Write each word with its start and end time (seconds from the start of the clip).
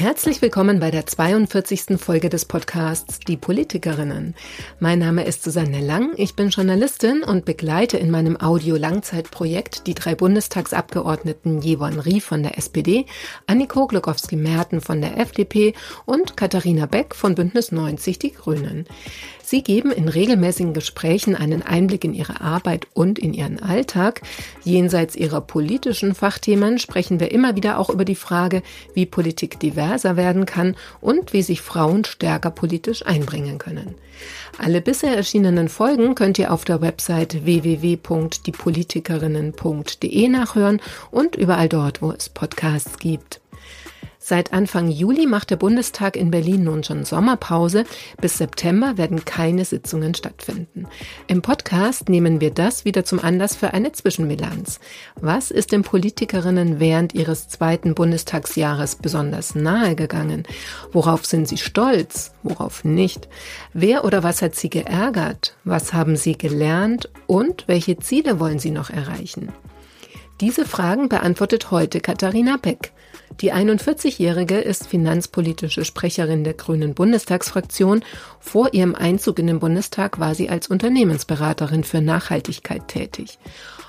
Herzlich 0.00 0.40
willkommen 0.40 0.80
bei 0.80 0.90
der 0.90 1.04
42. 1.04 1.98
Folge 1.98 2.30
des 2.30 2.46
Podcasts 2.46 3.20
Die 3.20 3.36
Politikerinnen. 3.36 4.34
Mein 4.78 4.98
Name 4.98 5.24
ist 5.26 5.42
Susanne 5.44 5.82
Lang, 5.82 6.14
ich 6.16 6.34
bin 6.34 6.48
Journalistin 6.48 7.22
und 7.22 7.44
begleite 7.44 7.98
in 7.98 8.10
meinem 8.10 8.40
Audio-Langzeitprojekt 8.40 9.86
die 9.86 9.94
drei 9.94 10.14
Bundestagsabgeordneten 10.14 11.60
Jevon 11.60 12.00
Rie 12.00 12.22
von 12.22 12.42
der 12.42 12.56
SPD, 12.56 13.04
Anniko 13.46 13.86
Glukowski-Merten 13.88 14.80
von 14.80 15.02
der 15.02 15.18
FDP 15.18 15.74
und 16.06 16.34
Katharina 16.34 16.86
Beck 16.86 17.14
von 17.14 17.34
Bündnis 17.34 17.70
90 17.70 18.18
Die 18.18 18.32
Grünen. 18.32 18.86
Sie 19.50 19.62
geben 19.64 19.90
in 19.90 20.08
regelmäßigen 20.08 20.74
Gesprächen 20.74 21.34
einen 21.34 21.62
Einblick 21.62 22.04
in 22.04 22.14
ihre 22.14 22.40
Arbeit 22.40 22.86
und 22.94 23.18
in 23.18 23.34
ihren 23.34 23.60
Alltag. 23.60 24.22
Jenseits 24.62 25.16
ihrer 25.16 25.40
politischen 25.40 26.14
Fachthemen 26.14 26.78
sprechen 26.78 27.18
wir 27.18 27.32
immer 27.32 27.56
wieder 27.56 27.80
auch 27.80 27.90
über 27.90 28.04
die 28.04 28.14
Frage, 28.14 28.62
wie 28.94 29.06
Politik 29.06 29.58
diverser 29.58 30.16
werden 30.16 30.46
kann 30.46 30.76
und 31.00 31.32
wie 31.32 31.42
sich 31.42 31.62
Frauen 31.62 32.04
stärker 32.04 32.52
politisch 32.52 33.04
einbringen 33.04 33.58
können. 33.58 33.96
Alle 34.56 34.80
bisher 34.80 35.16
erschienenen 35.16 35.68
Folgen 35.68 36.14
könnt 36.14 36.38
ihr 36.38 36.52
auf 36.52 36.64
der 36.64 36.80
Website 36.80 37.44
www.diepolitikerinnen.de 37.44 40.28
nachhören 40.28 40.80
und 41.10 41.34
überall 41.34 41.68
dort, 41.68 42.02
wo 42.02 42.12
es 42.12 42.28
Podcasts 42.28 43.00
gibt. 43.00 43.39
Seit 44.22 44.52
Anfang 44.52 44.90
Juli 44.90 45.26
macht 45.26 45.48
der 45.48 45.56
Bundestag 45.56 46.14
in 46.14 46.30
Berlin 46.30 46.64
nun 46.64 46.84
schon 46.84 47.06
Sommerpause. 47.06 47.84
Bis 48.20 48.36
September 48.36 48.98
werden 48.98 49.24
keine 49.24 49.64
Sitzungen 49.64 50.14
stattfinden. 50.14 50.86
Im 51.26 51.40
Podcast 51.40 52.10
nehmen 52.10 52.38
wir 52.38 52.50
das 52.50 52.84
wieder 52.84 53.06
zum 53.06 53.18
Anlass 53.18 53.56
für 53.56 53.72
eine 53.72 53.92
Zwischenbilanz. 53.92 54.78
Was 55.16 55.50
ist 55.50 55.72
den 55.72 55.82
Politikerinnen 55.82 56.78
während 56.78 57.14
ihres 57.14 57.48
zweiten 57.48 57.94
Bundestagsjahres 57.94 58.96
besonders 58.96 59.54
nahe 59.54 59.96
gegangen? 59.96 60.44
Worauf 60.92 61.24
sind 61.24 61.48
sie 61.48 61.56
stolz? 61.56 62.32
Worauf 62.42 62.84
nicht? 62.84 63.26
Wer 63.72 64.04
oder 64.04 64.22
was 64.22 64.42
hat 64.42 64.54
sie 64.54 64.68
geärgert? 64.68 65.56
Was 65.64 65.94
haben 65.94 66.16
sie 66.16 66.36
gelernt? 66.36 67.08
Und 67.26 67.64
welche 67.68 67.98
Ziele 67.98 68.38
wollen 68.38 68.58
sie 68.58 68.70
noch 68.70 68.90
erreichen? 68.90 69.50
Diese 70.42 70.66
Fragen 70.66 71.08
beantwortet 71.08 71.70
heute 71.70 72.00
Katharina 72.00 72.58
Beck. 72.58 72.92
Die 73.38 73.52
41-Jährige 73.52 74.58
ist 74.58 74.86
finanzpolitische 74.86 75.84
Sprecherin 75.84 76.44
der 76.44 76.54
Grünen 76.54 76.94
Bundestagsfraktion. 76.94 78.04
Vor 78.38 78.74
ihrem 78.74 78.94
Einzug 78.94 79.38
in 79.38 79.46
den 79.46 79.60
Bundestag 79.60 80.18
war 80.18 80.34
sie 80.34 80.50
als 80.50 80.68
Unternehmensberaterin 80.68 81.84
für 81.84 82.00
Nachhaltigkeit 82.00 82.88
tätig. 82.88 83.38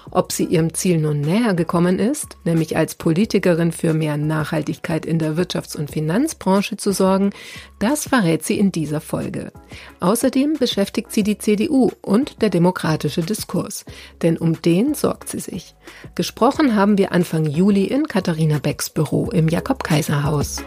Ob 0.09 0.31
sie 0.31 0.45
ihrem 0.45 0.73
Ziel 0.73 0.97
nun 0.97 1.22
näher 1.22 1.53
gekommen 1.53 2.00
ist, 2.00 2.38
nämlich 2.44 2.75
als 2.75 2.95
Politikerin 2.95 3.72
für 3.72 3.94
mehr 3.94 4.17
Nachhaltigkeit 4.17 5.06
in 5.06 5.19
der 5.19 5.36
Wirtschafts- 5.38 5.78
und 5.78 5.92
Finanzbranche 5.92 6.75
zu 6.75 6.92
sorgen, 6.92 7.31
das 7.80 8.08
verrät 8.09 8.44
sie 8.44 8.58
in 8.58 8.72
dieser 8.72 9.00
Folge. 9.00 9.52
Außerdem 10.00 10.58
beschäftigt 10.59 11.12
sie 11.12 11.23
die 11.23 11.38
CDU 11.38 11.92
und 12.02 12.42
der 12.42 12.50
demokratische 12.50 13.22
Diskurs, 13.22 13.86
denn 14.22 14.38
um 14.38 14.62
den 14.62 14.95
sorgt 14.95 15.30
sie 15.30 15.39
sich. 15.39 15.75
Gesprochen 16.16 16.75
haben 16.75 16.97
wir 16.97 17.12
Anfang 17.12 17.45
Juli 17.45 17.86
in 17.86 18.08
Katharina 18.08 18.59
Becks 18.59 18.89
Büro 18.89 19.30
im 19.33 19.47
Jakob-Kaiser-Haus. 19.47 20.63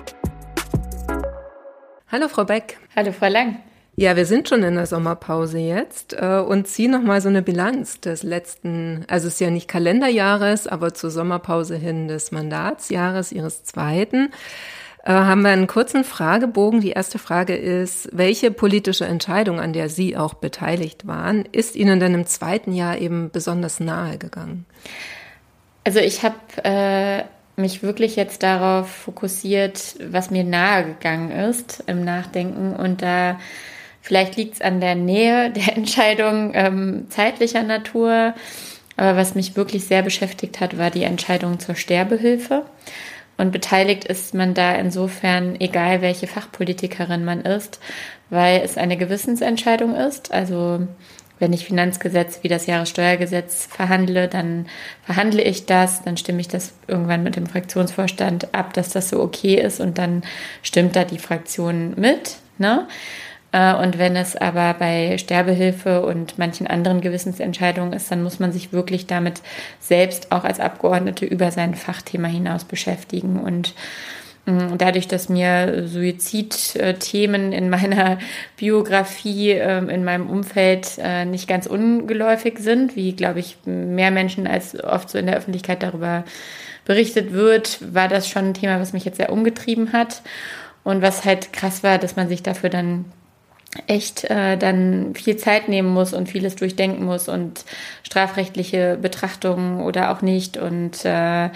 Hallo 2.09 2.29
Frau 2.29 2.45
Beck. 2.45 2.79
Hallo 2.95 3.13
Frau 3.13 3.29
Lang. 3.29 3.57
Ja, 3.97 4.17
wir 4.17 4.27
sind 4.27 4.49
schon 4.49 4.65
in 4.65 4.75
der 4.75 4.87
Sommerpause 4.87 5.59
jetzt 5.59 6.15
äh, 6.15 6.39
und 6.39 6.67
ziehen 6.67 6.91
nochmal 6.91 7.21
so 7.21 7.29
eine 7.29 7.43
Bilanz 7.43 8.01
des 8.01 8.25
letzten, 8.25 9.05
also 9.09 9.29
es 9.29 9.35
ist 9.35 9.41
ja 9.41 9.51
nicht 9.51 9.69
Kalenderjahres, 9.69 10.67
aber 10.67 10.95
zur 10.95 11.11
Sommerpause 11.11 11.77
hin 11.77 12.09
des 12.09 12.33
Mandatsjahres 12.33 13.31
Ihres 13.31 13.63
zweiten. 13.63 14.33
Äh, 15.05 15.13
haben 15.13 15.43
wir 15.43 15.51
einen 15.51 15.69
kurzen 15.69 16.03
Fragebogen. 16.03 16.81
Die 16.81 16.91
erste 16.91 17.21
Frage 17.21 17.55
ist, 17.55 18.09
welche 18.13 18.51
politische 18.51 19.05
Entscheidung, 19.05 19.61
an 19.61 19.73
der 19.73 19.89
Sie 19.89 20.17
auch 20.17 20.35
beteiligt 20.35 21.07
waren, 21.07 21.45
ist 21.53 21.77
Ihnen 21.77 22.01
denn 22.01 22.15
im 22.15 22.27
zweiten 22.27 22.73
Jahr 22.73 22.99
eben 22.99 23.31
besonders 23.31 23.79
nahe 23.79 24.19
gegangen? 24.19 24.65
Also 25.85 26.01
ich 26.01 26.25
habe 26.25 26.37
äh, 26.65 27.25
mich 27.57 27.83
wirklich 27.83 28.17
jetzt 28.17 28.43
darauf 28.43 28.89
fokussiert, 28.89 29.97
was 30.01 30.31
mir 30.31 30.45
nahe 30.45 30.85
gegangen 30.85 31.31
ist 31.31 31.85
im 31.87 32.05
Nachdenken 32.05 32.75
und 32.75 33.03
da 33.03 33.39
Vielleicht 34.05 34.37
liegt 34.37 34.57
es 34.57 34.61
an 34.61 34.83
der 34.83 34.97
Nähe 34.97 35.51
der 35.57 35.79
Entscheidung 35.79 36.53
ähm, 36.55 37.07
zeitlicher 37.09 37.63
Natur. 37.63 38.35
Aber 38.97 39.17
was 39.17 39.35
mich 39.35 39.57
wirklich 39.57 39.87
sehr 39.87 40.03
beschäftigt 40.03 40.61
hat, 40.61 40.77
war 40.77 40.91
die 40.91 41.05
Entscheidung 41.05 41.59
zur 41.59 41.75
Sterbehilfe. 41.75 42.67
Und 43.39 43.51
beteiligt 43.51 44.05
ist 44.05 44.35
man 44.35 44.53
da 44.53 44.75
insofern, 44.75 45.59
egal 45.59 46.03
welche 46.03 46.27
Fachpolitikerin 46.27 47.25
man 47.25 47.41
ist, 47.41 47.81
weil 48.29 48.61
es 48.61 48.77
eine 48.77 48.99
Gewissensentscheidung 48.99 49.95
ist. 49.95 50.33
Also 50.33 50.87
wenn 51.45 51.53
ich 51.53 51.67
Finanzgesetz 51.67 52.39
wie 52.41 52.49
das 52.49 52.65
Jahressteuergesetz 52.65 53.67
verhandle, 53.67 54.29
dann 54.29 54.65
verhandle 55.05 55.43
ich 55.43 55.67
das, 55.67 56.03
dann 56.03 56.17
stimme 56.17 56.41
ich 56.41 56.49
das 56.49 56.73
irgendwann 56.89 57.23
mit 57.23 57.37
dem 57.37 57.45
Fraktionsvorstand 57.45 58.55
ab, 58.55 58.73
dass 58.73 58.89
das 58.89 59.11
so 59.11 59.21
okay 59.21 59.57
ist 59.57 59.79
und 59.79 59.99
dann 59.99 60.23
stimmt 60.63 60.97
da 60.97 61.05
die 61.05 61.19
Fraktion 61.19 61.93
mit. 61.99 62.37
Ne? 62.57 62.89
Äh, 63.53 63.75
und 63.75 63.99
wenn 63.99 64.17
es 64.17 64.37
aber 64.37 64.73
bei 64.73 65.19
Sterbehilfe 65.19 66.07
und 66.07 66.39
manchen 66.39 66.67
anderen 66.67 67.03
Gewissensentscheidungen 67.03 67.93
ist, 67.93 68.11
dann 68.11 68.23
muss 68.23 68.39
man 68.39 68.51
sich 68.51 68.73
wirklich 68.73 69.07
damit 69.07 69.43
selbst 69.81 70.33
auch 70.33 70.45
als 70.45 70.61
Abgeordnete 70.61 71.27
über 71.27 71.51
sein 71.51 71.75
Fachthema 71.75 72.29
hinaus 72.29 72.65
beschäftigen. 72.65 73.39
Und 73.39 73.75
dadurch, 74.47 75.09
dass 75.09 75.29
mir 75.29 75.89
Suizidthemen 75.89 77.53
in 77.53 77.71
meiner 77.71 78.19
Biografie, 78.57 79.51
ähm, 79.53 79.89
in 79.89 80.05
meinem 80.05 80.29
Umfeld 80.29 80.99
äh, 80.99 81.25
nicht 81.25 81.49
ganz 81.49 81.67
ungeläufig 81.67 82.59
sind, 82.59 82.95
wie, 82.95 83.15
glaube 83.15 83.41
ich, 83.41 83.57
mehr 83.65 84.11
Menschen 84.11 84.47
als 84.47 84.83
oft 84.83 85.09
so 85.09 85.19
in 85.19 85.27
der 85.27 85.37
Öffentlichkeit 85.37 85.83
darüber 85.83 86.25
berichtet 86.85 87.33
wird, 87.33 87.79
war 87.95 88.09
das 88.09 88.29
schon 88.29 88.51
ein 88.51 88.55
Thema, 88.55 88.81
was 88.81 88.93
mich 88.93 89.07
jetzt 89.07 89.17
sehr 89.17 89.33
umgetrieben 89.33 89.93
hat. 89.93 90.23
Und 90.83 91.01
was 91.01 91.25
halt 91.25 91.55
krass 91.55 91.83
war, 91.83 91.97
dass 91.97 92.17
man 92.17 92.29
sich 92.29 92.43
dafür 92.43 92.69
dann 92.69 93.07
echt 93.87 94.25
äh, 94.25 94.57
dann 94.57 95.15
viel 95.15 95.37
Zeit 95.37 95.69
nehmen 95.69 95.89
muss 95.89 96.13
und 96.13 96.29
vieles 96.29 96.57
durchdenken 96.57 97.05
muss 97.05 97.29
und 97.29 97.65
strafrechtliche 98.03 98.99
Betrachtungen 99.01 99.81
oder 99.81 100.11
auch 100.11 100.23
nicht 100.23 100.57
und 100.57 101.05
äh, 101.05 101.51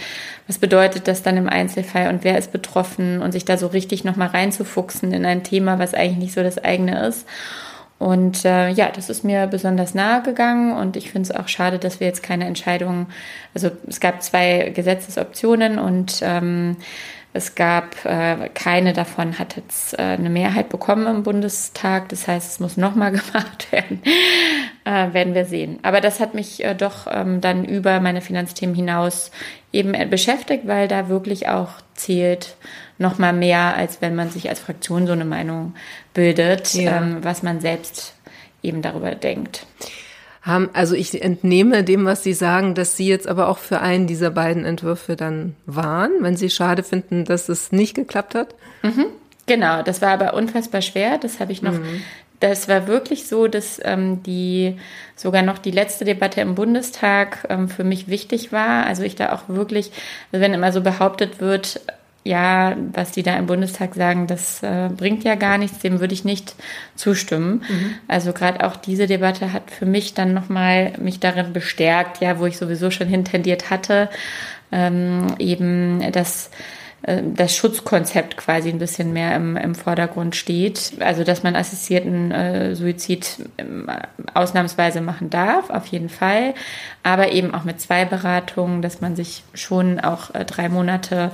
was 0.47 0.59
bedeutet 0.59 1.09
das 1.09 1.23
dann 1.23 1.37
im 1.37 1.49
Einzelfall 1.49 2.09
und 2.09 2.25
wer 2.25 2.39
ist 2.39 2.53
betroffen 2.53 3.23
und 3.23 3.33
sich 3.33 3.45
da 3.45 3.57
so 3.57 3.69
richtig 3.69 4.05
nochmal 4.05 4.29
reinzufuchsen 4.29 5.13
in 5.13 5.25
ein 5.25 5.45
Thema, 5.45 5.79
was 5.79 5.95
eigentlich 5.95 6.19
nicht 6.19 6.35
so 6.35 6.43
das 6.43 6.59
eigene 6.59 7.07
ist. 7.07 7.27
Und 7.99 8.45
äh, 8.45 8.71
ja, 8.71 8.91
das 8.95 9.11
ist 9.11 9.25
mir 9.25 9.49
besonders 9.49 9.93
nahe 9.93 10.23
gegangen 10.23 10.73
und 10.73 10.97
ich 10.97 11.11
finde 11.11 11.31
es 11.31 11.37
auch 11.37 11.49
schade, 11.49 11.81
dass 11.81 11.99
wir 11.99 12.07
jetzt 12.07 12.23
keine 12.23 12.47
Entscheidung, 12.47 13.09
also 13.55 13.71
es 13.89 13.99
gab 13.99 14.23
zwei 14.23 14.71
Gesetzesoptionen 14.73 15.81
und 15.81 16.21
ähm, 16.23 16.77
es 17.35 17.55
gab 17.55 18.05
äh, 18.05 18.49
keine 18.55 18.95
davon 18.95 19.39
hat 19.39 19.57
jetzt 19.57 19.99
äh, 19.99 20.03
eine 20.03 20.31
Mehrheit 20.31 20.71
bekommen 20.71 21.07
im 21.07 21.23
Bundestag. 21.23 22.09
Das 22.09 22.27
heißt, 22.27 22.53
es 22.53 22.61
muss 22.61 22.77
nochmal 22.77 23.11
gemacht 23.13 23.71
werden. 23.71 24.03
äh, 24.85 25.13
werden 25.13 25.35
wir 25.35 25.45
sehen. 25.45 25.79
Aber 25.83 26.01
das 26.01 26.21
hat 26.21 26.35
mich 26.35 26.65
äh, 26.65 26.75
doch 26.75 27.07
ähm, 27.11 27.41
dann 27.41 27.65
über 27.65 28.01
meine 28.01 28.23
Finanzthemen 28.23 28.75
hinaus 28.75 29.31
eben 29.73 29.93
beschäftigt, 30.09 30.67
weil 30.67 30.89
da 30.89 31.09
wirklich 31.09 31.49
auch 31.49 31.73
zählt 31.95 32.57
nochmal 32.97 33.35
mehr, 33.35 33.77
als 33.77 34.01
wenn 34.01 34.15
man 34.15 34.31
sich 34.31 34.49
als 34.49 34.61
Fraktion 34.61 35.07
so 35.07 35.13
eine 35.13 35.27
Meinung 35.27 35.75
bildet, 36.15 36.75
ja. 36.75 36.99
ähm, 36.99 37.19
was 37.23 37.43
man 37.43 37.61
selbst 37.61 38.15
eben 38.63 38.83
darüber 38.83 39.15
denkt 39.15 39.67
haben, 40.49 40.71
also 40.73 40.95
ich 40.95 41.23
entnehme 41.23 41.85
dem, 41.85 42.05
was 42.05 42.25
Sie 42.25 42.33
sagen, 42.33 42.75
dass 42.75 42.97
Sie 42.97 43.07
jetzt 43.07 43.29
aber 43.29 43.49
auch 43.49 43.59
für 43.59 43.81
einen 43.81 44.07
dieser 44.07 44.31
beiden 44.31 44.65
Entwürfe 44.65 45.15
dann 45.15 45.55
waren, 45.67 46.11
wenn 46.21 46.37
Sie 46.37 46.51
schade 46.51 46.83
finden, 46.83 47.25
dass 47.25 47.49
es 47.49 47.71
nicht 47.71 47.95
geklappt 47.95 48.35
hat. 48.35 48.55
Mhm. 48.83 49.07
Genau, 49.47 49.83
das 49.83 50.03
war 50.03 50.11
aber 50.11 50.35
unfassbar 50.35 50.83
schwer. 50.83 51.19
Das 51.19 51.41
habe 51.41 51.53
ich 51.53 51.63
noch. 51.63 51.73
Mhm. 51.73 52.03
Das 52.41 52.69
war 52.69 52.87
wirklich 52.87 53.27
so, 53.27 53.49
dass 53.49 53.81
ähm, 53.83 54.23
die 54.23 54.77
sogar 55.17 55.43
noch 55.43 55.59
die 55.59 55.73
letzte 55.73 56.05
Debatte 56.05 56.41
im 56.41 56.55
Bundestag 56.55 57.47
ähm, 57.49 57.69
für 57.69 57.83
mich 57.83 58.07
wichtig 58.07 58.53
war. 58.53 58.87
Also 58.87 59.03
ich 59.03 59.17
da 59.17 59.33
auch 59.33 59.49
wirklich, 59.49 59.91
also 60.31 60.45
wenn 60.45 60.55
immer 60.55 60.71
so 60.71 60.81
behauptet 60.81 61.41
wird, 61.41 61.81
ja, 62.25 62.77
was 62.93 63.13
die 63.13 63.23
da 63.23 63.37
im 63.37 63.47
Bundestag 63.47 63.95
sagen, 63.95 64.27
das 64.27 64.63
äh, 64.63 64.91
bringt 64.95 65.25
ja 65.25 65.35
gar 65.35 65.57
nichts, 65.57 65.79
dem 65.79 66.01
würde 66.01 66.15
ich 66.15 66.25
nicht 66.25 66.55
zustimmen. 66.95 67.63
Mhm. 67.69 67.95
Also 68.07 68.33
gerade 68.33 68.67
auch 68.67 68.77
diese 68.77 69.07
Debatte 69.07 69.53
hat 69.53 69.71
für 69.71 69.87
mich 69.87 70.15
dann 70.15 70.35
nochmal 70.35 70.93
mich 70.99 71.21
darin 71.21 71.53
bestärkt, 71.53 72.21
ja, 72.21 72.39
wo 72.39 72.47
ich 72.47 72.59
sowieso 72.59 72.91
schon 72.91 73.09
hintendiert 73.09 73.71
hatte, 73.71 74.11
ähm, 74.73 75.29
eben, 75.39 76.13
dass 76.13 76.51
das 77.03 77.55
Schutzkonzept 77.55 78.37
quasi 78.37 78.69
ein 78.71 78.79
bisschen 78.79 79.13
mehr 79.13 79.37
im, 79.37 79.57
im 79.57 79.77
Vordergrund 79.77 80.35
steht. 80.35 80.95
Also, 80.99 81.23
dass 81.23 81.45
man 81.45 81.55
assistierten 81.55 82.33
äh, 82.33 82.75
Suizid 82.75 83.49
äh, 83.57 83.65
ausnahmsweise 84.35 85.01
machen 85.01 85.31
darf, 85.31 85.71
auf 85.71 85.87
jeden 85.87 86.09
Fall. 86.09 86.55
Aber 87.05 87.31
eben 87.31 87.55
auch 87.55 87.63
mit 87.63 87.81
zwei 87.81 88.05
Beratungen, 88.05 88.83
dass 88.83 89.01
man 89.01 89.15
sich 89.15 89.45
schon 89.55 90.01
auch 90.01 90.35
äh, 90.35 90.45
drei 90.45 90.69
Monate 90.69 91.31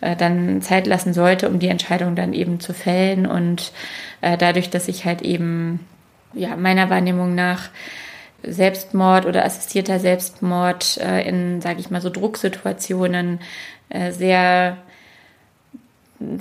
äh, 0.00 0.16
dann 0.16 0.60
Zeit 0.62 0.88
lassen 0.88 1.14
sollte, 1.14 1.48
um 1.48 1.60
die 1.60 1.68
Entscheidung 1.68 2.16
dann 2.16 2.32
eben 2.32 2.58
zu 2.58 2.74
fällen. 2.74 3.24
Und 3.24 3.72
äh, 4.20 4.36
dadurch, 4.36 4.68
dass 4.68 4.88
ich 4.88 5.04
halt 5.04 5.22
eben, 5.22 5.86
ja, 6.32 6.56
meiner 6.56 6.90
Wahrnehmung 6.90 7.36
nach, 7.36 7.70
Selbstmord 8.46 9.24
oder 9.24 9.46
assistierter 9.46 10.00
Selbstmord 10.00 10.98
äh, 10.98 11.26
in, 11.26 11.62
sage 11.62 11.80
ich 11.80 11.90
mal, 11.90 12.02
so 12.02 12.10
Drucksituationen 12.10 13.40
äh, 13.88 14.12
sehr 14.12 14.76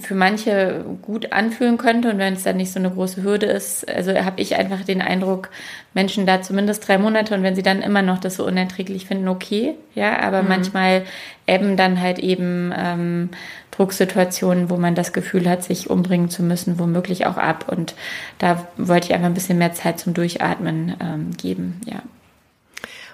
für 0.02 0.16
manche 0.16 0.86
gut 1.02 1.32
anfühlen 1.32 1.78
könnte 1.78 2.10
und 2.10 2.18
wenn 2.18 2.34
es 2.34 2.44
dann 2.44 2.58
nicht 2.58 2.72
so 2.72 2.80
eine 2.80 2.92
große 2.92 3.24
Hürde 3.24 3.46
ist, 3.46 3.88
also 3.90 4.14
habe 4.14 4.42
ich 4.42 4.56
einfach 4.56 4.82
den 4.84 5.02
Eindruck, 5.02 5.50
Menschen 5.94 6.26
da 6.26 6.42
zumindest 6.42 6.88
drei 6.88 6.98
Monate 6.98 7.36
und 7.36 7.44
wenn 7.44 7.56
sie 7.56 7.64
dann 7.64 7.82
immer 7.82 8.02
noch 8.02 8.20
das 8.20 8.36
so 8.36 8.46
unerträglich 8.46 9.06
finden, 9.06 9.28
okay, 9.28 9.76
ja, 9.96 10.20
aber 10.20 10.44
mhm. 10.44 10.50
manchmal 10.50 11.04
ebben 11.48 11.78
dann 11.78 12.02
halt 12.02 12.20
eben 12.20 12.74
ähm, 12.76 13.30
Drucksituationen, 13.72 14.70
wo 14.70 14.78
man 14.78 14.96
das 14.96 15.14
Gefühl 15.14 15.50
hat, 15.50 15.64
sich 15.64 15.90
umbringen 15.90 16.30
zu 16.30 16.44
müssen, 16.44 16.80
womöglich 16.80 17.26
auch 17.26 17.38
ab 17.38 17.66
und 17.72 17.96
da 18.40 18.68
wollte 18.78 19.08
ich 19.08 19.14
einfach 19.14 19.28
ein 19.28 19.34
bisschen 19.34 19.58
mehr 19.58 19.74
Zeit 19.74 20.00
zum 20.00 20.14
Durchatmen 20.14 20.96
ähm, 21.02 21.32
geben, 21.38 21.82
ja. 21.86 22.02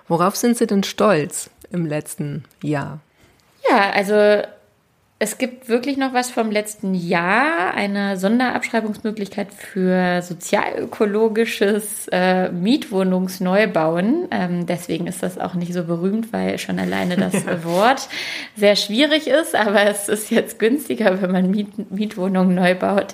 Worauf 0.08 0.36
sind 0.36 0.58
Sie 0.58 0.66
denn 0.66 0.84
stolz 0.84 1.52
im 1.72 1.86
letzten 1.86 2.44
Jahr? 2.64 3.00
Ja, 3.70 3.92
also 3.92 4.42
es 5.22 5.38
gibt 5.38 5.68
wirklich 5.68 5.98
noch 5.98 6.14
was 6.14 6.32
vom 6.32 6.50
letzten 6.50 6.96
Jahr, 6.96 7.74
eine 7.74 8.16
Sonderabschreibungsmöglichkeit 8.16 9.50
für 9.54 10.22
sozialökologisches 10.22 12.08
äh, 12.14 12.50
Mietwohnungsneubauen. 12.54 14.30
Ähm, 14.32 14.66
deswegen 14.66 15.08
ist 15.08 15.22
das 15.22 15.38
auch 15.38 15.56
nicht 15.56 15.74
so 15.74 15.84
berühmt, 15.84 16.32
weil 16.32 16.58
schon 16.58 16.80
alleine 16.80 17.18
das 17.18 17.34
Wort 17.66 18.08
sehr 18.56 18.78
schwierig 18.78 19.28
ist. 19.28 19.56
Aber 19.56 19.84
es 19.84 20.08
ist 20.08 20.32
jetzt 20.32 20.58
günstiger, 20.58 21.22
wenn 21.22 21.32
man 21.32 21.52
Miet 21.52 21.92
Mietwohnungen 21.92 22.56
neu 22.56 22.76
baut, 22.76 23.14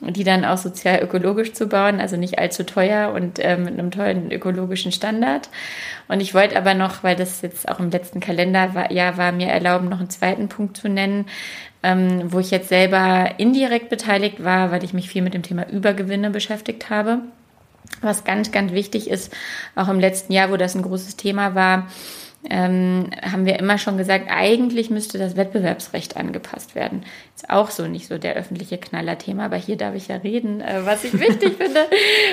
die 0.00 0.24
dann 0.24 0.46
auch 0.46 0.56
sozialökologisch 0.56 1.52
zu 1.52 1.66
bauen, 1.66 2.00
also 2.00 2.16
nicht 2.16 2.38
allzu 2.38 2.64
teuer 2.64 3.12
und 3.12 3.38
äh, 3.40 3.58
mit 3.58 3.74
einem 3.74 3.90
tollen 3.90 4.32
ökologischen 4.32 4.90
Standard. 4.90 5.50
Und 6.08 6.20
ich 6.20 6.34
wollte 6.34 6.56
aber 6.56 6.74
noch, 6.74 7.02
weil 7.04 7.16
das 7.16 7.42
jetzt 7.42 7.68
auch 7.68 7.78
im 7.78 7.90
letzten 7.90 8.20
Kalenderjahr 8.20 9.16
war, 9.18 9.32
mir 9.32 9.48
erlauben, 9.48 9.88
noch 9.88 9.98
einen 9.98 10.10
zweiten 10.10 10.48
Punkt 10.48 10.76
zu 10.76 10.88
nennen, 10.88 11.26
ähm, 11.82 12.32
wo 12.32 12.38
ich 12.38 12.50
jetzt 12.50 12.68
selber 12.68 13.34
indirekt 13.38 13.88
beteiligt 13.88 14.44
war, 14.44 14.70
weil 14.70 14.84
ich 14.84 14.92
mich 14.92 15.08
viel 15.08 15.22
mit 15.22 15.34
dem 15.34 15.42
Thema 15.42 15.68
Übergewinne 15.68 16.30
beschäftigt 16.30 16.90
habe. 16.90 17.20
Was 18.00 18.24
ganz, 18.24 18.52
ganz 18.52 18.72
wichtig 18.72 19.10
ist, 19.10 19.32
auch 19.74 19.88
im 19.88 20.00
letzten 20.00 20.32
Jahr, 20.32 20.50
wo 20.50 20.56
das 20.56 20.74
ein 20.74 20.82
großes 20.82 21.16
Thema 21.16 21.54
war, 21.54 21.88
ähm, 22.50 23.10
haben 23.22 23.46
wir 23.46 23.58
immer 23.58 23.78
schon 23.78 23.96
gesagt, 23.96 24.26
eigentlich 24.28 24.90
müsste 24.90 25.18
das 25.18 25.36
Wettbewerbsrecht 25.36 26.16
angepasst 26.16 26.74
werden. 26.74 27.04
Ist 27.36 27.48
auch 27.50 27.70
so 27.70 27.86
nicht 27.86 28.08
so 28.08 28.18
der 28.18 28.34
öffentliche 28.34 28.78
Knallerthema, 28.78 29.44
aber 29.44 29.56
hier 29.56 29.76
darf 29.76 29.94
ich 29.94 30.08
ja 30.08 30.16
reden, 30.16 30.60
äh, 30.60 30.84
was 30.84 31.04
ich 31.04 31.18
wichtig 31.18 31.56
finde, 31.58 31.86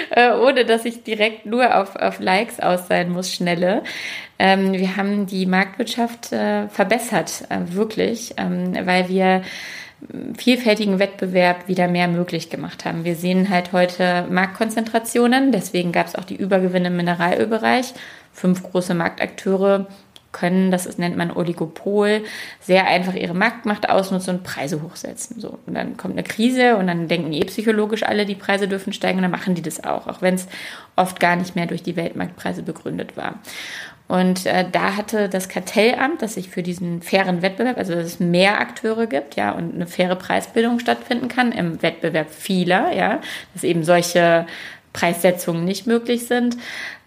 äh, 0.09 0.31
ohne 0.33 0.65
dass 0.65 0.85
ich 0.85 1.03
direkt 1.03 1.45
nur 1.45 1.77
auf, 1.77 1.95
auf 1.95 2.19
Likes 2.19 2.59
aus 2.59 2.88
sein 2.88 3.11
muss, 3.11 3.33
schnelle. 3.33 3.83
Ähm, 4.39 4.73
wir 4.73 4.97
haben 4.97 5.27
die 5.27 5.45
Marktwirtschaft 5.45 6.33
äh, 6.33 6.67
verbessert, 6.69 7.44
äh, 7.50 7.75
wirklich, 7.75 8.33
ähm, 8.38 8.75
weil 8.85 9.09
wir 9.09 9.44
vielfältigen 10.38 10.97
Wettbewerb 10.97 11.67
wieder 11.67 11.88
mehr 11.88 12.07
möglich 12.07 12.50
gemacht 12.50 12.85
haben. 12.85 13.03
Wir 13.03 13.15
sehen 13.15 13.50
halt 13.50 13.73
heute 13.73 14.25
Marktkonzentrationen, 14.29 15.51
deswegen 15.51 15.91
gab 15.91 16.07
es 16.07 16.15
auch 16.15 16.23
die 16.23 16.38
Übergewinne 16.38 16.88
im 16.88 16.95
Mineralölbereich 16.95 17.94
fünf 18.39 18.63
große 18.63 18.94
Marktakteure 18.94 19.88
können, 20.31 20.69
das 20.69 20.86
ist, 20.86 21.00
nennt 21.00 21.18
man 21.18 21.31
Oligopol, 21.31 22.24
sehr 22.62 22.88
einfach 22.88 23.15
ihre 23.15 23.33
Marktmacht 23.33 23.89
ausnutzen 23.89 24.38
und 24.38 24.44
Preise 24.44 24.81
hochsetzen. 24.81 25.39
So. 25.39 25.57
Und 25.65 25.74
dann 25.74 25.97
kommt 25.97 26.13
eine 26.13 26.24
Krise 26.24 26.77
und 26.77 26.88
dann 26.88 27.07
denken 27.07 27.33
eh 27.33 27.44
psychologisch 27.45 28.03
alle, 28.03 28.25
die 28.25 28.36
Preise 28.36 28.68
dürfen 28.68 28.94
steigen 28.94 29.18
und 29.18 29.24
dann 29.24 29.31
machen 29.31 29.56
die 29.56 29.63
das 29.63 29.83
auch, 29.83 30.07
auch 30.07 30.21
wenn 30.21 30.36
es 30.36 30.47
oft 30.95 31.19
gar 31.19 31.36
nicht 31.36 31.56
mehr 31.56 31.65
durch 31.65 31.81
die 31.81 31.95
Weltmarktpreise 31.95 32.62
begründet 32.62 33.18
war. 33.18 33.39
Und 34.07 34.45
äh, 34.45 34.65
da 34.71 34.95
hatte 34.95 35.30
das 35.30 35.50
Kartellamt, 35.50 36.21
das 36.21 36.33
sich 36.36 36.50
für 36.50 36.63
diesen 36.63 37.01
fairen 37.01 37.41
Wettbewerb, 37.41 37.77
also 37.77 37.94
dass 37.94 38.06
es 38.06 38.19
mehr 38.19 38.59
Akteure 38.59 39.06
gibt, 39.07 39.36
ja, 39.36 39.51
und 39.51 39.75
eine 39.75 39.86
faire 39.86 40.15
Preisbildung 40.15 40.80
stattfinden 40.80 41.27
kann 41.27 41.51
im 41.51 41.81
Wettbewerb 41.81 42.31
vieler, 42.31 42.91
ja, 42.95 43.19
dass 43.53 43.63
eben 43.63 43.83
solche 43.83 44.47
Preissetzungen 44.94 45.63
nicht 45.63 45.86
möglich 45.86 46.25
sind, 46.25 46.57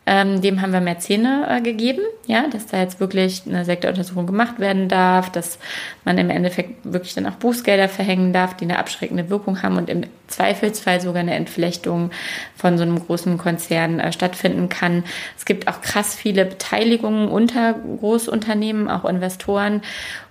ähm, 0.04 0.40
dem 0.40 0.60
haben 0.60 0.72
wir 0.72 0.80
mehr 0.80 0.98
Zähne 0.98 1.46
äh, 1.48 1.60
gegeben, 1.60 2.02
ja, 2.26 2.48
dass 2.48 2.66
da 2.66 2.80
jetzt 2.80 2.98
wirklich 2.98 3.42
eine 3.46 3.64
Sektoruntersuchung 3.64 4.26
gemacht 4.26 4.58
werden 4.58 4.88
darf, 4.88 5.30
dass 5.30 5.58
man 6.04 6.18
im 6.18 6.28
Endeffekt 6.28 6.80
wirklich 6.82 7.14
dann 7.14 7.26
auch 7.26 7.36
Bußgelder 7.36 7.88
verhängen 7.88 8.32
darf, 8.32 8.56
die 8.56 8.64
eine 8.64 8.78
abschreckende 8.78 9.30
Wirkung 9.30 9.62
haben 9.62 9.76
und 9.76 9.88
im 9.88 10.02
Zweifelsfall 10.26 11.00
sogar 11.00 11.20
eine 11.20 11.34
Entflechtung 11.34 12.10
von 12.56 12.78
so 12.78 12.82
einem 12.82 12.98
großen 12.98 13.38
Konzern 13.38 14.00
äh, 14.00 14.12
stattfinden 14.12 14.68
kann. 14.68 15.04
Es 15.36 15.44
gibt 15.44 15.68
auch 15.68 15.80
krass 15.80 16.16
viele 16.16 16.46
Beteiligungen 16.46 17.28
unter 17.28 17.74
Großunternehmen, 17.74 18.88
auch 18.88 19.04
Investoren 19.04 19.82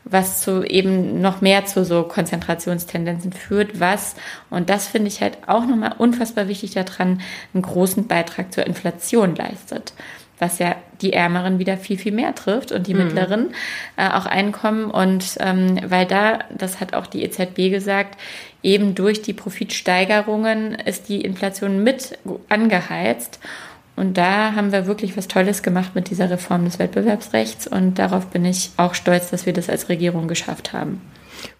was 0.04 0.42
zu 0.42 0.64
eben 0.64 1.22
noch 1.22 1.42
mehr 1.42 1.66
zu 1.66 1.86
so 1.86 2.04
Konzentrationstendenzen 2.04 3.34
führt, 3.34 3.80
was, 3.80 4.16
und 4.50 4.70
das 4.70 4.88
finde 4.88 5.08
ich 5.08 5.22
halt 5.22 5.38
auch 5.48 5.66
nochmal 5.66 5.96
unfassbar 5.98 6.48
wichtig 6.48 6.72
daran, 6.72 7.22
einen 7.54 7.64
großen 7.64 8.08
Beitrag 8.08 8.54
zur 8.54 8.66
Inflation 8.66 9.36
leistet 9.36 9.94
was 10.42 10.58
ja 10.58 10.76
die 11.02 11.14
Ärmeren 11.14 11.60
wieder 11.60 11.78
viel, 11.78 12.00
viel 12.00 12.12
mehr 12.12 12.34
trifft 12.34 12.72
und 12.72 12.88
die 12.88 12.96
mhm. 12.96 13.06
Mittleren 13.06 13.54
äh, 13.96 14.10
auch 14.10 14.26
Einkommen. 14.26 14.90
Und 14.90 15.38
ähm, 15.40 15.80
weil 15.86 16.08
da, 16.08 16.40
das 16.50 16.80
hat 16.80 16.96
auch 16.96 17.06
die 17.06 17.24
EZB 17.24 17.70
gesagt, 17.70 18.20
eben 18.64 18.96
durch 18.96 19.22
die 19.22 19.34
Profitsteigerungen 19.34 20.74
ist 20.74 21.10
die 21.10 21.22
Inflation 21.22 21.84
mit 21.84 22.18
angeheizt. 22.50 23.40
Und 24.02 24.18
da 24.18 24.56
haben 24.56 24.72
wir 24.72 24.88
wirklich 24.88 25.16
was 25.16 25.28
Tolles 25.28 25.62
gemacht 25.62 25.94
mit 25.94 26.10
dieser 26.10 26.28
Reform 26.28 26.66
des 26.66 26.80
Wettbewerbsrechts. 26.80 27.68
Und 27.68 28.00
darauf 28.00 28.26
bin 28.26 28.46
ich 28.46 28.72
auch 28.78 28.96
stolz, 28.96 29.30
dass 29.30 29.46
wir 29.46 29.54
das 29.54 29.70
als 29.70 29.90
Regierung 29.90 30.28
geschafft 30.28 30.74
haben. 30.74 31.02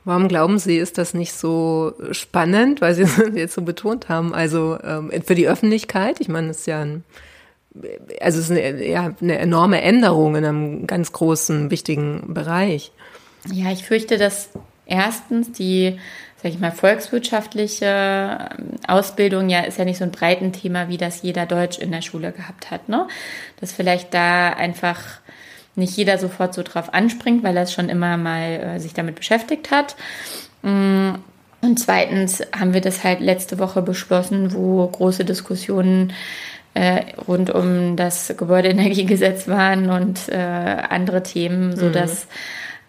Warum 0.06 0.28
glauben 0.28 0.58
Sie, 0.58 0.78
ist 0.78 0.98
das 0.98 1.14
nicht 1.14 1.34
so 1.34 1.94
spannend, 2.10 2.82
weil 2.82 2.96
Sie 2.96 3.02
es 3.04 3.22
jetzt 3.36 3.54
so 3.54 3.62
betont 3.62 4.10
haben? 4.10 4.34
Also 4.34 4.80
ähm, 4.84 5.12
für 5.24 5.36
die 5.36 5.48
Öffentlichkeit, 5.48 6.20
ich 6.20 6.30
meine, 6.30 6.50
es 6.50 6.62
ist 6.62 6.66
ja 6.66 6.82
ein, 6.82 7.04
also 8.20 8.40
es 8.40 8.50
ist 8.50 8.58
eine, 8.58 8.88
ja, 8.88 9.12
eine 9.22 9.38
enorme 9.38 9.80
Änderung 9.84 10.36
in 10.36 10.44
einem 10.44 10.88
ganz 10.88 11.12
großen, 11.12 11.70
wichtigen 11.70 12.34
Bereich. 12.34 12.92
Ja, 13.52 13.72
ich 13.72 13.86
fürchte, 13.86 14.18
dass 14.18 14.50
erstens 14.92 15.52
die 15.52 15.98
sag 16.42 16.52
ich 16.52 16.60
mal, 16.60 16.72
volkswirtschaftliche 16.72 17.86
ähm, 17.86 18.72
Ausbildung 18.88 19.50
ja 19.50 19.62
ist 19.62 19.78
ja 19.78 19.86
nicht 19.86 19.98
so 19.98 20.04
ein 20.04 20.12
breiten 20.12 20.54
Thema, 20.54 20.90
wie 20.90 20.98
das 20.98 21.22
jeder 21.22 21.46
Deutsch 21.46 21.78
in 21.78 21.92
der 21.92 22.02
Schule 22.02 22.32
gehabt 22.32 22.72
hat, 22.72 22.90
ne? 22.90 23.08
Dass 23.60 23.72
vielleicht 23.72 24.14
da 24.14 24.50
einfach 24.50 25.00
nicht 25.76 25.96
jeder 25.96 26.18
sofort 26.18 26.54
so 26.54 26.64
drauf 26.64 26.94
anspringt, 26.94 27.44
weil 27.44 27.56
er 27.56 27.68
schon 27.68 27.90
immer 27.90 28.18
mal 28.18 28.42
äh, 28.42 28.80
sich 28.80 28.94
damit 28.94 29.16
beschäftigt 29.16 29.72
hat. 29.72 29.96
Mm, 30.64 31.12
und 31.62 31.80
zweitens 31.80 32.42
haben 32.58 32.74
wir 32.74 32.82
das 32.82 33.04
halt 33.04 33.20
letzte 33.20 33.60
Woche 33.60 33.84
beschlossen, 33.84 34.54
wo 34.54 34.88
große 34.88 35.24
Diskussionen 35.24 36.12
äh, 36.74 37.02
rund 37.28 37.52
um 37.52 37.96
das 37.96 38.34
Gebäudeenergiegesetz 38.36 39.48
waren 39.48 39.92
und 39.92 40.28
äh, 40.30 40.38
andere 40.38 41.22
Themen, 41.22 41.76
so 41.76 41.90
dass 41.90 42.26
mhm. 42.26 42.30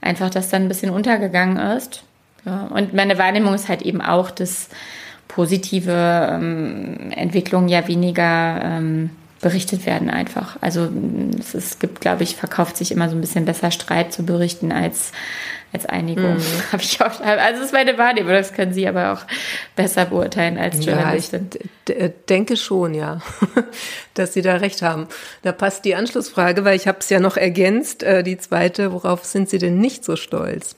Einfach 0.03 0.31
das 0.31 0.51
dann 0.51 0.63
ein 0.63 0.69
bisschen 0.69 0.91
untergegangen 0.91 1.57
ist. 1.57 2.03
Ja, 2.45 2.67
und 2.67 2.93
meine 2.93 3.19
Wahrnehmung 3.19 3.55
ist 3.55 3.69
halt 3.69 3.83
eben 3.83 4.03
auch, 4.03 4.31
dass 4.31 4.69
positive 5.29 6.29
ähm, 6.31 7.11
Entwicklungen 7.13 7.69
ja 7.69 7.89
weniger 7.89 8.61
ähm, 8.63 9.11
berichtet 9.41 9.87
werden 9.87 10.11
einfach. 10.11 10.57
Also 10.61 10.89
es, 11.39 11.55
es 11.55 11.79
gibt, 11.79 12.01
glaube 12.01 12.23
ich, 12.23 12.37
verkauft 12.37 12.77
sich 12.77 12.93
immer 12.93 13.09
so 13.09 13.17
ein 13.17 13.21
bisschen 13.21 13.45
besser 13.45 13.71
Streit 13.71 14.13
zu 14.13 14.25
berichten 14.25 14.73
als 14.73 15.13
als 15.73 15.87
Einigung. 15.87 16.37
Mhm. 16.43 16.73
Habe 16.73 16.83
ich 16.83 17.01
auch. 17.01 17.21
Also 17.21 17.59
das 17.59 17.67
ist 17.67 17.73
meine 17.73 17.99
Wahrnehmung. 17.99 18.33
Das 18.33 18.53
können 18.53 18.73
Sie 18.73 18.87
aber 18.89 19.13
auch 19.13 19.23
besser 19.77 20.07
beurteilen 20.07 20.59
als 20.59 20.85
Journalistin. 20.85 21.51
Ja, 21.89 22.07
ich 22.07 22.13
denke 22.29 22.57
schon, 22.57 22.95
ja, 22.95 23.21
dass 24.15 24.33
Sie 24.33 24.43
da 24.43 24.57
recht 24.57 24.83
haben. 24.83 25.09
Da 25.43 25.53
passt 25.53 25.85
die 25.85 25.95
Anschlussfrage, 25.95 26.65
weil 26.65 26.77
ich 26.77 26.89
habe 26.89 26.99
es 27.01 27.11
ja 27.11 27.21
noch 27.21 27.37
ergänzt. 27.37 28.03
Äh, 28.03 28.23
die 28.23 28.39
zweite: 28.39 28.93
Worauf 28.93 29.25
sind 29.25 29.51
Sie 29.51 29.59
denn 29.59 29.79
nicht 29.79 30.05
so 30.05 30.17
stolz? 30.17 30.77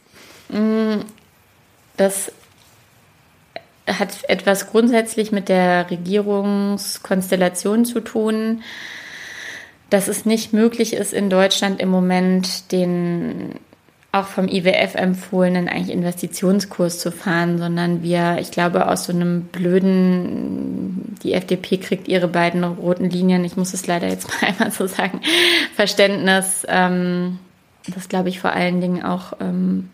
Mm, 0.49 1.01
das 1.97 2.33
hat 3.87 4.29
etwas 4.29 4.71
grundsätzlich 4.71 5.31
mit 5.33 5.49
der 5.49 5.91
Regierungskonstellation 5.91 7.85
zu 7.85 8.01
tun, 8.01 8.63
dass 9.91 10.09
es 10.09 10.25
nicht 10.25 10.53
möglich 10.53 10.95
ist, 10.95 11.13
in 11.13 11.31
Deutschland 11.31 11.81
im 11.81 11.91
Moment 11.91 12.73
den 12.73 13.55
auch 14.15 14.27
vom 14.27 14.47
IWF 14.47 14.95
empfohlen, 14.95 15.57
einen 15.57 15.69
eigentlich 15.69 15.95
Investitionskurs 15.95 17.01
zu 17.01 17.11
fahren, 17.11 17.59
sondern 17.59 18.03
wir, 18.03 18.39
ich 18.41 18.53
glaube, 18.53 18.89
aus 18.89 19.07
so 19.07 19.13
einem 19.13 19.43
blöden, 19.43 21.17
die 21.23 21.33
FDP 21.35 21.79
kriegt 21.79 22.07
ihre 22.07 22.29
beiden 22.29 22.63
roten 22.63 23.11
Linien, 23.11 23.45
ich 23.45 23.57
muss 23.57 23.75
es 23.75 23.87
leider 23.87 24.09
jetzt 24.09 24.29
mal 24.43 24.49
einmal 24.49 24.71
so 24.71 24.87
sagen, 24.87 25.21
Verständnis, 25.75 26.65
ähm, 26.69 27.39
das 27.93 28.09
glaube 28.09 28.29
ich 28.29 28.39
vor 28.39 28.53
allen 28.53 28.81
Dingen 28.81 29.03
auch 29.03 29.35
ähm, 29.41 29.91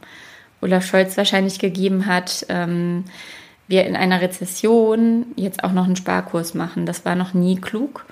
Olaf 0.61 0.85
Scholz 0.85 1.17
wahrscheinlich 1.17 1.59
gegeben 1.59 2.05
hat, 2.05 2.45
ähm, 2.51 3.05
wir 3.69 3.87
in 3.87 3.97
einer 3.97 4.21
Rezession 4.21 5.27
jetzt 5.37 5.65
auch 5.65 5.73
noch 5.73 5.85
einen 5.85 5.97
Sparkurs 5.97 6.55
machen. 6.55 6.87
Das 6.87 7.05
war 7.05 7.15
noch 7.15 7.35
nie 7.35 7.57
klug. 7.57 8.05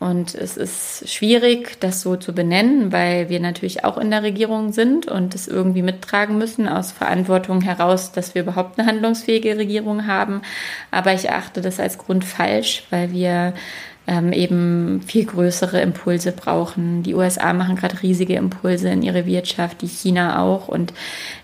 Und 0.00 0.36
es 0.36 0.56
ist 0.56 1.08
schwierig, 1.08 1.80
das 1.80 2.02
so 2.02 2.14
zu 2.14 2.32
benennen, 2.32 2.92
weil 2.92 3.28
wir 3.28 3.40
natürlich 3.40 3.84
auch 3.84 3.98
in 3.98 4.10
der 4.10 4.22
Regierung 4.22 4.72
sind 4.72 5.08
und 5.08 5.34
es 5.34 5.48
irgendwie 5.48 5.82
mittragen 5.82 6.38
müssen 6.38 6.68
aus 6.68 6.92
Verantwortung 6.92 7.62
heraus, 7.62 8.12
dass 8.12 8.34
wir 8.34 8.42
überhaupt 8.42 8.78
eine 8.78 8.86
handlungsfähige 8.88 9.56
Regierung 9.56 10.06
haben. 10.06 10.42
Aber 10.92 11.14
ich 11.14 11.28
erachte 11.28 11.62
das 11.62 11.80
als 11.80 11.98
Grund 11.98 12.24
falsch, 12.24 12.84
weil 12.90 13.10
wir 13.12 13.54
ähm, 14.06 14.32
eben 14.32 15.02
viel 15.02 15.24
größere 15.24 15.80
Impulse 15.80 16.30
brauchen. 16.30 17.02
Die 17.02 17.14
USA 17.14 17.52
machen 17.52 17.74
gerade 17.74 18.00
riesige 18.00 18.36
Impulse 18.36 18.90
in 18.90 19.02
ihre 19.02 19.26
Wirtschaft, 19.26 19.82
die 19.82 19.88
China 19.88 20.40
auch. 20.40 20.68
Und 20.68 20.94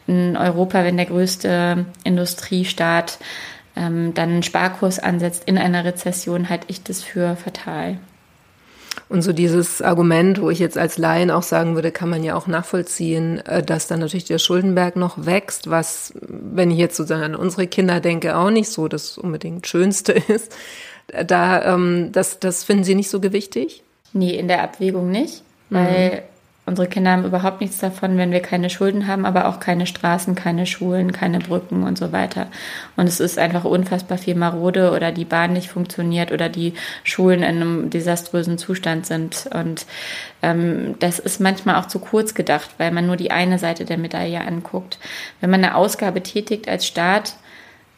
in 0.06 0.36
Europa, 0.36 0.84
wenn 0.84 0.96
der 0.96 1.06
größte 1.06 1.86
Industriestaat 2.04 3.18
ähm, 3.74 4.14
dann 4.14 4.30
einen 4.30 4.42
Sparkurs 4.44 5.00
ansetzt 5.00 5.42
in 5.46 5.58
einer 5.58 5.84
Rezession, 5.84 6.48
halte 6.48 6.66
ich 6.68 6.84
das 6.84 7.02
für 7.02 7.34
fatal. 7.34 7.98
Und 9.08 9.22
so 9.22 9.32
dieses 9.32 9.82
Argument, 9.82 10.40
wo 10.40 10.50
ich 10.50 10.58
jetzt 10.58 10.78
als 10.78 10.98
Laien 10.98 11.30
auch 11.30 11.42
sagen 11.42 11.74
würde, 11.74 11.92
kann 11.92 12.08
man 12.08 12.24
ja 12.24 12.34
auch 12.36 12.46
nachvollziehen, 12.46 13.44
äh, 13.46 13.62
dass 13.62 13.86
dann 13.86 14.00
natürlich 14.00 14.24
der 14.24 14.38
Schuldenberg 14.38 14.96
noch 14.96 15.26
wächst, 15.26 15.70
was, 15.70 16.14
wenn 16.20 16.70
ich 16.70 16.78
jetzt 16.78 16.96
sozusagen 16.96 17.22
an 17.22 17.34
unsere 17.34 17.66
Kinder 17.66 18.00
denke, 18.00 18.36
auch 18.36 18.50
nicht 18.50 18.68
so 18.68 18.88
das 18.88 19.18
unbedingt 19.18 19.66
Schönste 19.66 20.12
ist. 20.28 20.54
Da, 21.26 21.74
ähm, 21.74 22.10
das, 22.12 22.38
das 22.40 22.64
finden 22.64 22.84
Sie 22.84 22.94
nicht 22.94 23.10
so 23.10 23.20
gewichtig? 23.20 23.82
Nee, 24.12 24.36
in 24.38 24.48
der 24.48 24.62
Abwägung 24.62 25.10
nicht, 25.10 25.42
weil 25.70 26.10
mhm. 26.10 26.33
Unsere 26.66 26.88
Kinder 26.88 27.10
haben 27.10 27.26
überhaupt 27.26 27.60
nichts 27.60 27.76
davon, 27.76 28.16
wenn 28.16 28.32
wir 28.32 28.40
keine 28.40 28.70
Schulden 28.70 29.06
haben, 29.06 29.26
aber 29.26 29.48
auch 29.48 29.60
keine 29.60 29.84
Straßen, 29.84 30.34
keine 30.34 30.64
Schulen, 30.64 31.12
keine 31.12 31.38
Brücken 31.38 31.82
und 31.82 31.98
so 31.98 32.10
weiter. 32.10 32.46
Und 32.96 33.06
es 33.06 33.20
ist 33.20 33.38
einfach 33.38 33.64
unfassbar 33.64 34.16
viel 34.16 34.34
marode 34.34 34.92
oder 34.92 35.12
die 35.12 35.26
Bahn 35.26 35.52
nicht 35.52 35.68
funktioniert 35.68 36.32
oder 36.32 36.48
die 36.48 36.72
Schulen 37.02 37.42
in 37.42 37.56
einem 37.56 37.90
desaströsen 37.90 38.56
Zustand 38.56 39.04
sind. 39.04 39.46
Und 39.52 39.84
ähm, 40.40 40.94
das 41.00 41.18
ist 41.18 41.38
manchmal 41.38 41.76
auch 41.76 41.86
zu 41.86 41.98
kurz 41.98 42.32
gedacht, 42.32 42.70
weil 42.78 42.92
man 42.92 43.06
nur 43.06 43.16
die 43.16 43.30
eine 43.30 43.58
Seite 43.58 43.84
der 43.84 43.98
Medaille 43.98 44.40
anguckt. 44.40 44.98
Wenn 45.42 45.50
man 45.50 45.62
eine 45.62 45.74
Ausgabe 45.74 46.22
tätigt 46.22 46.66
als 46.66 46.86
Staat, 46.86 47.34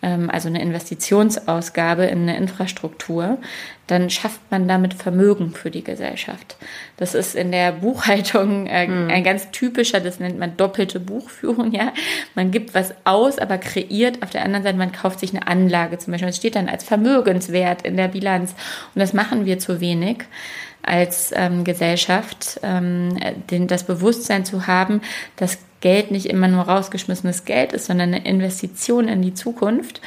also 0.06 0.48
eine 0.48 0.62
Investitionsausgabe 0.62 2.04
in 2.04 2.22
eine 2.22 2.36
Infrastruktur, 2.36 3.38
dann 3.86 4.10
schafft 4.10 4.40
man 4.50 4.66
damit 4.66 4.94
Vermögen 4.94 5.52
für 5.52 5.70
die 5.70 5.84
Gesellschaft. 5.84 6.56
Das 6.96 7.14
ist 7.14 7.34
in 7.34 7.52
der 7.52 7.72
Buchhaltung 7.72 8.66
äh, 8.66 8.86
mhm. 8.86 9.10
ein 9.10 9.24
ganz 9.24 9.50
typischer, 9.50 10.00
das 10.00 10.18
nennt 10.18 10.38
man 10.38 10.56
doppelte 10.56 11.00
Buchführung, 11.00 11.72
ja. 11.72 11.92
Man 12.34 12.50
gibt 12.50 12.74
was 12.74 12.94
aus, 13.04 13.38
aber 13.38 13.58
kreiert 13.58 14.22
auf 14.22 14.30
der 14.30 14.44
anderen 14.44 14.64
Seite, 14.64 14.78
man 14.78 14.92
kauft 14.92 15.20
sich 15.20 15.30
eine 15.30 15.46
Anlage 15.46 15.98
zum 15.98 16.12
Beispiel. 16.12 16.28
Das 16.28 16.36
steht 16.36 16.56
dann 16.56 16.68
als 16.68 16.84
Vermögenswert 16.84 17.82
in 17.82 17.96
der 17.96 18.08
Bilanz. 18.08 18.54
Und 18.94 19.00
das 19.00 19.12
machen 19.12 19.44
wir 19.44 19.58
zu 19.58 19.80
wenig 19.80 20.24
als 20.82 21.32
ähm, 21.34 21.64
Gesellschaft, 21.64 22.60
ähm, 22.62 23.18
den, 23.50 23.66
das 23.66 23.84
Bewusstsein 23.84 24.44
zu 24.44 24.66
haben, 24.66 25.00
dass 25.34 25.58
Geld 25.80 26.10
nicht 26.10 26.26
immer 26.26 26.48
nur 26.48 26.62
rausgeschmissenes 26.62 27.44
Geld 27.44 27.72
ist, 27.72 27.86
sondern 27.86 28.14
eine 28.14 28.26
Investition 28.26 29.08
in 29.08 29.22
die 29.22 29.34
Zukunft. 29.34 30.00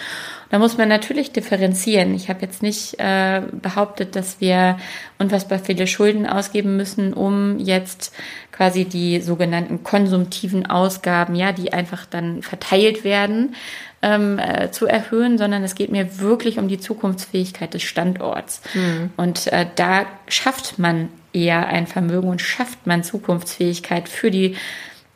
Da 0.49 0.57
muss 0.57 0.77
man 0.77 0.89
natürlich 0.89 1.31
differenzieren. 1.31 2.15
Ich 2.15 2.27
habe 2.29 2.41
jetzt 2.41 2.63
nicht 2.63 2.99
äh, 2.99 3.41
behauptet, 3.51 4.15
dass 4.15 4.41
wir 4.41 4.77
unfassbar 5.19 5.59
viele 5.59 5.85
Schulden 5.85 6.25
ausgeben 6.25 6.75
müssen, 6.75 7.13
um 7.13 7.59
jetzt 7.59 8.13
quasi 8.51 8.85
die 8.85 9.21
sogenannten 9.21 9.83
konsumtiven 9.83 10.65
Ausgaben, 10.65 11.35
ja, 11.35 11.51
die 11.51 11.71
einfach 11.71 12.05
dann 12.05 12.41
verteilt 12.41 13.03
werden, 13.03 13.55
ähm, 14.01 14.39
äh, 14.39 14.71
zu 14.71 14.87
erhöhen, 14.87 15.37
sondern 15.37 15.63
es 15.63 15.75
geht 15.75 15.91
mir 15.91 16.19
wirklich 16.19 16.57
um 16.57 16.67
die 16.67 16.79
Zukunftsfähigkeit 16.79 17.73
des 17.73 17.83
Standorts. 17.83 18.61
Mhm. 18.73 19.11
Und 19.17 19.47
äh, 19.47 19.67
da 19.75 20.05
schafft 20.27 20.79
man 20.79 21.09
eher 21.31 21.67
ein 21.67 21.85
Vermögen 21.85 22.27
und 22.27 22.41
schafft 22.41 22.87
man 22.87 23.03
Zukunftsfähigkeit 23.03 24.09
für 24.09 24.31
die 24.31 24.55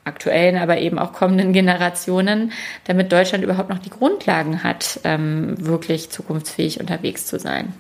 aktuellen, 0.06 0.58
aber 0.58 0.78
eben 0.78 1.00
auch 1.00 1.14
kommenden 1.14 1.54
Generationen, 1.54 2.52
damit 2.86 3.12
Deutschland 3.12 3.44
überhaupt 3.44 3.70
noch 3.70 3.80
die 3.80 3.90
Grundlagen 3.90 4.64
hat, 4.64 5.00
ähm, 5.04 5.56
wirklich 5.58 6.10
zukunftsfähig 6.10 6.80
unterwegs 6.80 7.26
zu 7.26 7.40
sein. 7.40 7.74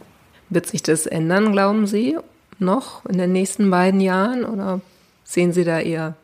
Wird 0.49 0.67
sich 0.67 0.83
das 0.83 1.05
ändern, 1.05 1.51
glauben 1.51 1.87
Sie, 1.87 2.17
noch 2.59 3.05
in 3.05 3.17
den 3.17 3.31
nächsten 3.31 3.69
beiden 3.69 3.99
Jahren 3.99 4.45
oder 4.45 4.81
sehen 5.23 5.53
Sie 5.53 5.63
da 5.63 5.79
eher? 5.79 6.15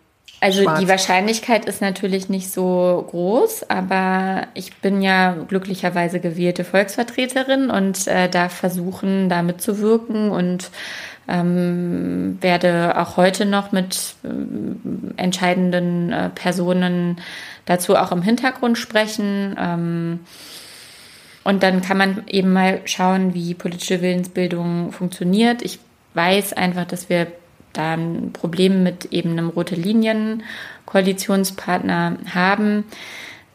Also 0.42 0.64
schwarz? 0.64 0.80
die 0.80 0.88
Wahrscheinlichkeit 0.88 1.66
ist 1.66 1.82
natürlich 1.82 2.30
nicht 2.30 2.52
so 2.52 3.06
groß, 3.10 3.70
aber 3.70 4.48
ich 4.54 4.78
bin 4.78 5.02
ja 5.02 5.36
glücklicherweise 5.48 6.20
gewählte 6.20 6.64
Volksvertreterin 6.64 7.70
und 7.70 8.08
äh, 8.08 8.30
darf 8.30 8.54
versuchen, 8.54 9.28
da 9.28 9.42
mitzuwirken 9.42 10.32
und 10.32 10.72
ähm, 11.30 12.38
werde 12.42 12.98
auch 12.98 13.18
heute 13.18 13.46
noch 13.46 13.72
mit 13.72 14.16
ähm, 14.24 15.14
entscheidenden 15.16 16.12
äh, 16.12 16.30
Personen 16.30 17.22
dazu 17.66 17.96
auch 17.96 18.12
im 18.12 18.22
Hintergrund 18.22 18.78
sprechen. 18.78 19.56
Ähm, 19.60 20.20
und 21.44 21.64
dann 21.64 21.82
kann 21.82 21.98
man 21.98 22.24
eben 22.28 22.52
mal 22.52 22.82
schauen, 22.86 23.34
wie 23.34 23.54
politische 23.54 24.02
Willensbildung 24.02 24.92
funktioniert. 24.92 25.62
Ich 25.62 25.80
weiß 26.14 26.54
einfach, 26.54 26.86
dass 26.86 27.10
wir 27.10 27.28
da 27.74 27.94
ein 27.94 28.32
Problem 28.34 28.84
mit 28.84 29.06
eben 29.14 29.32
einem 29.32 29.50
rote 29.50 29.76
Linien 29.76 30.44
Koalitionspartner 30.86 32.18
haben. 32.34 32.86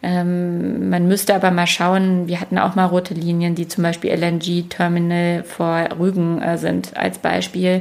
Ähm, 0.06 0.90
man 0.90 1.08
müsste 1.08 1.34
aber 1.34 1.50
mal 1.50 1.66
schauen, 1.66 2.28
wir 2.28 2.38
hatten 2.38 2.58
auch 2.58 2.75
mal 2.75 2.84
rote 2.84 3.14
Linien, 3.14 3.54
die 3.54 3.68
zum 3.68 3.84
Beispiel 3.84 4.11
LNG-Terminal 4.11 5.44
vor 5.44 5.88
Rügen 5.99 6.42
äh, 6.42 6.58
sind 6.58 6.94
als 6.94 7.16
Beispiel, 7.16 7.80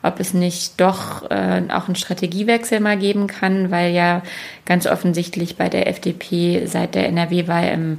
ob 0.00 0.20
es 0.20 0.34
nicht 0.34 0.80
doch 0.80 1.28
äh, 1.32 1.62
auch 1.72 1.88
einen 1.88 1.96
Strategiewechsel 1.96 2.78
mal 2.78 2.96
geben 2.96 3.26
kann, 3.26 3.72
weil 3.72 3.92
ja 3.92 4.22
ganz 4.66 4.86
offensichtlich 4.86 5.56
bei 5.56 5.68
der 5.68 5.88
FDP 5.88 6.66
seit 6.66 6.94
der 6.94 7.08
NRW-Wahl 7.08 7.68
im 7.72 7.98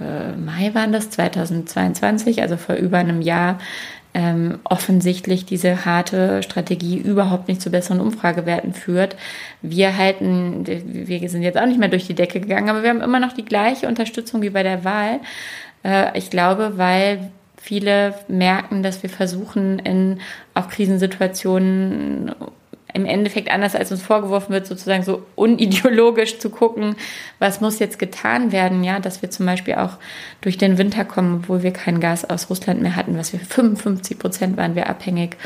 äh, 0.00 0.32
Mai 0.32 0.74
waren 0.74 0.90
das 0.90 1.10
2022, 1.10 2.42
also 2.42 2.56
vor 2.56 2.74
über 2.74 2.98
einem 2.98 3.20
Jahr, 3.20 3.60
ähm, 4.14 4.60
offensichtlich 4.64 5.44
diese 5.44 5.84
harte 5.84 6.42
Strategie 6.42 6.96
überhaupt 6.96 7.48
nicht 7.48 7.60
zu 7.60 7.70
besseren 7.70 8.00
Umfragewerten 8.00 8.72
führt. 8.72 9.16
Wir 9.60 9.96
halten, 9.96 10.64
wir 10.66 11.28
sind 11.28 11.42
jetzt 11.42 11.58
auch 11.58 11.66
nicht 11.66 11.80
mehr 11.80 11.88
durch 11.88 12.06
die 12.06 12.14
Decke 12.14 12.40
gegangen, 12.40 12.70
aber 12.70 12.82
wir 12.84 12.90
haben 12.90 13.02
immer 13.02 13.18
noch 13.18 13.32
die 13.32 13.44
gleiche 13.44 13.88
Unterstützung 13.88 14.40
wie 14.42 14.50
bei 14.50 14.62
der 14.62 14.84
Wahl. 14.84 15.20
Äh, 15.84 16.16
ich 16.16 16.30
glaube, 16.30 16.74
weil 16.76 17.30
viele 17.56 18.14
merken, 18.28 18.82
dass 18.82 19.02
wir 19.02 19.10
versuchen, 19.10 19.80
in 19.80 20.20
auch 20.54 20.68
Krisensituationen 20.68 22.32
im 22.94 23.06
Endeffekt 23.06 23.50
anders 23.50 23.74
als 23.74 23.90
uns 23.90 24.02
vorgeworfen 24.02 24.52
wird, 24.52 24.66
sozusagen 24.66 25.02
so 25.02 25.26
unideologisch 25.34 26.38
zu 26.38 26.48
gucken, 26.48 26.94
was 27.40 27.60
muss 27.60 27.80
jetzt 27.80 27.98
getan 27.98 28.52
werden, 28.52 28.84
ja, 28.84 29.00
dass 29.00 29.20
wir 29.20 29.30
zum 29.30 29.46
Beispiel 29.46 29.74
auch 29.74 29.98
durch 30.40 30.56
den 30.56 30.78
Winter 30.78 31.04
kommen, 31.04 31.40
obwohl 31.42 31.62
wir 31.62 31.72
kein 31.72 32.00
Gas 32.00 32.24
aus 32.24 32.48
Russland 32.48 32.80
mehr 32.80 32.96
hatten, 32.96 33.18
was 33.18 33.32
wir 33.32 33.40
55 33.40 34.18
Prozent 34.18 34.56
waren 34.56 34.76
wir 34.76 34.88
abhängig. 34.88 35.36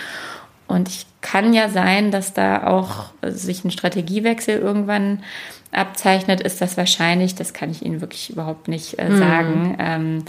Und 0.66 0.88
ich 0.88 1.06
kann 1.22 1.54
ja 1.54 1.70
sein, 1.70 2.10
dass 2.10 2.34
da 2.34 2.66
auch 2.66 3.06
sich 3.22 3.64
ein 3.64 3.70
Strategiewechsel 3.70 4.58
irgendwann 4.58 5.22
abzeichnet, 5.72 6.42
ist 6.42 6.60
das 6.60 6.76
wahrscheinlich, 6.76 7.34
das 7.34 7.54
kann 7.54 7.70
ich 7.70 7.82
Ihnen 7.82 8.02
wirklich 8.02 8.28
überhaupt 8.28 8.68
nicht 8.68 8.98
äh, 8.98 9.16
sagen. 9.16 9.70
Mhm. 9.70 9.76
Ähm, 9.78 10.24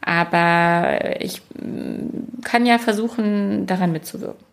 aber 0.00 1.20
ich 1.20 1.42
kann 2.42 2.66
ja 2.66 2.78
versuchen, 2.78 3.66
daran 3.66 3.92
mitzuwirken. 3.92 4.49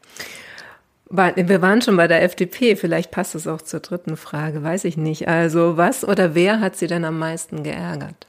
Wir 1.09 1.61
waren 1.61 1.81
schon 1.81 1.95
bei 1.95 2.07
der 2.07 2.23
FDP, 2.23 2.75
vielleicht 2.75 3.11
passt 3.11 3.33
es 3.35 3.47
auch 3.47 3.61
zur 3.61 3.79
dritten 3.79 4.17
Frage, 4.17 4.61
weiß 4.61 4.83
ich 4.83 4.97
nicht. 4.97 5.27
Also 5.27 5.77
was 5.77 6.03
oder 6.03 6.35
wer 6.35 6.59
hat 6.59 6.75
Sie 6.75 6.87
denn 6.87 7.05
am 7.05 7.17
meisten 7.17 7.63
geärgert? 7.63 8.27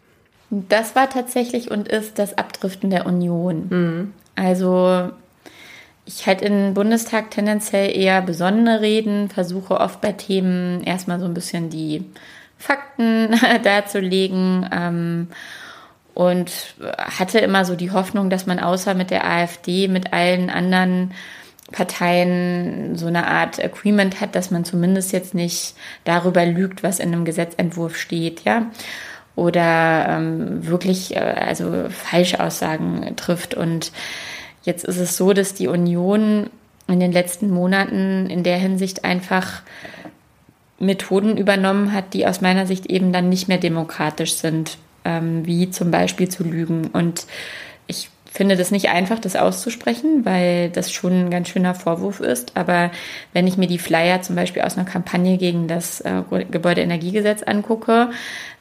Das 0.51 0.95
war 0.95 1.11
tatsächlich 1.11 1.71
und 1.71 1.89
ist 1.89 2.19
das 2.19 2.39
Abdriften 2.39 2.91
der 2.91 3.07
Union. 3.07 3.67
Mhm. 3.69 4.13
Also 4.37 5.11
ich 6.05 6.27
halte 6.27 6.47
im 6.47 6.73
Bundestag 6.73 7.31
tendenziell 7.31 7.95
eher 7.95 8.23
besondere 8.23 8.81
Reden, 8.81 9.29
versuche 9.29 9.79
oft 9.79 10.01
bei 10.01 10.13
Themen 10.13 10.83
erstmal 10.83 11.21
so 11.21 11.27
ein 11.27 11.35
bisschen 11.35 11.69
die 11.69 12.05
Fakten 12.57 13.37
darzulegen 13.63 14.69
ähm, 14.73 15.29
und 16.15 16.51
hatte 16.97 17.41
immer 17.41 17.65
so 17.65 17.75
die 17.75 17.91
Hoffnung, 17.91 18.31
dass 18.31 18.47
man 18.47 18.59
außer 18.59 18.95
mit 18.95 19.11
der 19.11 19.27
AfD 19.27 19.89
mit 19.89 20.13
allen 20.13 20.49
anderen 20.49 21.13
Parteien 21.73 22.97
so 22.97 23.07
eine 23.07 23.27
Art 23.27 23.63
Agreement 23.63 24.21
hat, 24.21 24.35
dass 24.35 24.51
man 24.51 24.65
zumindest 24.65 25.13
jetzt 25.13 25.35
nicht 25.35 25.75
darüber 26.05 26.47
lügt, 26.47 26.83
was 26.83 26.99
in 26.99 27.13
einem 27.13 27.25
Gesetzentwurf 27.25 27.97
steht, 27.97 28.45
ja, 28.45 28.71
oder 29.37 30.07
ähm, 30.09 30.67
wirklich 30.67 31.15
äh, 31.15 31.21
also 31.21 31.87
Falschaussagen 31.91 33.15
trifft. 33.17 33.55
Und 33.55 33.93
jetzt 34.63 34.85
ist 34.85 34.99
es 34.99 35.17
so, 35.17 35.33
dass 35.33 35.55
die 35.55 35.69
Union 35.69 36.51
in 36.89 37.01
den 37.01 37.13
letzten 37.13 37.51
Monaten 37.51 38.29
in 38.31 38.43
der 38.43 38.57
Hinsicht 38.57 39.05
einfach 39.05 39.63
Methoden 40.79 41.37
übernommen 41.37 41.93
hat, 41.93 42.15
die 42.15 42.27
aus 42.27 42.41
meiner 42.41 42.67
Sicht 42.67 42.87
eben 42.87 43.13
dann 43.13 43.29
nicht 43.29 43.49
mehr 43.49 43.59
demokratisch 43.59 44.35
sind, 44.35 44.79
ähm, 45.05 45.45
wie 45.45 45.71
zum 45.71 45.91
Beispiel 45.91 46.29
zu 46.29 46.45
lügen. 46.45 46.89
Und 46.89 47.27
ich 47.87 48.11
finde 48.38 48.57
das 48.57 48.71
nicht 48.71 48.88
einfach, 48.88 49.18
das 49.18 49.35
auszusprechen, 49.35 50.25
weil 50.25 50.71
das 50.71 50.92
schon 50.92 51.26
ein 51.26 51.30
ganz 51.30 51.49
schöner 51.49 51.75
Vorwurf 51.75 52.21
ist. 52.21 52.57
Aber 52.57 52.92
wenn 53.33 53.49
ich 53.49 53.57
mir 53.57 53.66
die 53.66 53.80
Flyer 53.80 54.23
zum 54.23 54.37
Beispiel 54.37 54.62
aus 54.62 54.78
einer 54.78 54.88
Kampagne 54.88 55.38
gegen 55.38 55.66
das 55.66 56.00
äh, 56.02 56.23
Gebäudeenergiegesetz 56.49 57.42
angucke, 57.42 58.11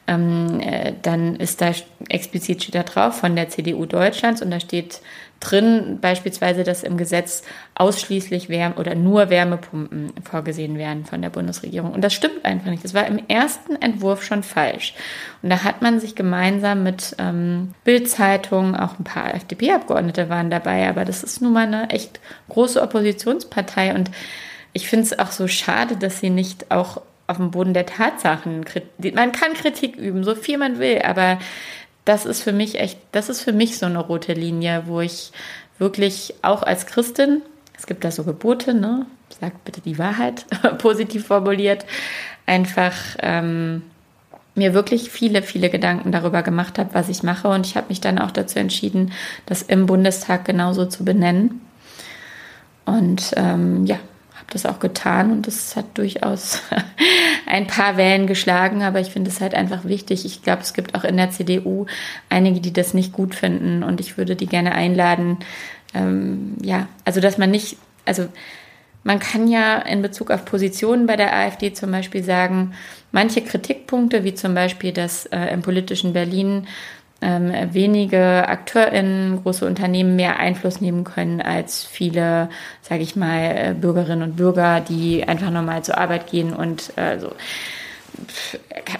ähm, 0.08 0.58
äh, 0.58 0.94
dann 1.02 1.36
ist 1.36 1.60
da 1.60 1.70
explizit 2.08 2.64
steht 2.64 2.74
da 2.74 2.82
drauf 2.82 3.18
von 3.18 3.36
der 3.36 3.50
CDU 3.50 3.86
Deutschlands 3.86 4.42
und 4.42 4.50
da 4.50 4.58
steht 4.58 5.00
drin 5.40 5.98
beispielsweise, 6.00 6.64
dass 6.64 6.82
im 6.82 6.96
Gesetz 6.96 7.42
ausschließlich 7.74 8.48
Wärme 8.48 8.74
oder 8.74 8.94
nur 8.94 9.30
Wärmepumpen 9.30 10.12
vorgesehen 10.28 10.76
werden 10.78 11.04
von 11.04 11.22
der 11.22 11.30
Bundesregierung. 11.30 11.92
Und 11.92 12.02
das 12.02 12.14
stimmt 12.14 12.44
einfach 12.44 12.70
nicht. 12.70 12.84
Das 12.84 12.94
war 12.94 13.06
im 13.06 13.20
ersten 13.28 13.76
Entwurf 13.76 14.24
schon 14.24 14.42
falsch. 14.42 14.94
Und 15.42 15.50
da 15.50 15.62
hat 15.62 15.80
man 15.80 16.00
sich 16.00 16.14
gemeinsam 16.14 16.82
mit 16.82 17.14
ähm, 17.18 17.74
Bild-Zeitungen, 17.84 18.74
auch 18.74 18.98
ein 18.98 19.04
paar 19.04 19.34
FDP-Abgeordnete 19.34 20.28
waren 20.28 20.50
dabei, 20.50 20.88
aber 20.88 21.04
das 21.04 21.22
ist 21.22 21.40
nun 21.40 21.52
mal 21.52 21.66
eine 21.66 21.90
echt 21.90 22.20
große 22.48 22.82
Oppositionspartei 22.82 23.94
und 23.94 24.10
ich 24.72 24.88
finde 24.88 25.06
es 25.06 25.18
auch 25.18 25.30
so 25.30 25.48
schade, 25.48 25.96
dass 25.96 26.20
sie 26.20 26.30
nicht 26.30 26.70
auch 26.70 27.00
auf 27.26 27.36
dem 27.36 27.50
Boden 27.50 27.74
der 27.74 27.86
Tatsachen, 27.86 28.64
man 29.14 29.32
kann 29.32 29.54
Kritik 29.54 29.96
üben, 29.96 30.24
so 30.24 30.34
viel 30.34 30.58
man 30.58 30.78
will, 30.78 31.02
aber 31.04 31.38
das 32.08 32.24
ist 32.24 32.42
für 32.42 32.54
mich 32.54 32.80
echt, 32.80 32.98
das 33.12 33.28
ist 33.28 33.42
für 33.42 33.52
mich 33.52 33.76
so 33.76 33.84
eine 33.84 33.98
rote 33.98 34.32
Linie, 34.32 34.84
wo 34.86 35.00
ich 35.00 35.30
wirklich 35.78 36.34
auch 36.40 36.62
als 36.62 36.86
Christin, 36.86 37.42
es 37.76 37.86
gibt 37.86 38.02
da 38.02 38.10
so 38.10 38.24
Gebote, 38.24 38.72
ne? 38.72 39.04
Sagt 39.40 39.64
bitte 39.64 39.82
die 39.82 39.98
Wahrheit, 39.98 40.46
positiv 40.78 41.26
formuliert, 41.26 41.84
einfach 42.46 42.94
ähm, 43.20 43.82
mir 44.54 44.72
wirklich 44.72 45.10
viele, 45.10 45.42
viele 45.42 45.68
Gedanken 45.68 46.10
darüber 46.10 46.42
gemacht 46.42 46.78
habe, 46.78 46.94
was 46.94 47.10
ich 47.10 47.22
mache. 47.22 47.48
Und 47.48 47.66
ich 47.66 47.76
habe 47.76 47.88
mich 47.90 48.00
dann 48.00 48.18
auch 48.18 48.30
dazu 48.30 48.58
entschieden, 48.58 49.12
das 49.44 49.60
im 49.60 49.84
Bundestag 49.84 50.46
genauso 50.46 50.86
zu 50.86 51.04
benennen. 51.04 51.60
Und 52.86 53.34
ähm, 53.36 53.84
ja, 53.84 53.98
habe 54.48 54.54
das 54.54 54.66
auch 54.66 54.80
getan 54.80 55.30
und 55.30 55.46
das 55.46 55.76
hat 55.76 55.98
durchaus 55.98 56.62
ein 57.46 57.66
paar 57.66 57.98
Wellen 57.98 58.26
geschlagen, 58.26 58.82
aber 58.82 58.98
ich 58.98 59.08
finde 59.08 59.30
es 59.30 59.42
halt 59.42 59.54
einfach 59.54 59.84
wichtig. 59.84 60.24
Ich 60.24 60.42
glaube, 60.42 60.62
es 60.62 60.72
gibt 60.72 60.94
auch 60.94 61.04
in 61.04 61.18
der 61.18 61.30
CDU 61.30 61.84
einige, 62.30 62.60
die 62.60 62.72
das 62.72 62.94
nicht 62.94 63.12
gut 63.12 63.34
finden 63.34 63.82
und 63.82 64.00
ich 64.00 64.16
würde 64.16 64.36
die 64.36 64.46
gerne 64.46 64.72
einladen. 64.72 65.36
Ähm, 65.92 66.56
ja, 66.62 66.88
also 67.04 67.20
dass 67.20 67.36
man 67.36 67.50
nicht, 67.50 67.76
also 68.06 68.26
man 69.04 69.18
kann 69.18 69.48
ja 69.48 69.76
in 69.78 70.00
Bezug 70.00 70.30
auf 70.30 70.46
Positionen 70.46 71.06
bei 71.06 71.16
der 71.16 71.34
AfD 71.34 71.74
zum 71.74 71.90
Beispiel 71.90 72.24
sagen, 72.24 72.72
manche 73.12 73.42
Kritikpunkte, 73.42 74.24
wie 74.24 74.34
zum 74.34 74.54
Beispiel, 74.54 74.92
dass 74.92 75.26
äh, 75.26 75.52
im 75.52 75.60
politischen 75.60 76.14
Berlin 76.14 76.66
ähm, 77.20 77.52
wenige 77.72 78.48
AkteurInnen, 78.48 79.42
große 79.42 79.66
Unternehmen 79.66 80.16
mehr 80.16 80.38
Einfluss 80.38 80.80
nehmen 80.80 81.04
können 81.04 81.40
als 81.40 81.84
viele, 81.84 82.48
sage 82.82 83.02
ich 83.02 83.16
mal, 83.16 83.40
äh, 83.40 83.74
Bürgerinnen 83.74 84.22
und 84.22 84.36
Bürger, 84.36 84.80
die 84.80 85.24
einfach 85.26 85.50
normal 85.50 85.82
zur 85.82 85.98
Arbeit 85.98 86.30
gehen 86.30 86.52
und 86.52 86.96
äh, 86.96 87.18
so. 87.18 87.32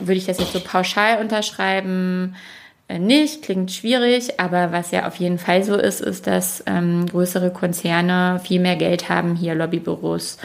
Würde 0.00 0.18
ich 0.18 0.26
das 0.26 0.38
jetzt 0.38 0.52
so 0.52 0.60
pauschal 0.60 1.18
unterschreiben? 1.20 2.36
Äh, 2.88 2.98
nicht, 2.98 3.42
klingt 3.42 3.70
schwierig, 3.70 4.40
aber 4.40 4.72
was 4.72 4.90
ja 4.90 5.06
auf 5.06 5.16
jeden 5.16 5.38
Fall 5.38 5.62
so 5.62 5.76
ist, 5.76 6.00
ist, 6.00 6.26
dass 6.26 6.64
ähm, 6.66 7.06
größere 7.06 7.52
Konzerne 7.52 8.40
viel 8.42 8.60
mehr 8.60 8.76
Geld 8.76 9.08
haben, 9.08 9.36
hier 9.36 9.54
Lobbybüros 9.54 10.38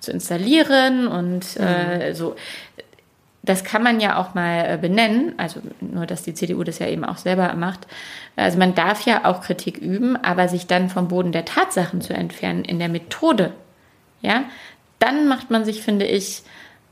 zu 0.00 0.12
installieren 0.12 1.08
und 1.08 1.44
äh, 1.58 2.10
mhm. 2.10 2.14
so 2.14 2.36
das 3.46 3.64
kann 3.64 3.82
man 3.82 4.00
ja 4.00 4.18
auch 4.18 4.34
mal 4.34 4.74
äh, 4.74 4.78
benennen, 4.78 5.34
also 5.38 5.60
nur, 5.80 6.04
dass 6.04 6.22
die 6.22 6.34
CDU 6.34 6.64
das 6.64 6.78
ja 6.80 6.88
eben 6.88 7.04
auch 7.04 7.16
selber 7.16 7.54
macht. 7.54 7.86
Also 8.34 8.58
man 8.58 8.74
darf 8.74 9.06
ja 9.06 9.24
auch 9.24 9.40
Kritik 9.40 9.78
üben, 9.78 10.16
aber 10.16 10.48
sich 10.48 10.66
dann 10.66 10.90
vom 10.90 11.08
Boden 11.08 11.32
der 11.32 11.44
Tatsachen 11.44 12.00
zu 12.00 12.12
entfernen 12.12 12.64
in 12.64 12.78
der 12.78 12.88
Methode, 12.88 13.52
ja, 14.20 14.44
dann 14.98 15.28
macht 15.28 15.50
man 15.50 15.64
sich, 15.64 15.82
finde 15.82 16.06
ich, 16.06 16.42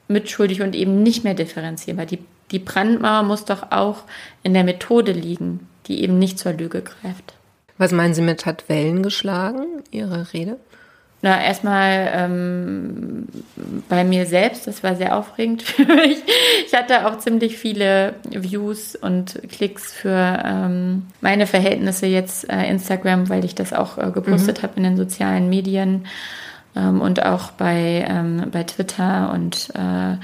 mitschuldig 0.08 0.62
und 0.62 0.74
eben 0.74 1.02
nicht 1.02 1.24
mehr 1.24 1.34
differenzierbar. 1.34 2.06
Die, 2.06 2.20
die 2.50 2.58
Brandmauer 2.58 3.24
muss 3.24 3.44
doch 3.44 3.72
auch 3.72 4.04
in 4.42 4.54
der 4.54 4.64
Methode 4.64 5.12
liegen, 5.12 5.68
die 5.86 6.02
eben 6.02 6.18
nicht 6.18 6.38
zur 6.38 6.52
Lüge 6.52 6.82
greift. 6.82 7.34
Was 7.78 7.90
meinen 7.90 8.14
Sie 8.14 8.22
mit 8.22 8.46
hat 8.46 8.68
Wellen 8.68 9.02
geschlagen, 9.02 9.82
Ihre 9.90 10.32
Rede? 10.32 10.58
Na, 11.24 11.42
erstmal 11.42 12.10
ähm, 12.12 13.28
bei 13.88 14.04
mir 14.04 14.26
selbst, 14.26 14.66
das 14.66 14.82
war 14.82 14.94
sehr 14.94 15.16
aufregend 15.16 15.62
für 15.62 15.86
mich. 15.86 16.18
Ich 16.66 16.74
hatte 16.74 17.06
auch 17.06 17.16
ziemlich 17.16 17.56
viele 17.56 18.16
Views 18.28 18.94
und 18.94 19.40
Klicks 19.50 19.90
für 19.90 20.42
ähm, 20.44 21.06
meine 21.22 21.46
Verhältnisse 21.46 22.04
jetzt 22.04 22.50
äh, 22.52 22.68
Instagram, 22.68 23.30
weil 23.30 23.42
ich 23.46 23.54
das 23.54 23.72
auch 23.72 23.96
äh, 23.96 24.10
gepostet 24.10 24.58
mhm. 24.58 24.62
habe 24.64 24.76
in 24.76 24.82
den 24.82 24.96
sozialen 24.98 25.48
Medien 25.48 26.06
ähm, 26.76 27.00
und 27.00 27.24
auch 27.24 27.52
bei, 27.52 28.04
ähm, 28.06 28.48
bei 28.52 28.64
Twitter 28.64 29.32
und 29.32 29.70
äh, 29.74 29.78
habe 29.78 30.20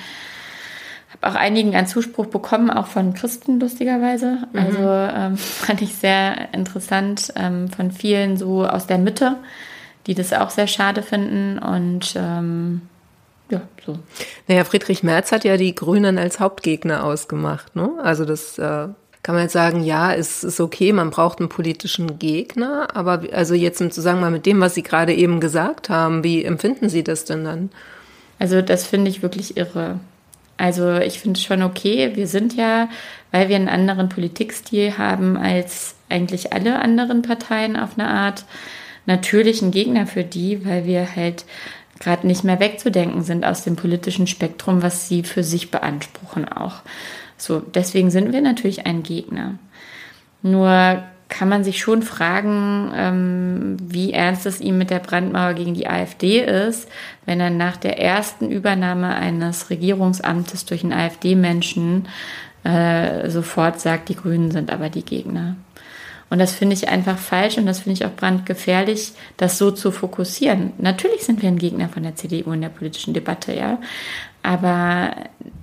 auch 1.23 1.35
einigen 1.35 1.75
einen 1.75 1.87
Zuspruch 1.87 2.27
bekommen, 2.27 2.69
auch 2.69 2.89
von 2.89 3.15
Christen 3.15 3.59
lustigerweise. 3.59 4.47
Mhm. 4.53 4.59
Also 4.59 4.83
ähm, 4.83 5.37
fand 5.39 5.81
ich 5.81 5.95
sehr 5.95 6.53
interessant 6.53 7.33
ähm, 7.37 7.71
von 7.71 7.91
vielen 7.91 8.37
so 8.37 8.67
aus 8.67 8.87
der 8.87 8.99
Mitte 8.99 9.39
die 10.07 10.15
das 10.15 10.33
auch 10.33 10.51
sehr 10.51 10.67
schade 10.67 11.03
finden 11.03 11.59
und 11.59 12.15
ähm, 12.17 12.83
ja, 13.51 13.63
so. 13.85 13.99
Naja, 14.47 14.65
Friedrich 14.65 15.03
Merz 15.03 15.33
hat 15.33 15.45
ja 15.45 15.57
die 15.57 15.75
Grünen 15.75 16.19
als 16.19 16.41
Hauptgegner 16.41 17.05
ausgemacht. 17.05 17.75
Ne? 17.75 17.91
Also 18.03 18.25
das 18.25 18.59
äh, 18.59 18.89
kann 19.23 19.35
man 19.35 19.43
jetzt 19.43 19.53
sagen, 19.53 19.83
ja, 19.83 20.15
es 20.15 20.45
ist 20.45 20.61
okay, 20.61 20.93
man 20.93 21.11
braucht 21.11 21.41
einen 21.41 21.49
politischen 21.49 22.19
Gegner, 22.19 22.89
aber 22.95 23.23
also 23.33 23.55
jetzt 23.55 23.81
im 23.81 23.91
Zusammenhang 23.91 24.33
mit 24.33 24.47
dem, 24.47 24.61
was 24.61 24.75
Sie 24.75 24.83
gerade 24.83 25.15
eben 25.15 25.41
gesagt 25.41 25.91
haben, 25.91 26.25
wie 26.25 26.45
empfinden 26.45 26.89
Sie 26.89 27.05
das 27.05 27.25
denn 27.25 27.45
dann? 27.45 27.71
Also 28.39 28.63
das 28.63 28.87
finde 28.87 29.11
ich 29.11 29.23
wirklich 29.23 29.57
irre. 29.57 30.01
Also 30.57 30.97
ich 30.97 31.21
finde 31.21 31.39
es 31.39 31.45
schon 31.45 31.63
okay. 31.63 32.13
Wir 32.15 32.27
sind 32.27 32.55
ja, 32.55 32.89
weil 33.31 33.49
wir 33.49 33.57
einen 33.57 33.69
anderen 33.69 34.09
Politikstil 34.09 34.97
haben 34.97 35.37
als 35.37 35.95
eigentlich 36.09 36.53
alle 36.53 36.81
anderen 36.81 37.23
Parteien 37.23 37.77
auf 37.77 37.91
eine 37.97 38.09
Art, 38.09 38.45
natürlich 39.07 39.63
ein 39.63 39.71
Gegner 39.71 40.07
für 40.07 40.25
die, 40.25 40.65
weil 40.65 40.85
wir 40.85 41.15
halt 41.17 41.45
gerade 41.99 42.27
nicht 42.27 42.45
mehr 42.45 42.61
wegzudenken 42.61 43.23
sind 43.23 43.45
aus 43.45 43.63
dem 43.63 43.77
politischen 43.77 44.27
Spektrum, 44.27 44.83
was 44.83 45.09
sie 45.09 45.23
für 45.23 45.45
sich 45.45 45.71
beanspruchen 45.71 46.49
auch. 46.49 46.77
So, 47.37 47.61
deswegen 47.61 48.11
sind 48.11 48.33
wir 48.33 48.41
natürlich 48.41 48.87
ein 48.87 49.03
Gegner. 49.03 49.55
Nur 50.43 51.03
kann 51.29 51.49
man 51.49 51.63
sich 51.63 51.79
schon 51.79 52.03
fragen, 52.03 52.93
ähm, 52.95 53.77
wie 53.81 54.13
ernst 54.13 54.47
es 54.47 54.61
ihm 54.61 54.79
mit 54.79 54.91
der 54.91 54.99
Brandmauer 54.99 55.55
gegen 55.55 55.75
die 55.75 55.87
AfD 55.87 56.41
ist, 56.41 56.89
wenn 57.25 57.41
er 57.41 57.51
nach 57.51 57.77
der 57.77 58.01
ersten 58.01 58.51
Übernahme 58.51 59.15
eines 59.15 59.71
Regierungsamtes 59.71 60.65
durch 60.65 60.83
einen 60.83 60.93
AfD-Menschen 60.93 62.09
äh, 62.65 63.31
sofort 63.31 63.81
sagt, 63.81 64.09
die 64.09 64.17
Grünen 64.17 64.51
sind 64.51 64.71
aber 64.73 64.91
die 64.91 65.05
Gegner. 65.05 65.57
Und 66.31 66.39
das 66.39 66.53
finde 66.53 66.75
ich 66.75 66.89
einfach 66.89 67.19
falsch 67.19 67.59
und 67.59 67.67
das 67.67 67.81
finde 67.81 67.95
ich 67.95 68.07
auch 68.07 68.15
brandgefährlich, 68.15 69.13
das 69.37 69.59
so 69.59 69.73
zu 69.73 69.91
fokussieren. 69.91 70.73
Natürlich 70.79 71.25
sind 71.25 71.43
wir 71.43 71.49
ein 71.49 71.59
Gegner 71.59 71.89
von 71.89 72.05
der 72.05 72.15
CDU 72.15 72.53
in 72.53 72.61
der 72.61 72.69
politischen 72.69 73.13
Debatte, 73.13 73.53
ja. 73.55 73.79
Aber 74.43 75.11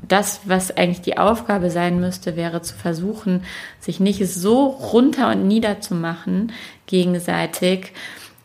das, 0.08 0.42
was 0.46 0.76
eigentlich 0.76 1.02
die 1.02 1.18
Aufgabe 1.18 1.72
sein 1.72 2.00
müsste, 2.00 2.36
wäre 2.36 2.62
zu 2.62 2.76
versuchen, 2.76 3.44
sich 3.80 4.00
nicht 4.00 4.26
so 4.28 4.66
runter 4.68 5.32
und 5.32 5.48
nieder 5.48 5.82
zu 5.82 5.96
machen 5.96 6.52
gegenseitig, 6.86 7.94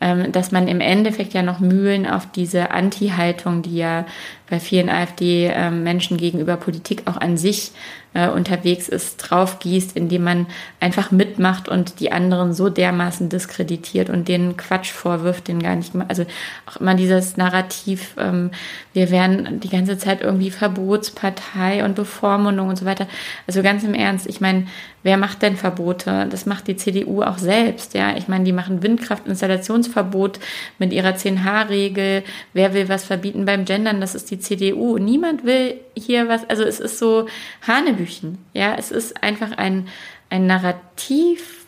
ähm, 0.01 0.31
dass 0.31 0.51
man 0.51 0.67
im 0.67 0.81
Endeffekt 0.81 1.33
ja 1.33 1.43
noch 1.43 1.59
Mühlen 1.59 2.07
auf 2.07 2.29
diese 2.31 2.71
Anti-Haltung, 2.71 3.61
die 3.61 3.77
ja 3.77 4.05
bei 4.49 4.59
vielen 4.59 4.89
AfD-Menschen 4.89 6.17
gegenüber 6.17 6.57
Politik 6.57 7.03
auch 7.05 7.17
an 7.17 7.37
sich 7.37 7.71
äh, 8.13 8.29
unterwegs 8.29 8.87
ist, 8.87 9.17
draufgießt, 9.17 9.97
indem 9.97 10.23
man 10.23 10.47
einfach 10.79 11.11
mitmacht 11.11 11.67
und 11.67 11.99
die 11.99 12.11
anderen 12.11 12.53
so 12.53 12.69
dermaßen 12.69 13.29
diskreditiert 13.29 14.09
und 14.09 14.27
denen 14.27 14.57
Quatsch 14.57 14.91
vorwirft, 14.91 15.47
den 15.47 15.61
gar 15.61 15.75
nicht, 15.75 15.93
also 16.07 16.25
auch 16.65 16.77
immer 16.77 16.95
dieses 16.95 17.37
Narrativ, 17.37 18.15
ähm, 18.19 18.51
wir 18.93 19.09
wären 19.09 19.59
die 19.59 19.69
ganze 19.69 19.97
Zeit 19.97 20.21
irgendwie 20.21 20.51
Verbotspartei 20.51 21.83
und 21.83 21.95
Bevormundung 21.95 22.69
und 22.69 22.77
so 22.77 22.85
weiter. 22.85 23.07
Also 23.47 23.63
ganz 23.63 23.83
im 23.83 23.93
Ernst, 23.95 24.27
ich 24.27 24.41
meine, 24.41 24.67
wer 25.01 25.17
macht 25.17 25.41
denn 25.41 25.57
Verbote? 25.57 26.27
Das 26.29 26.45
macht 26.45 26.67
die 26.67 26.77
CDU 26.77 27.23
auch 27.23 27.37
selbst, 27.37 27.93
ja. 27.93 28.15
Ich 28.15 28.27
meine, 28.27 28.43
die 28.43 28.53
machen 28.53 28.83
Windkraftinstallationsverbot 28.83 30.39
mit 30.79 30.93
ihrer 30.93 31.15
10H-Regel. 31.15 32.23
Wer 32.53 32.73
will 32.73 32.89
was 32.89 33.03
verbieten 33.03 33.45
beim 33.45 33.65
Gendern? 33.65 34.01
Das 34.01 34.15
ist 34.15 34.31
die 34.31 34.32
CDU. 34.39 34.97
Niemand 34.97 35.45
will 35.45 35.79
hier 35.95 36.27
was, 36.27 36.49
also 36.49 36.63
es 36.63 36.79
ist 36.79 36.99
so 36.99 37.27
Hanebüchen. 37.67 38.37
Ja, 38.53 38.75
es 38.77 38.91
ist 38.91 39.23
einfach 39.23 39.57
ein, 39.57 39.87
ein 40.29 40.47
Narrativ, 40.47 41.65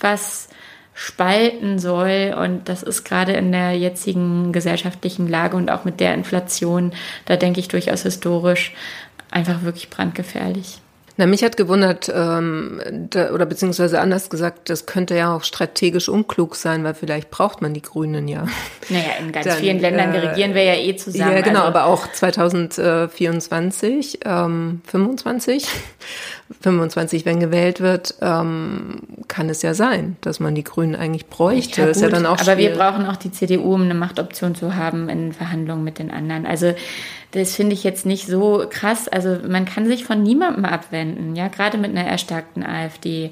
was 0.00 0.48
spalten 0.94 1.78
soll. 1.78 2.34
Und 2.36 2.68
das 2.68 2.82
ist 2.82 3.04
gerade 3.04 3.32
in 3.32 3.52
der 3.52 3.72
jetzigen 3.72 4.52
gesellschaftlichen 4.52 5.28
Lage 5.28 5.56
und 5.56 5.70
auch 5.70 5.84
mit 5.84 6.00
der 6.00 6.14
Inflation, 6.14 6.92
da 7.26 7.36
denke 7.36 7.60
ich 7.60 7.68
durchaus 7.68 8.02
historisch, 8.02 8.74
einfach 9.30 9.62
wirklich 9.62 9.90
brandgefährlich. 9.90 10.78
Na, 11.18 11.26
mich 11.26 11.42
hat 11.42 11.56
gewundert, 11.56 12.12
ähm, 12.14 12.78
da, 13.10 13.30
oder 13.30 13.46
beziehungsweise 13.46 14.00
anders 14.00 14.28
gesagt, 14.28 14.68
das 14.68 14.84
könnte 14.84 15.16
ja 15.16 15.34
auch 15.34 15.44
strategisch 15.44 16.10
unklug 16.10 16.56
sein, 16.56 16.84
weil 16.84 16.92
vielleicht 16.92 17.30
braucht 17.30 17.62
man 17.62 17.72
die 17.72 17.80
Grünen 17.80 18.28
ja. 18.28 18.46
Naja, 18.90 19.12
in 19.20 19.32
ganz 19.32 19.46
Dann, 19.46 19.56
vielen 19.58 19.80
Ländern 19.80 20.14
äh, 20.14 20.18
regieren 20.18 20.52
wir 20.54 20.62
ja 20.62 20.74
eh 20.74 20.94
zusammen. 20.94 21.32
Ja, 21.32 21.40
genau, 21.40 21.60
also. 21.60 21.78
aber 21.78 21.86
auch 21.86 22.12
2024, 22.12 24.18
ähm, 24.24 24.82
25, 24.86 25.66
25, 26.60 27.24
wenn 27.24 27.40
gewählt 27.40 27.80
wird, 27.80 28.14
ähm, 28.20 29.00
kann 29.26 29.48
es 29.48 29.62
ja 29.62 29.74
sein, 29.74 30.16
dass 30.20 30.38
man 30.38 30.54
die 30.54 30.62
Grünen 30.62 30.94
eigentlich 30.94 31.26
bräuchte. 31.26 31.82
Ja, 31.82 31.88
ist 31.88 32.00
ja 32.00 32.08
dann 32.08 32.26
auch 32.26 32.40
aber 32.40 32.56
wir 32.56 32.72
brauchen 32.72 33.06
auch 33.06 33.16
die 33.16 33.32
CDU, 33.32 33.74
um 33.74 33.82
eine 33.82 33.94
Machtoption 33.94 34.54
zu 34.54 34.76
haben 34.76 35.08
in 35.08 35.32
Verhandlungen 35.32 35.82
mit 35.82 35.98
den 35.98 36.10
anderen. 36.10 36.46
Also 36.46 36.74
das 37.32 37.54
finde 37.54 37.74
ich 37.74 37.82
jetzt 37.82 38.06
nicht 38.06 38.26
so 38.26 38.64
krass. 38.70 39.08
Also 39.08 39.38
man 39.46 39.64
kann 39.64 39.86
sich 39.86 40.04
von 40.04 40.22
niemandem 40.22 40.64
abwenden, 40.64 41.34
ja, 41.34 41.48
gerade 41.48 41.78
mit 41.78 41.90
einer 41.90 42.06
erstarkten 42.06 42.64
AfD. 42.64 43.30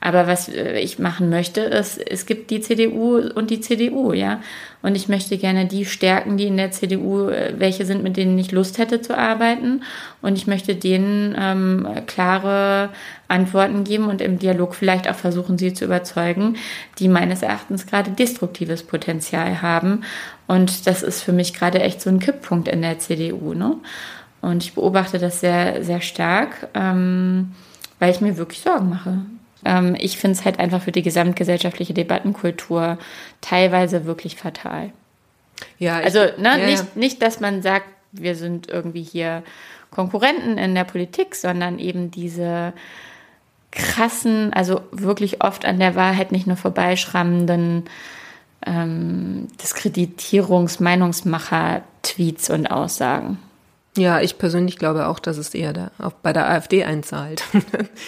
Aber 0.00 0.26
was 0.26 0.48
äh, 0.48 0.78
ich 0.78 0.98
machen 0.98 1.30
möchte, 1.30 1.62
ist, 1.62 1.98
es 1.98 2.26
gibt 2.26 2.50
die 2.50 2.60
CDU 2.60 3.16
und 3.16 3.50
die 3.50 3.60
CDU, 3.60 4.12
ja. 4.12 4.40
Und 4.82 4.94
ich 4.94 5.08
möchte 5.08 5.36
gerne 5.38 5.66
die 5.66 5.84
stärken, 5.84 6.36
die 6.36 6.46
in 6.46 6.56
der 6.56 6.70
CDU 6.70 7.28
äh, 7.28 7.54
welche 7.58 7.86
sind, 7.86 8.02
mit 8.02 8.16
denen 8.16 8.38
ich 8.38 8.52
Lust 8.52 8.78
hätte 8.78 9.00
zu 9.00 9.16
arbeiten. 9.16 9.82
Und 10.22 10.36
ich 10.36 10.46
möchte 10.46 10.76
denen 10.76 11.34
ähm, 11.38 11.88
klare 12.06 12.90
Antworten 13.26 13.84
geben 13.84 14.08
und 14.08 14.20
im 14.20 14.38
Dialog 14.38 14.74
vielleicht 14.74 15.08
auch 15.08 15.16
versuchen, 15.16 15.58
sie 15.58 15.72
zu 15.72 15.86
überzeugen, 15.86 16.56
die 16.98 17.08
meines 17.08 17.42
Erachtens 17.42 17.86
gerade 17.86 18.10
destruktives 18.10 18.82
Potenzial 18.82 19.62
haben. 19.62 20.02
Und 20.46 20.86
das 20.86 21.02
ist 21.02 21.22
für 21.22 21.32
mich 21.32 21.54
gerade 21.54 21.80
echt 21.80 22.00
so 22.00 22.10
ein 22.10 22.20
Kipppunkt 22.20 22.68
in 22.68 22.82
der 22.82 22.98
CDU. 22.98 23.54
Ne? 23.54 23.76
Und 24.40 24.62
ich 24.62 24.74
beobachte 24.74 25.18
das 25.18 25.40
sehr, 25.40 25.82
sehr 25.82 26.00
stark, 26.00 26.68
ähm, 26.74 27.52
weil 27.98 28.12
ich 28.12 28.20
mir 28.20 28.36
wirklich 28.36 28.60
Sorgen 28.60 28.90
mache. 28.90 29.18
Ähm, 29.64 29.96
ich 29.98 30.18
finde 30.18 30.38
es 30.38 30.44
halt 30.44 30.58
einfach 30.58 30.82
für 30.82 30.92
die 30.92 31.02
gesamtgesellschaftliche 31.02 31.94
Debattenkultur 31.94 32.98
teilweise 33.40 34.04
wirklich 34.04 34.36
fatal. 34.36 34.92
Ja, 35.78 36.00
ich, 36.00 36.06
also 36.06 36.20
ne, 36.40 36.60
ja, 36.60 36.66
nicht, 36.66 36.96
nicht, 36.96 37.22
dass 37.22 37.40
man 37.40 37.62
sagt, 37.62 37.86
wir 38.12 38.34
sind 38.34 38.68
irgendwie 38.68 39.02
hier 39.02 39.42
Konkurrenten 39.90 40.58
in 40.58 40.74
der 40.74 40.84
Politik, 40.84 41.34
sondern 41.34 41.78
eben 41.78 42.10
diese 42.10 42.72
krassen, 43.70 44.52
also 44.52 44.80
wirklich 44.90 45.42
oft 45.42 45.64
an 45.64 45.78
der 45.78 45.94
Wahrheit 45.94 46.32
nicht 46.32 46.46
nur 46.46 46.56
vorbeischrammenden 46.56 47.84
ähm, 48.64 49.48
Diskreditierungs-, 49.62 50.82
Meinungsmacher-Tweets 50.82 52.50
und 52.50 52.66
Aussagen. 52.66 53.38
Ja, 53.96 54.20
ich 54.20 54.38
persönlich 54.38 54.78
glaube 54.78 55.06
auch, 55.06 55.18
dass 55.18 55.38
es 55.38 55.54
eher 55.54 55.72
da, 55.72 55.90
auch 55.98 56.12
bei 56.12 56.32
der 56.32 56.48
AfD 56.48 56.84
einzahlt. 56.84 57.42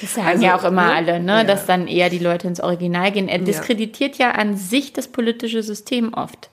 Das 0.01 0.15
sagen 0.15 0.29
also, 0.29 0.45
ja 0.45 0.57
auch 0.57 0.65
immer 0.65 0.87
ne? 0.87 0.95
alle, 0.95 1.21
ne? 1.21 1.33
Ja. 1.33 1.45
dass 1.45 1.67
dann 1.67 1.87
eher 1.87 2.11
die 2.11 2.19
Leute 2.19 2.47
ins 2.47 2.61
Original 2.61 3.11
gehen. 3.11 3.29
Er 3.29 3.39
diskreditiert 3.39 4.17
ja. 4.19 4.29
ja 4.29 4.35
an 4.35 4.57
sich 4.57 4.93
das 4.93 5.09
politische 5.09 5.63
System 5.63 6.15
oft. 6.15 6.51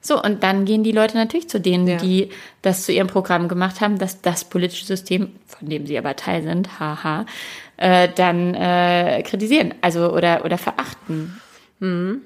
So, 0.00 0.20
und 0.20 0.42
dann 0.42 0.64
gehen 0.64 0.82
die 0.82 0.90
Leute 0.90 1.16
natürlich 1.16 1.48
zu 1.48 1.60
denen, 1.60 1.86
ja. 1.86 1.96
die 1.96 2.30
das 2.60 2.84
zu 2.84 2.92
ihrem 2.92 3.06
Programm 3.06 3.46
gemacht 3.46 3.80
haben, 3.80 3.98
dass 3.98 4.20
das 4.20 4.44
politische 4.44 4.84
System, 4.84 5.30
von 5.46 5.68
dem 5.68 5.86
sie 5.86 5.96
aber 5.96 6.16
Teil 6.16 6.42
sind, 6.42 6.80
haha, 6.80 7.24
äh, 7.76 8.08
dann 8.12 8.54
äh, 8.54 9.22
kritisieren, 9.22 9.74
also 9.80 10.12
oder, 10.12 10.44
oder 10.44 10.58
verachten. 10.58 11.40
Mhm. 11.78 12.22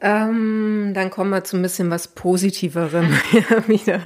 Ähm, 0.00 0.92
dann 0.94 1.10
kommen 1.10 1.30
wir 1.30 1.44
zu 1.44 1.56
ein 1.56 1.62
bisschen 1.62 1.90
was 1.90 2.08
Positiverem 2.08 3.10
wieder. 3.66 4.00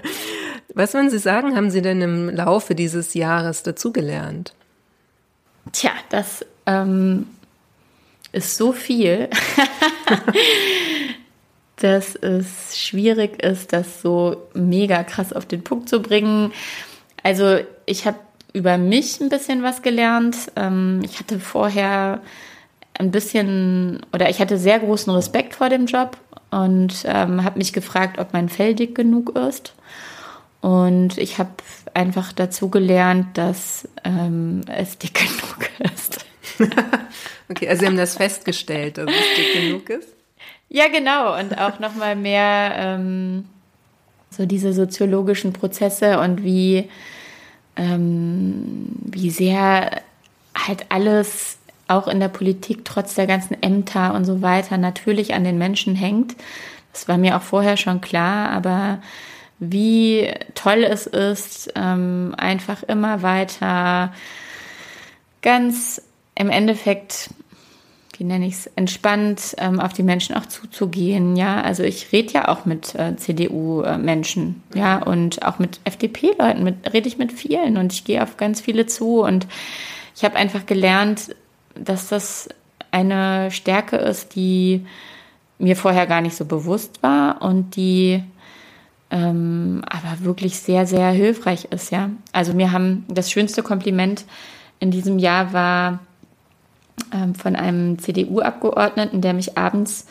Was 0.74 0.94
würden 0.94 1.11
Sie 1.11 1.18
sagen, 1.18 1.57
haben 1.57 1.70
Sie 1.70 1.83
denn 1.83 2.00
im 2.00 2.28
Laufe 2.30 2.74
dieses 2.74 3.14
Jahres 3.14 3.62
dazugelernt? 3.62 4.54
Tja, 5.72 5.92
das 6.11 6.44
ähm, 6.66 7.26
ist 8.33 8.57
so 8.57 8.72
viel, 8.72 9.28
dass 11.76 12.16
es 12.16 12.76
schwierig 12.76 13.42
ist, 13.42 13.72
das 13.72 14.02
so 14.02 14.48
mega 14.54 15.04
krass 15.04 15.33
auf 15.33 15.46
den 15.46 15.62
Punkt 15.62 15.88
zu 15.88 16.02
bringen. 16.02 16.52
Also 17.22 17.61
ich 17.87 18.07
habe 18.07 18.18
über 18.52 18.78
mich 18.78 19.20
ein 19.20 19.28
bisschen 19.28 19.62
was 19.62 19.83
gelernt. 19.83 20.37
Ähm, 20.57 21.02
ich 21.04 21.18
hatte 21.20 21.38
vorher 21.38 22.20
ein 22.98 23.11
bisschen, 23.11 24.04
oder 24.12 24.30
ich 24.30 24.40
hatte 24.40 24.59
sehr 24.59 24.78
großen 24.78 25.12
Respekt 25.12 25.57
vor 25.57 25.68
dem 25.68 25.87
Job 25.87 26.16
und 26.50 27.04
ähm, 27.07 27.42
habe 27.44 27.59
mich 27.59 27.72
gefragt, 27.72 28.18
ob 28.18 28.33
mein 28.33 28.48
Fell 28.48 28.74
dick 28.74 28.94
genug 28.94 29.37
ist. 29.37 29.74
Und 30.61 31.18
ich 31.18 31.38
habe 31.38 31.50
einfach 31.92 32.33
dazu 32.33 32.70
gelernt, 32.70 33.37
dass 33.37 33.88
ähm, 34.04 34.62
es 34.72 34.96
dick 34.98 35.14
genug 35.14 35.92
ist. 35.92 36.24
okay, 37.50 37.68
also 37.68 37.80
Sie 37.80 37.87
haben 37.87 37.96
das 37.96 38.16
festgestellt, 38.16 38.98
dass 38.98 39.11
es 39.11 39.37
dick 39.37 39.62
genug 39.62 39.90
ist? 39.90 40.09
Ja, 40.68 40.88
genau. 40.88 41.38
Und 41.38 41.59
auch 41.59 41.80
nochmal 41.80 42.16
mehr 42.16 42.72
ähm, 42.76 43.44
so 44.30 44.46
diese 44.46 44.72
soziologischen 44.72 45.52
Prozesse 45.52 46.18
und 46.20 46.42
wie, 46.44 46.88
ähm, 47.76 48.87
wie 49.04 49.30
sehr 49.30 50.02
halt 50.57 50.87
alles 50.88 51.59
auch 51.88 52.09
in 52.09 52.20
der 52.20 52.29
Politik 52.29 52.85
trotz 52.85 53.14
der 53.14 53.27
ganzen 53.27 53.62
Ämter 53.62 54.14
und 54.14 54.25
so 54.25 54.42
weiter 54.42 54.79
natürlich 54.79 55.35
an 55.35 55.44
den 55.44 55.59
Menschen 55.59 55.94
hängt. 55.94 56.35
Das 56.92 57.09
war 57.09 57.18
mir 57.18 57.37
auch 57.37 57.42
vorher 57.42 57.77
schon 57.77 58.01
klar, 58.01 58.51
aber 58.51 59.01
wie 59.59 60.33
toll 60.55 60.85
es 60.85 61.07
ist, 61.07 61.73
ähm, 61.75 62.35
einfach 62.37 62.83
immer 62.83 63.23
weiter 63.23 64.12
ganz 65.42 66.01
im 66.35 66.51
Endeffekt, 66.51 67.31
wie 68.16 68.25
nenne 68.25 68.47
ich 68.47 68.55
es, 68.55 68.66
entspannt 68.75 69.55
ähm, 69.59 69.79
auf 69.79 69.92
die 69.92 70.03
Menschen 70.03 70.35
auch 70.37 70.47
zuzugehen. 70.47 71.37
Ja, 71.37 71.61
also 71.61 71.83
ich 71.83 72.12
rede 72.12 72.33
ja 72.33 72.49
auch 72.49 72.64
mit 72.64 72.94
äh, 72.94 73.16
CDU-Menschen, 73.16 74.62
ja, 74.75 75.03
und 75.03 75.44
auch 75.44 75.59
mit 75.59 75.81
FDP-Leuten 75.85 76.66
rede 76.92 77.09
ich 77.09 77.18
mit 77.18 77.33
vielen 77.33 77.77
und 77.77 77.92
ich 77.92 78.05
gehe 78.05 78.23
auf 78.23 78.37
ganz 78.37 78.61
viele 78.61 78.87
zu 78.87 79.23
und 79.23 79.47
ich 80.16 80.25
habe 80.25 80.37
einfach 80.37 80.64
gelernt, 80.66 81.35
dass 81.75 82.09
das 82.09 82.49
eine 82.91 83.51
Stärke 83.51 83.97
ist, 83.97 84.35
die 84.35 84.87
mir 85.59 85.77
vorher 85.77 86.07
gar 86.07 86.21
nicht 86.21 86.37
so 86.37 86.45
bewusst 86.45 87.03
war 87.03 87.43
und 87.43 87.77
die 87.77 88.23
ähm, 89.11 89.83
aber 89.87 90.25
wirklich 90.25 90.59
sehr, 90.59 90.87
sehr 90.87 91.11
hilfreich 91.11 91.67
ist, 91.67 91.93
ja. 91.93 92.11
Also 92.33 92.53
mir 92.53 92.73
haben 92.73 93.05
das 93.09 93.31
schönste 93.31 93.63
Kompliment 93.63 94.25
in 94.81 94.91
diesem 94.91 95.19
Jahr 95.19 95.53
war 95.53 96.01
ähm, 97.13 97.35
von 97.35 97.55
einem 97.55 97.99
CDU-Abgeordneten, 97.99 99.21
der 99.21 99.35
mich 99.35 99.57
abends 99.57 100.07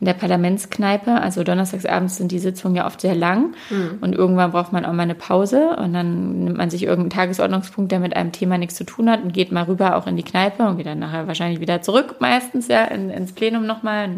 in 0.00 0.06
der 0.06 0.14
Parlamentskneipe. 0.14 1.12
Also 1.12 1.42
donnerstagsabends 1.42 2.16
sind 2.16 2.32
die 2.32 2.38
Sitzungen 2.38 2.76
ja 2.76 2.86
oft 2.86 3.00
sehr 3.00 3.14
lang 3.14 3.54
mhm. 3.70 3.98
und 4.00 4.14
irgendwann 4.14 4.52
braucht 4.52 4.72
man 4.72 4.84
auch 4.84 4.92
mal 4.92 5.02
eine 5.02 5.14
Pause 5.14 5.76
und 5.76 5.92
dann 5.92 6.44
nimmt 6.44 6.56
man 6.56 6.70
sich 6.70 6.84
irgendeinen 6.84 7.10
Tagesordnungspunkt, 7.10 7.90
der 7.90 8.00
mit 8.00 8.16
einem 8.16 8.32
Thema 8.32 8.58
nichts 8.58 8.76
zu 8.76 8.84
tun 8.84 9.10
hat 9.10 9.22
und 9.22 9.32
geht 9.32 9.52
mal 9.52 9.64
rüber 9.64 9.96
auch 9.96 10.06
in 10.06 10.16
die 10.16 10.22
Kneipe 10.22 10.62
und 10.64 10.76
geht 10.76 10.86
dann 10.86 11.00
nachher 11.00 11.26
wahrscheinlich 11.26 11.60
wieder 11.60 11.82
zurück, 11.82 12.16
meistens 12.20 12.68
ja 12.68 12.84
in, 12.84 13.10
ins 13.10 13.32
Plenum 13.32 13.66
nochmal. 13.66 14.08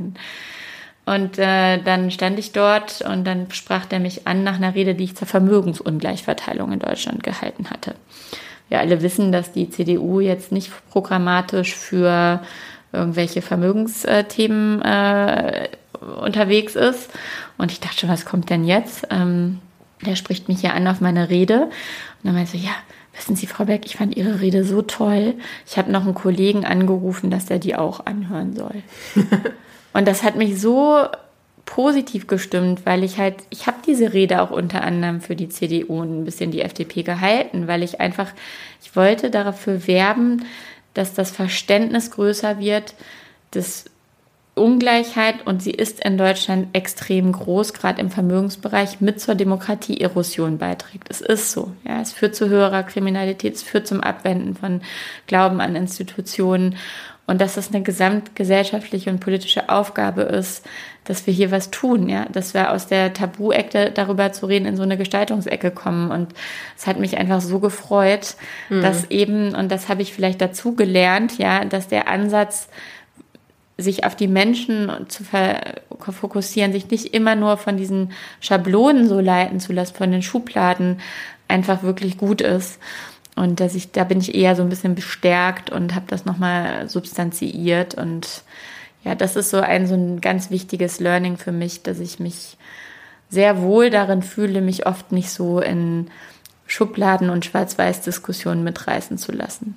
Und 1.06 1.38
äh, 1.38 1.78
dann 1.82 2.10
stand 2.10 2.38
ich 2.38 2.52
dort 2.52 3.00
und 3.00 3.26
dann 3.26 3.50
sprach 3.50 3.86
der 3.86 4.00
mich 4.00 4.26
an 4.26 4.44
nach 4.44 4.56
einer 4.56 4.74
Rede, 4.74 4.94
die 4.94 5.04
ich 5.04 5.16
zur 5.16 5.26
Vermögensungleichverteilung 5.26 6.72
in 6.72 6.78
Deutschland 6.78 7.22
gehalten 7.22 7.70
hatte. 7.70 7.94
Wir 8.68 8.78
alle 8.78 9.02
wissen, 9.02 9.32
dass 9.32 9.50
die 9.50 9.68
CDU 9.68 10.20
jetzt 10.20 10.52
nicht 10.52 10.70
programmatisch 10.90 11.74
für 11.74 12.40
irgendwelche 12.92 13.42
Vermögensthemen 13.42 14.82
äh, 14.82 15.68
unterwegs 16.20 16.76
ist. 16.76 17.10
Und 17.58 17.72
ich 17.72 17.80
dachte 17.80 18.00
schon, 18.00 18.08
was 18.08 18.24
kommt 18.24 18.50
denn 18.50 18.64
jetzt? 18.64 19.06
Ähm, 19.10 19.58
der 20.04 20.16
spricht 20.16 20.48
mich 20.48 20.62
ja 20.62 20.72
an 20.72 20.86
auf 20.86 21.00
meine 21.00 21.28
Rede. 21.28 21.64
Und 21.64 21.70
dann 22.24 22.34
meinte 22.34 22.52
so, 22.52 22.58
ja, 22.58 22.74
wissen 23.14 23.36
Sie, 23.36 23.46
Frau 23.46 23.64
Beck, 23.64 23.82
ich 23.84 23.96
fand 23.96 24.16
Ihre 24.16 24.40
Rede 24.40 24.64
so 24.64 24.82
toll. 24.82 25.34
Ich 25.66 25.76
habe 25.76 25.92
noch 25.92 26.04
einen 26.04 26.14
Kollegen 26.14 26.64
angerufen, 26.64 27.30
dass 27.30 27.50
er 27.50 27.58
die 27.58 27.76
auch 27.76 28.06
anhören 28.06 28.54
soll. 28.56 28.82
und 29.92 30.08
das 30.08 30.22
hat 30.22 30.36
mich 30.36 30.60
so 30.60 31.06
positiv 31.66 32.26
gestimmt, 32.26 32.84
weil 32.84 33.04
ich 33.04 33.18
halt, 33.18 33.36
ich 33.50 33.66
habe 33.66 33.78
diese 33.86 34.12
Rede 34.12 34.42
auch 34.42 34.50
unter 34.50 34.82
anderem 34.82 35.20
für 35.20 35.36
die 35.36 35.48
CDU 35.48 36.00
und 36.00 36.20
ein 36.20 36.24
bisschen 36.24 36.50
die 36.50 36.62
FDP 36.62 37.02
gehalten, 37.02 37.68
weil 37.68 37.84
ich 37.84 38.00
einfach, 38.00 38.28
ich 38.82 38.96
wollte 38.96 39.30
dafür 39.30 39.86
werben, 39.86 40.44
dass 40.94 41.14
das 41.14 41.30
Verständnis 41.30 42.10
größer 42.10 42.58
wird, 42.58 42.94
dass 43.52 43.84
Ungleichheit 44.54 45.46
und 45.46 45.62
sie 45.62 45.70
ist 45.70 46.04
in 46.04 46.18
Deutschland 46.18 46.68
extrem 46.74 47.32
groß, 47.32 47.72
gerade 47.72 48.00
im 48.00 48.10
Vermögensbereich, 48.10 49.00
mit 49.00 49.20
zur 49.20 49.34
Demokratieerosion 49.34 50.58
beiträgt. 50.58 51.08
Es 51.08 51.20
ist 51.20 51.52
so. 51.52 51.72
Ja, 51.86 52.00
es 52.00 52.12
führt 52.12 52.34
zu 52.34 52.48
höherer 52.48 52.82
Kriminalität, 52.82 53.54
es 53.54 53.62
führt 53.62 53.86
zum 53.86 54.00
Abwenden 54.00 54.54
von 54.54 54.82
Glauben 55.26 55.60
an 55.60 55.76
Institutionen 55.76 56.76
und 57.26 57.40
dass 57.40 57.54
das 57.54 57.72
eine 57.72 57.82
gesamtgesellschaftliche 57.82 59.08
und 59.08 59.20
politische 59.20 59.68
Aufgabe 59.68 60.22
ist, 60.22 60.66
dass 61.10 61.26
wir 61.26 61.34
hier 61.34 61.50
was 61.50 61.72
tun, 61.72 62.08
ja, 62.08 62.26
dass 62.26 62.54
wir 62.54 62.70
aus 62.70 62.86
der 62.86 63.12
Tabu-Ecke 63.12 63.90
darüber 63.90 64.32
zu 64.32 64.46
reden 64.46 64.64
in 64.66 64.76
so 64.76 64.84
eine 64.84 64.96
Gestaltungsecke 64.96 65.72
kommen. 65.72 66.12
Und 66.12 66.32
es 66.78 66.86
hat 66.86 67.00
mich 67.00 67.18
einfach 67.18 67.40
so 67.40 67.58
gefreut, 67.58 68.36
mhm. 68.68 68.80
dass 68.80 69.10
eben, 69.10 69.56
und 69.56 69.72
das 69.72 69.88
habe 69.88 70.02
ich 70.02 70.12
vielleicht 70.12 70.40
dazu 70.40 70.76
gelernt, 70.76 71.36
ja, 71.36 71.64
dass 71.64 71.88
der 71.88 72.06
Ansatz, 72.06 72.68
sich 73.76 74.04
auf 74.04 74.14
die 74.14 74.28
Menschen 74.28 74.90
zu 75.08 75.24
fokussieren, 76.12 76.70
sich 76.70 76.90
nicht 76.90 77.14
immer 77.14 77.34
nur 77.34 77.56
von 77.56 77.78
diesen 77.78 78.12
Schablonen 78.40 79.08
so 79.08 79.20
leiten 79.20 79.58
zu 79.58 79.72
lassen, 79.72 79.94
von 79.94 80.12
den 80.12 80.22
Schubladen, 80.22 81.00
einfach 81.48 81.82
wirklich 81.82 82.18
gut 82.18 82.42
ist. 82.42 82.78
Und 83.36 83.58
dass 83.58 83.74
ich, 83.74 83.90
da 83.90 84.04
bin 84.04 84.20
ich 84.20 84.34
eher 84.34 84.54
so 84.54 84.62
ein 84.62 84.68
bisschen 84.68 84.94
bestärkt 84.94 85.70
und 85.70 85.94
habe 85.94 86.04
das 86.08 86.26
nochmal 86.26 86.90
substanziiert 86.90 87.94
und 87.94 88.42
ja, 89.04 89.14
das 89.14 89.36
ist 89.36 89.50
so 89.50 89.58
ein, 89.58 89.86
so 89.86 89.94
ein 89.94 90.20
ganz 90.20 90.50
wichtiges 90.50 91.00
Learning 91.00 91.36
für 91.36 91.52
mich, 91.52 91.82
dass 91.82 91.98
ich 91.98 92.18
mich 92.20 92.56
sehr 93.30 93.62
wohl 93.62 93.90
darin 93.90 94.22
fühle, 94.22 94.60
mich 94.60 94.86
oft 94.86 95.12
nicht 95.12 95.30
so 95.30 95.60
in 95.60 96.10
Schubladen 96.66 97.30
und 97.30 97.44
Schwarz-Weiß-Diskussionen 97.44 98.62
mitreißen 98.62 99.18
zu 99.18 99.32
lassen. 99.32 99.76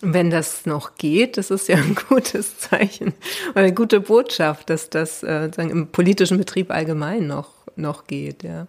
Wenn 0.00 0.30
das 0.30 0.66
noch 0.66 0.96
geht, 0.96 1.38
das 1.38 1.50
ist 1.50 1.68
ja 1.68 1.76
ein 1.76 1.96
gutes 2.08 2.58
Zeichen 2.58 3.14
oder 3.50 3.60
eine 3.60 3.74
gute 3.74 4.00
Botschaft, 4.00 4.68
dass 4.68 4.90
das 4.90 5.22
äh, 5.22 5.50
sagen, 5.54 5.70
im 5.70 5.86
politischen 5.88 6.36
Betrieb 6.36 6.70
allgemein 6.70 7.26
noch 7.26 7.63
noch 7.76 8.06
geht, 8.06 8.42
ja. 8.42 8.66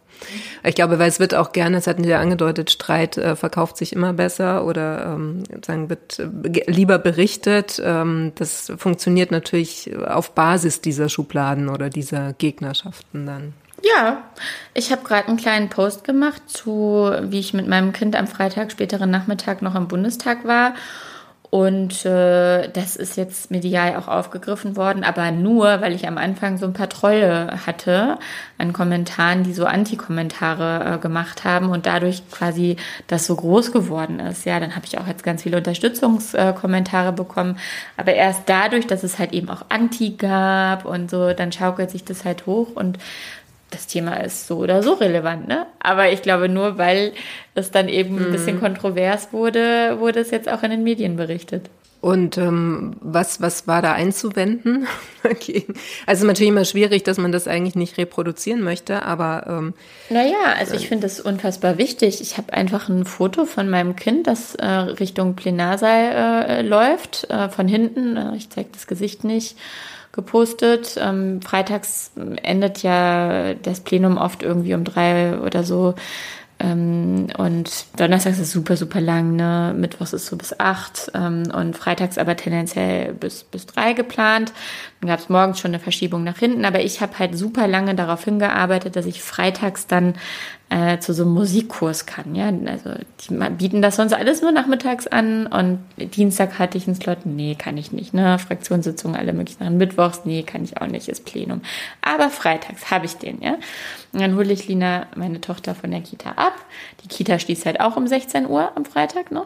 Ich 0.63 0.75
glaube, 0.75 0.99
weil 0.99 1.09
es 1.09 1.19
wird 1.19 1.35
auch 1.35 1.51
gerne, 1.51 1.77
es 1.77 1.87
hatten 1.87 2.03
Sie 2.03 2.09
ja 2.09 2.19
angedeutet, 2.19 2.71
Streit 2.71 3.17
äh, 3.17 3.35
verkauft 3.35 3.77
sich 3.77 3.93
immer 3.93 4.13
besser 4.13 4.65
oder 4.65 5.13
ähm, 5.13 5.43
sagen 5.65 5.89
wird 5.89 6.19
äh, 6.19 6.71
lieber 6.71 6.97
berichtet. 6.97 7.81
Ähm, 7.83 8.31
das 8.35 8.71
funktioniert 8.77 9.31
natürlich 9.31 9.95
auf 9.97 10.31
Basis 10.31 10.81
dieser 10.81 11.09
Schubladen 11.09 11.69
oder 11.69 11.89
dieser 11.89 12.33
Gegnerschaften 12.33 13.25
dann. 13.25 13.53
Ja, 13.83 14.23
ich 14.73 14.91
habe 14.91 15.03
gerade 15.03 15.27
einen 15.27 15.37
kleinen 15.37 15.69
Post 15.69 16.03
gemacht 16.03 16.41
zu, 16.47 17.11
wie 17.23 17.39
ich 17.39 17.53
mit 17.53 17.67
meinem 17.67 17.93
Kind 17.93 18.15
am 18.15 18.27
Freitag 18.27 18.71
späteren 18.71 19.11
Nachmittag 19.11 19.61
noch 19.61 19.75
im 19.75 19.87
Bundestag 19.87 20.45
war 20.45 20.73
und 21.49 22.05
äh, 22.05 22.69
das 22.69 22.95
ist 22.95 23.17
jetzt 23.17 23.51
medial 23.51 23.95
auch 23.97 24.07
aufgegriffen 24.07 24.75
worden, 24.75 25.03
aber 25.03 25.31
nur, 25.31 25.81
weil 25.81 25.93
ich 25.93 26.07
am 26.07 26.17
Anfang 26.17 26.57
so 26.57 26.65
ein 26.65 26.73
paar 26.73 26.89
Trolle 26.89 27.59
hatte 27.65 28.17
an 28.57 28.73
Kommentaren, 28.73 29.43
die 29.43 29.53
so 29.53 29.65
Anti-Kommentare 29.65 30.95
äh, 30.95 30.97
gemacht 30.97 31.43
haben 31.43 31.69
und 31.69 31.85
dadurch 31.85 32.23
quasi 32.29 32.77
das 33.07 33.25
so 33.25 33.35
groß 33.35 33.71
geworden 33.71 34.19
ist. 34.19 34.45
Ja, 34.45 34.59
dann 34.59 34.75
habe 34.75 34.85
ich 34.85 34.97
auch 34.97 35.07
jetzt 35.07 35.23
ganz 35.23 35.43
viele 35.43 35.57
Unterstützungskommentare 35.57 37.09
äh, 37.09 37.13
bekommen. 37.13 37.57
Aber 37.97 38.13
erst 38.13 38.43
dadurch, 38.47 38.87
dass 38.87 39.03
es 39.03 39.19
halt 39.19 39.33
eben 39.33 39.49
auch 39.49 39.65
Anti 39.69 40.11
gab 40.11 40.85
und 40.85 41.11
so, 41.11 41.33
dann 41.33 41.51
schaukelt 41.51 41.91
sich 41.91 42.03
das 42.03 42.25
halt 42.25 42.45
hoch 42.45 42.69
und 42.75 42.97
das 43.75 43.87
Thema 43.87 44.15
ist 44.23 44.47
so 44.47 44.57
oder 44.57 44.81
so 44.81 44.93
relevant, 44.93 45.47
ne? 45.47 45.65
Aber 45.79 46.11
ich 46.11 46.21
glaube, 46.21 46.47
nur 46.47 46.77
weil 46.77 47.11
es 47.53 47.71
dann 47.71 47.89
eben 47.89 48.17
ein 48.17 48.31
bisschen 48.31 48.55
mhm. 48.55 48.61
kontrovers 48.61 49.33
wurde, 49.33 49.99
wurde 49.99 50.21
es 50.21 50.31
jetzt 50.31 50.49
auch 50.49 50.63
in 50.63 50.71
den 50.71 50.83
Medien 50.83 51.17
berichtet. 51.17 51.69
Und 52.01 52.37
ähm, 52.37 52.97
was, 53.01 53.41
was 53.41 53.67
war 53.67 53.81
da 53.81 53.93
einzuwenden 53.93 54.87
Also 56.05 56.25
natürlich 56.25 56.49
immer 56.49 56.65
schwierig, 56.65 57.03
dass 57.03 57.17
man 57.17 57.31
das 57.31 57.47
eigentlich 57.47 57.75
nicht 57.75 57.97
reproduzieren 57.97 58.61
möchte, 58.61 59.03
aber 59.03 59.45
ähm, 59.47 59.73
Naja, 60.09 60.53
also 60.57 60.75
ich 60.75 60.87
finde 60.87 61.03
das 61.07 61.19
unfassbar 61.19 61.77
wichtig. 61.77 62.21
Ich 62.21 62.37
habe 62.37 62.53
einfach 62.53 62.89
ein 62.89 63.05
Foto 63.05 63.45
von 63.45 63.69
meinem 63.69 63.95
Kind, 63.95 64.27
das 64.27 64.55
äh, 64.55 64.65
Richtung 64.65 65.35
Plenarsaal 65.35 66.45
äh, 66.47 66.61
läuft, 66.61 67.29
äh, 67.29 67.49
von 67.49 67.67
hinten. 67.67 68.17
Äh, 68.17 68.35
ich 68.35 68.49
zeige 68.49 68.69
das 68.71 68.87
Gesicht 68.87 69.23
nicht 69.23 69.57
gepostet. 70.11 70.97
Ähm, 70.99 71.41
freitags 71.41 72.11
endet 72.41 72.83
ja 72.83 73.53
das 73.55 73.81
Plenum 73.81 74.17
oft 74.17 74.43
irgendwie 74.43 74.73
um 74.73 74.83
drei 74.83 75.39
oder 75.39 75.63
so. 75.63 75.95
Ähm, 76.59 77.27
und 77.37 77.85
donnerstags 77.97 78.39
ist 78.39 78.51
super, 78.51 78.77
super 78.77 79.01
lang, 79.01 79.35
ne? 79.35 79.73
Mittwochs 79.77 80.13
ist 80.13 80.27
so 80.27 80.37
bis 80.37 80.57
acht 80.57 81.11
ähm, 81.13 81.43
und 81.53 81.75
freitags 81.75 82.17
aber 82.17 82.35
tendenziell 82.37 83.13
bis, 83.13 83.43
bis 83.43 83.65
drei 83.65 83.93
geplant. 83.93 84.53
Dann 85.05 85.11
gab 85.11 85.19
es 85.19 85.29
morgens 85.29 85.59
schon 85.59 85.69
eine 85.69 85.79
Verschiebung 85.79 86.23
nach 86.23 86.39
hinten, 86.39 86.65
aber 86.65 86.81
ich 86.83 86.99
habe 86.99 87.19
halt 87.19 87.37
super 87.37 87.67
lange 87.67 87.93
darauf 87.93 88.23
hingearbeitet, 88.23 88.95
dass 88.95 89.05
ich 89.05 89.21
freitags 89.21 89.85
dann 89.85 90.15
äh, 90.71 90.97
zu 90.97 91.13
so 91.13 91.21
einem 91.21 91.33
Musikkurs 91.35 92.07
kann. 92.07 92.33
Ja, 92.33 92.47
also 92.47 92.89
die 93.21 93.35
bieten 93.51 93.83
das 93.83 93.97
sonst 93.97 94.13
alles 94.13 94.41
nur 94.41 94.51
nachmittags 94.51 95.05
an 95.05 95.45
und 95.45 95.77
Dienstag 96.15 96.57
hatte 96.57 96.79
ich 96.79 96.87
einen 96.87 96.95
Slot, 96.95 97.27
nee, 97.27 97.53
kann 97.53 97.77
ich 97.77 97.91
nicht. 97.91 98.15
Ne, 98.15 98.39
Fraktionssitzungen 98.39 99.15
alle 99.15 99.31
möglichen 99.31 99.59
Sachen. 99.59 99.77
Mittwochs, 99.77 100.21
nee, 100.25 100.41
kann 100.41 100.63
ich 100.63 100.81
auch 100.81 100.87
nicht, 100.87 101.07
ist 101.07 101.23
Plenum. 101.23 101.61
Aber 102.01 102.31
freitags 102.31 102.89
habe 102.89 103.05
ich 103.05 103.17
den, 103.17 103.43
ja. 103.43 103.57
Und 104.11 104.21
dann 104.21 104.35
hole 104.35 104.51
ich 104.51 104.67
Lina, 104.67 105.05
meine 105.15 105.39
Tochter, 105.39 105.75
von 105.75 105.91
der 105.91 106.01
Kita 106.01 106.31
ab. 106.31 106.55
Die 107.03 107.09
Kita 107.09 107.37
schließt 107.37 107.67
halt 107.67 107.79
auch 107.79 107.95
um 107.95 108.07
16 108.07 108.47
Uhr 108.47 108.71
am 108.75 108.85
Freitag, 108.85 109.29
ne? 109.29 109.45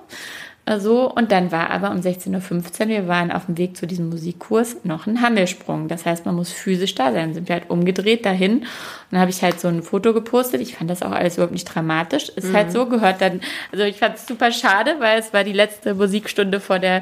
So, 0.78 1.12
und 1.12 1.32
dann 1.32 1.52
war 1.52 1.72
aber 1.72 1.90
um 1.90 1.98
16.15 1.98 2.82
Uhr, 2.82 2.88
wir 2.90 3.08
waren 3.08 3.32
auf 3.32 3.48
dem 3.48 3.58
Weg 3.58 3.76
zu 3.76 3.88
diesem 3.88 4.10
Musikkurs, 4.10 4.78
noch 4.84 5.08
ein 5.08 5.22
Hammelsprung. 5.22 5.88
Das 5.88 6.06
heißt, 6.06 6.28
man 6.28 6.36
muss 6.36 6.52
physisch 6.52 6.94
da 6.94 7.06
sein. 7.06 7.30
Dann 7.30 7.34
sind 7.34 7.48
wir 7.50 7.56
halt 7.56 7.72
umgedreht 7.72 8.24
dahin. 8.24 8.60
Und 8.60 8.68
dann 9.10 9.22
habe 9.22 9.32
ich 9.32 9.42
halt 9.42 9.60
so 9.60 9.68
ein 9.68 9.82
Foto 9.82 10.14
gepostet. 10.14 10.62
Ich 10.62 10.76
fand 10.76 10.90
das 10.90 11.02
auch 11.02 11.12
alles 11.12 11.36
überhaupt 11.36 11.54
nicht 11.54 11.66
dramatisch. 11.66 12.30
Ist 12.30 12.46
halt 12.46 12.54
mhm. 12.54 12.56
halt 12.56 12.72
so, 12.72 12.86
gehört 12.86 13.20
dann, 13.22 13.42
also 13.72 13.84
ich 13.84 13.98
fand 13.98 14.18
es 14.18 14.28
super 14.28 14.52
schade, 14.52 14.96
weil 15.00 15.20
es 15.20 15.34
war 15.34 15.44
die 15.44 15.54
letzte 15.54 15.96
Musikstunde 15.96 16.60
vor 16.60 16.78
der 16.78 17.02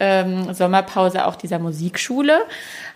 ähm, 0.00 0.54
Sommerpause 0.54 1.26
auch 1.26 1.36
dieser 1.36 1.58
Musikschule. 1.58 2.38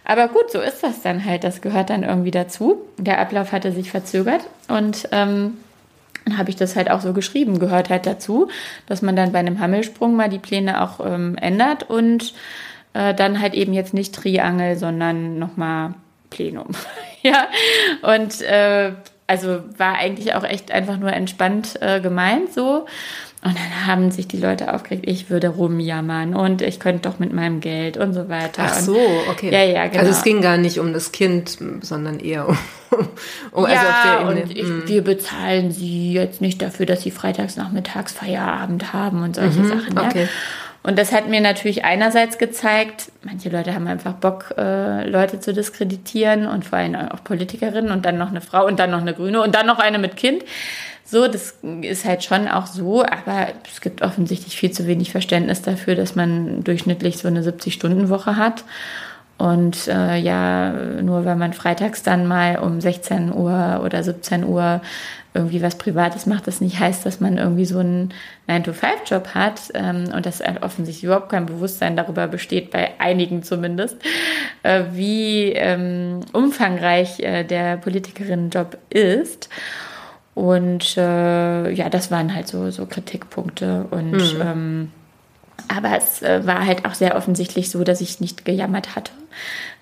Aber 0.04 0.28
gut, 0.28 0.50
so 0.50 0.60
ist 0.60 0.82
das 0.82 1.02
dann 1.02 1.24
halt. 1.24 1.44
Das 1.44 1.60
gehört 1.60 1.90
dann 1.90 2.04
irgendwie 2.04 2.30
dazu. 2.30 2.80
Der 2.96 3.20
Ablauf 3.20 3.52
hatte 3.52 3.72
sich 3.72 3.90
verzögert 3.90 4.40
und 4.68 5.08
ähm, 5.12 5.58
dann 6.26 6.38
habe 6.38 6.50
ich 6.50 6.56
das 6.56 6.76
halt 6.76 6.90
auch 6.90 7.00
so 7.00 7.12
geschrieben, 7.12 7.58
gehört 7.58 7.88
halt 7.88 8.04
dazu, 8.04 8.48
dass 8.86 9.00
man 9.00 9.16
dann 9.16 9.32
bei 9.32 9.38
einem 9.38 9.60
Hammelsprung 9.60 10.16
mal 10.16 10.28
die 10.28 10.38
Pläne 10.38 10.82
auch 10.82 11.04
ähm, 11.04 11.36
ändert 11.36 11.88
und 11.88 12.34
äh, 12.94 13.14
dann 13.14 13.40
halt 13.40 13.54
eben 13.54 13.72
jetzt 13.72 13.94
nicht 13.94 14.14
Triangel, 14.14 14.76
sondern 14.76 15.38
nochmal 15.38 15.94
Plenum. 16.30 16.68
ja, 17.22 17.46
und 18.02 18.42
äh, 18.42 18.92
also 19.28 19.60
war 19.76 19.96
eigentlich 19.96 20.34
auch 20.34 20.44
echt 20.44 20.72
einfach 20.72 20.98
nur 20.98 21.12
entspannt 21.12 21.80
äh, 21.80 22.00
gemeint 22.00 22.52
so. 22.52 22.86
Und 23.46 23.54
dann 23.56 23.86
haben 23.86 24.10
sich 24.10 24.26
die 24.26 24.38
Leute 24.38 24.74
aufgeregt, 24.74 25.04
ich 25.06 25.30
würde 25.30 25.50
rumjammern 25.50 26.34
und 26.34 26.62
ich 26.62 26.80
könnte 26.80 27.08
doch 27.08 27.20
mit 27.20 27.32
meinem 27.32 27.60
Geld 27.60 27.96
und 27.96 28.12
so 28.12 28.28
weiter. 28.28 28.64
Ach 28.66 28.74
so, 28.74 28.98
okay. 29.30 29.52
Ja, 29.52 29.62
ja, 29.62 29.86
genau. 29.86 30.00
Also 30.00 30.10
es 30.10 30.24
ging 30.24 30.40
gar 30.40 30.56
nicht 30.56 30.80
um 30.80 30.92
das 30.92 31.12
Kind, 31.12 31.56
sondern 31.82 32.18
eher 32.18 32.48
um, 32.48 32.58
um 33.52 33.64
also 33.64 33.76
ja, 33.76 34.18
also 34.18 34.32
und 34.32 34.50
ich, 34.50 34.66
hm. 34.66 34.82
wir 34.88 35.04
bezahlen 35.04 35.70
sie 35.70 36.12
jetzt 36.12 36.40
nicht 36.40 36.60
dafür, 36.60 36.86
dass 36.86 37.02
sie 37.02 37.12
freitags 37.12 37.54
nachmittags 37.54 38.14
Feierabend 38.14 38.92
haben 38.92 39.22
und 39.22 39.36
solche 39.36 39.60
mhm, 39.60 39.68
Sachen. 39.68 39.94
Ja? 39.94 40.06
Okay. 40.08 40.28
Und 40.82 40.98
das 40.98 41.12
hat 41.12 41.28
mir 41.28 41.40
natürlich 41.40 41.84
einerseits 41.84 42.38
gezeigt, 42.38 43.12
manche 43.22 43.48
Leute 43.48 43.74
haben 43.74 43.86
einfach 43.86 44.14
Bock, 44.14 44.54
äh, 44.58 45.08
Leute 45.08 45.38
zu 45.38 45.52
diskreditieren 45.52 46.48
und 46.48 46.64
vor 46.64 46.78
allem 46.78 46.96
auch 46.96 47.22
Politikerinnen 47.22 47.92
und 47.92 48.04
dann 48.04 48.18
noch 48.18 48.30
eine 48.30 48.40
Frau 48.40 48.66
und 48.66 48.80
dann 48.80 48.90
noch 48.90 49.02
eine 49.02 49.14
Grüne 49.14 49.40
und 49.40 49.54
dann 49.54 49.66
noch 49.66 49.78
eine 49.78 50.00
mit 50.00 50.16
Kind. 50.16 50.42
So, 51.08 51.28
das 51.28 51.54
ist 51.82 52.04
halt 52.04 52.24
schon 52.24 52.48
auch 52.48 52.66
so, 52.66 53.04
aber 53.04 53.48
es 53.70 53.80
gibt 53.80 54.02
offensichtlich 54.02 54.56
viel 54.56 54.72
zu 54.72 54.88
wenig 54.88 55.12
Verständnis 55.12 55.62
dafür, 55.62 55.94
dass 55.94 56.16
man 56.16 56.64
durchschnittlich 56.64 57.18
so 57.18 57.28
eine 57.28 57.42
70-Stunden-Woche 57.42 58.36
hat. 58.36 58.64
Und 59.38 59.86
äh, 59.86 60.16
ja, 60.16 60.72
nur 60.72 61.24
weil 61.24 61.36
man 61.36 61.52
freitags 61.52 62.02
dann 62.02 62.26
mal 62.26 62.58
um 62.58 62.80
16 62.80 63.32
Uhr 63.32 63.82
oder 63.84 64.02
17 64.02 64.44
Uhr 64.44 64.80
irgendwie 65.32 65.62
was 65.62 65.76
Privates 65.76 66.26
macht, 66.26 66.46
das 66.46 66.60
nicht 66.60 66.80
heißt, 66.80 67.06
dass 67.06 67.20
man 67.20 67.36
irgendwie 67.36 67.66
so 67.66 67.78
einen 67.78 68.14
9-to-5-Job 68.48 69.28
hat 69.34 69.60
ähm, 69.74 70.06
und 70.12 70.26
dass 70.26 70.40
offensichtlich 70.40 71.04
überhaupt 71.04 71.28
kein 71.28 71.46
Bewusstsein 71.46 71.94
darüber 71.94 72.26
besteht, 72.26 72.70
bei 72.70 72.98
einigen 72.98 73.42
zumindest, 73.42 73.98
äh, 74.62 74.84
wie 74.92 75.52
ähm, 75.52 76.20
umfangreich 76.32 77.20
äh, 77.20 77.44
der 77.44 77.76
Politikerinnenjob 77.76 78.78
ist. 78.88 79.50
Und 80.36 80.98
äh, 80.98 81.70
ja, 81.70 81.88
das 81.88 82.10
waren 82.10 82.34
halt 82.34 82.46
so, 82.46 82.70
so 82.70 82.84
Kritikpunkte 82.84 83.86
und 83.90 84.12
mhm. 84.12 84.42
ähm, 84.42 84.92
aber 85.68 85.96
es 85.96 86.22
äh, 86.22 86.46
war 86.46 86.66
halt 86.66 86.84
auch 86.84 86.94
sehr 86.94 87.16
offensichtlich 87.16 87.70
so, 87.70 87.84
dass 87.84 88.00
ich 88.00 88.20
nicht 88.20 88.44
gejammert 88.44 88.96
hatte. 88.96 89.12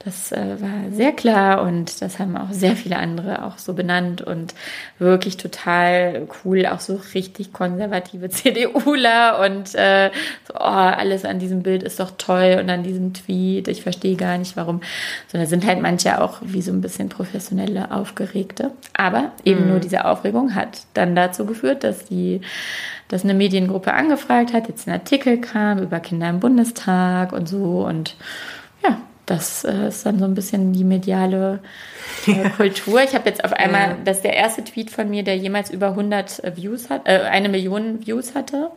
Das 0.04 0.32
äh, 0.32 0.60
war 0.60 0.92
sehr 0.92 1.12
klar 1.12 1.62
und 1.62 2.02
das 2.02 2.18
haben 2.18 2.36
auch 2.36 2.52
sehr 2.52 2.76
viele 2.76 2.98
andere 2.98 3.44
auch 3.44 3.56
so 3.56 3.72
benannt 3.72 4.20
und 4.20 4.54
wirklich 4.98 5.38
total 5.38 6.28
cool, 6.44 6.66
auch 6.66 6.80
so 6.80 7.00
richtig 7.14 7.54
konservative 7.54 8.28
CDUler 8.28 9.40
und 9.40 9.74
äh, 9.74 10.10
so, 10.46 10.54
oh, 10.54 10.58
alles 10.58 11.24
an 11.24 11.38
diesem 11.38 11.62
Bild 11.62 11.82
ist 11.82 12.00
doch 12.00 12.12
toll 12.18 12.58
und 12.60 12.68
an 12.68 12.82
diesem 12.82 13.14
Tweet, 13.14 13.68
ich 13.68 13.82
verstehe 13.82 14.16
gar 14.16 14.36
nicht 14.36 14.58
warum, 14.58 14.82
sondern 15.28 15.48
sind 15.48 15.66
halt 15.66 15.80
manche 15.80 16.20
auch 16.20 16.38
wie 16.42 16.62
so 16.62 16.72
ein 16.72 16.82
bisschen 16.82 17.08
professionelle 17.08 17.90
Aufgeregte. 17.90 18.72
Aber 18.92 19.32
eben 19.44 19.62
mhm. 19.62 19.70
nur 19.70 19.80
diese 19.80 20.04
Aufregung 20.04 20.54
hat 20.54 20.82
dann 20.92 21.16
dazu 21.16 21.46
geführt, 21.46 21.82
dass 21.82 22.04
die 22.04 22.42
dass 23.14 23.22
eine 23.22 23.34
Mediengruppe 23.34 23.94
angefragt 23.94 24.52
hat, 24.52 24.66
jetzt 24.66 24.88
ein 24.88 24.92
Artikel 24.92 25.40
kam 25.40 25.78
über 25.78 26.00
Kinder 26.00 26.28
im 26.28 26.40
Bundestag 26.40 27.32
und 27.32 27.48
so 27.48 27.86
und 27.86 28.16
ja, 28.82 28.98
das 29.24 29.62
äh, 29.62 29.86
ist 29.86 30.04
dann 30.04 30.18
so 30.18 30.24
ein 30.24 30.34
bisschen 30.34 30.72
die 30.72 30.82
mediale 30.82 31.60
äh. 32.26 32.50
Kultur. 32.56 33.04
Ich 33.04 33.14
habe 33.14 33.28
jetzt 33.28 33.44
auf 33.44 33.52
einmal, 33.52 33.90
ja. 33.90 33.96
das 34.04 34.16
ist 34.16 34.24
der 34.24 34.34
erste 34.34 34.64
Tweet 34.64 34.90
von 34.90 35.08
mir, 35.08 35.22
der 35.22 35.36
jemals 35.36 35.70
über 35.70 35.90
100 35.90 36.42
äh, 36.42 36.56
Views 36.56 36.90
hat, 36.90 37.02
äh, 37.06 37.20
eine 37.20 37.48
Million 37.48 38.04
Views 38.04 38.34
hatte. 38.34 38.72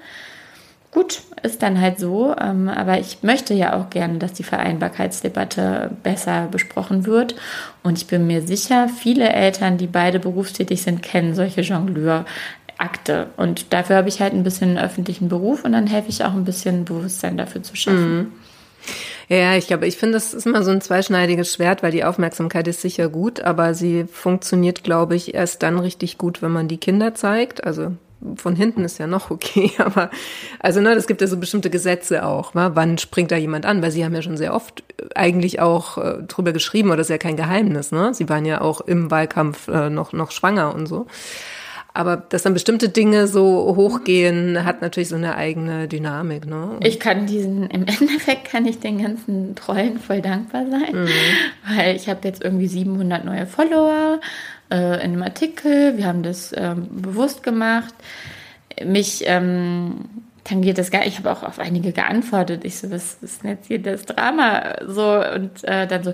Gut, 0.92 1.22
ist 1.44 1.64
dann 1.64 1.82
halt 1.82 2.00
so, 2.00 2.34
ähm, 2.40 2.70
aber 2.70 3.00
ich 3.00 3.22
möchte 3.22 3.54
ja 3.54 3.76
auch 3.76 3.90
gerne, 3.90 4.20
dass 4.20 4.34
die 4.34 4.44
Vereinbarkeitsdebatte 4.44 5.92
besser 6.02 6.48
besprochen 6.50 7.06
wird. 7.06 7.36
Und 7.84 7.98
ich 7.98 8.08
bin 8.08 8.26
mir 8.26 8.42
sicher, 8.42 8.88
viele 8.88 9.30
Eltern, 9.30 9.78
die 9.78 9.88
beide 9.88 10.20
berufstätig 10.20 10.82
sind, 10.82 11.04
kennen 11.04 11.36
solche 11.36 11.62
Jongleur-Akte. 12.78 13.28
Und 13.38 13.74
dafür 13.74 13.96
habe 13.98 14.10
ich 14.10 14.22
halt 14.22 14.34
ein 14.34 14.44
bisschen 14.44 14.70
einen 14.78 14.86
öffentlichen 14.86 15.30
Beruf 15.30 15.64
und 15.64 15.72
dann 15.74 15.88
helfe 15.88 16.10
ich 16.10 16.24
auch 16.24 16.34
ein 16.34 16.46
bisschen 16.46 16.86
Bewusstsein 16.86 17.38
dafür 17.38 17.64
zu 17.64 17.76
schaffen. 17.76 18.18
Mhm. 18.18 18.32
Ja, 19.30 19.56
ich 19.56 19.68
glaube, 19.68 19.88
ich 19.88 19.98
finde, 19.98 20.14
das 20.14 20.34
ist 20.34 20.46
immer 20.46 20.64
so 20.64 20.72
ein 20.72 20.80
zweischneidiges 20.80 21.54
Schwert, 21.54 21.84
weil 21.84 21.92
die 21.92 22.06
Aufmerksamkeit 22.06 22.66
ist 22.70 22.82
sicher 22.82 23.10
gut, 23.10 23.42
aber 23.42 23.74
sie 23.74 24.06
funktioniert, 24.06 24.86
glaube 24.86 25.16
ich, 25.16 25.34
erst 25.34 25.64
dann 25.64 25.80
richtig 25.80 26.18
gut, 26.18 26.42
wenn 26.42 26.52
man 26.52 26.70
die 26.70 26.78
Kinder 26.78 27.14
zeigt. 27.14 27.66
Also 27.66 27.92
von 28.38 28.56
hinten 28.56 28.86
ist 28.86 29.00
ja 29.00 29.06
noch 29.06 29.30
okay, 29.30 29.72
aber 29.80 30.10
also 30.60 30.80
ne, 30.80 30.94
es 30.94 31.08
gibt 31.08 31.20
ja 31.20 31.28
so 31.28 31.36
bestimmte 31.36 31.70
Gesetze 31.70 32.26
auch. 32.26 32.54
Ne? 32.54 32.72
Wann 32.74 32.98
springt 32.98 33.32
da 33.32 33.36
jemand 33.36 33.66
an? 33.66 33.82
Weil 33.82 33.92
Sie 33.92 34.06
haben 34.06 34.16
ja 34.16 34.22
schon 34.22 34.38
sehr 34.38 34.54
oft 34.54 34.82
eigentlich 35.14 35.60
auch 35.60 35.98
äh, 35.98 36.24
drüber 36.26 36.54
geschrieben, 36.54 36.88
oder 36.88 36.98
das 36.98 37.08
ist 37.08 37.12
ja 37.12 37.18
kein 37.18 37.36
Geheimnis. 37.36 37.92
Ne? 37.92 38.14
Sie 38.14 38.30
waren 38.30 38.46
ja 38.46 38.62
auch 38.62 38.80
im 38.80 39.12
Wahlkampf 39.12 39.68
äh, 39.68 39.90
noch 39.90 40.14
noch 40.14 40.32
schwanger 40.32 40.74
und 40.74 40.88
so. 40.88 41.06
Aber 41.98 42.18
dass 42.18 42.44
dann 42.44 42.54
bestimmte 42.54 42.90
Dinge 42.90 43.26
so 43.26 43.74
hochgehen, 43.76 44.64
hat 44.64 44.84
natürlich 44.84 45.10
so 45.10 45.16
eine 45.16 45.36
eigene 45.36 45.88
Dynamik. 45.88 46.46
Ne? 46.46 46.78
ich 46.84 47.00
kann 47.00 47.26
diesen, 47.26 47.72
im 47.72 47.88
Endeffekt 47.88 48.52
kann 48.52 48.68
ich 48.68 48.80
den 48.80 49.02
ganzen 49.02 49.56
Trollen 49.56 49.98
voll 49.98 50.22
dankbar 50.22 50.68
sein, 50.70 50.94
mhm. 50.94 51.10
weil 51.76 51.96
ich 51.96 52.08
habe 52.08 52.20
jetzt 52.28 52.44
irgendwie 52.44 52.68
700 52.68 53.26
neue 53.26 53.48
Follower 53.48 54.20
äh, 54.70 55.04
in 55.04 55.14
einem 55.14 55.24
Artikel. 55.24 55.98
Wir 55.98 56.06
haben 56.06 56.22
das 56.22 56.54
ähm, 56.56 56.88
bewusst 56.92 57.42
gemacht. 57.42 57.96
Mich 58.86 59.24
ähm, 59.26 60.06
tangiert 60.44 60.78
das 60.78 60.92
gar 60.92 61.04
Ich 61.04 61.18
habe 61.18 61.32
auch 61.32 61.42
auf 61.42 61.58
einige 61.58 61.94
geantwortet. 61.94 62.64
Ich 62.64 62.78
so, 62.78 62.92
was 62.92 63.18
ist 63.24 63.42
denn 63.42 63.50
jetzt 63.50 63.66
hier 63.66 63.82
das 63.82 64.06
Drama? 64.06 64.76
So 64.86 65.20
und 65.34 65.64
äh, 65.64 65.88
dann 65.88 66.04
so, 66.04 66.14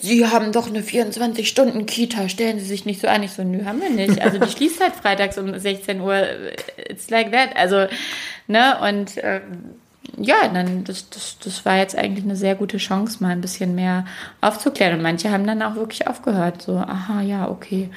Sie 0.00 0.26
haben 0.26 0.52
doch 0.52 0.68
eine 0.68 0.80
24-Stunden-Kita, 0.80 2.28
stellen 2.28 2.58
Sie 2.58 2.64
sich 2.64 2.84
nicht 2.84 3.00
so 3.00 3.08
an. 3.08 3.22
Ich 3.22 3.32
so, 3.32 3.42
nö, 3.42 3.64
haben 3.64 3.80
wir 3.80 3.90
nicht. 3.90 4.20
Also 4.20 4.38
die 4.38 4.50
schließt 4.56 4.80
halt 4.80 4.94
freitags 4.94 5.38
um 5.38 5.58
16 5.58 6.00
Uhr. 6.00 6.22
It's 6.88 7.10
like 7.10 7.32
that. 7.32 7.56
Also, 7.56 7.86
ne, 8.46 8.78
und 8.80 9.16
äh, 9.18 9.40
ja, 10.18 10.48
dann, 10.52 10.84
das, 10.84 11.08
das, 11.10 11.38
das 11.42 11.64
war 11.64 11.76
jetzt 11.76 11.96
eigentlich 11.96 12.24
eine 12.24 12.36
sehr 12.36 12.54
gute 12.54 12.78
Chance, 12.78 13.22
mal 13.22 13.30
ein 13.30 13.40
bisschen 13.40 13.74
mehr 13.74 14.04
aufzuklären. 14.40 14.96
Und 14.96 15.02
manche 15.02 15.30
haben 15.30 15.46
dann 15.46 15.62
auch 15.62 15.74
wirklich 15.74 16.06
aufgehört. 16.06 16.62
So, 16.62 16.76
aha, 16.76 17.22
ja, 17.22 17.48
okay. 17.48 17.88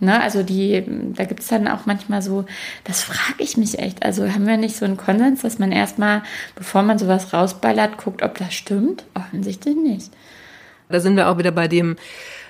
Ne, 0.00 0.22
also 0.22 0.44
die, 0.44 0.84
da 1.14 1.24
gibt 1.24 1.40
es 1.40 1.48
dann 1.48 1.66
auch 1.66 1.84
manchmal 1.86 2.22
so, 2.22 2.44
das 2.84 3.02
frage 3.02 3.42
ich 3.42 3.56
mich 3.56 3.80
echt. 3.80 4.04
Also 4.04 4.28
haben 4.32 4.46
wir 4.46 4.56
nicht 4.56 4.76
so 4.76 4.84
einen 4.84 4.96
Konsens, 4.96 5.42
dass 5.42 5.58
man 5.58 5.72
erstmal, 5.72 6.22
bevor 6.54 6.82
man 6.82 6.98
sowas 6.98 7.32
rausballert, 7.32 7.98
guckt, 7.98 8.22
ob 8.22 8.38
das 8.38 8.54
stimmt? 8.54 9.04
Offensichtlich 9.14 9.74
nicht. 9.76 10.12
Da 10.88 11.00
sind 11.00 11.16
wir 11.16 11.28
auch 11.28 11.38
wieder 11.38 11.50
bei 11.50 11.68
dem, 11.68 11.96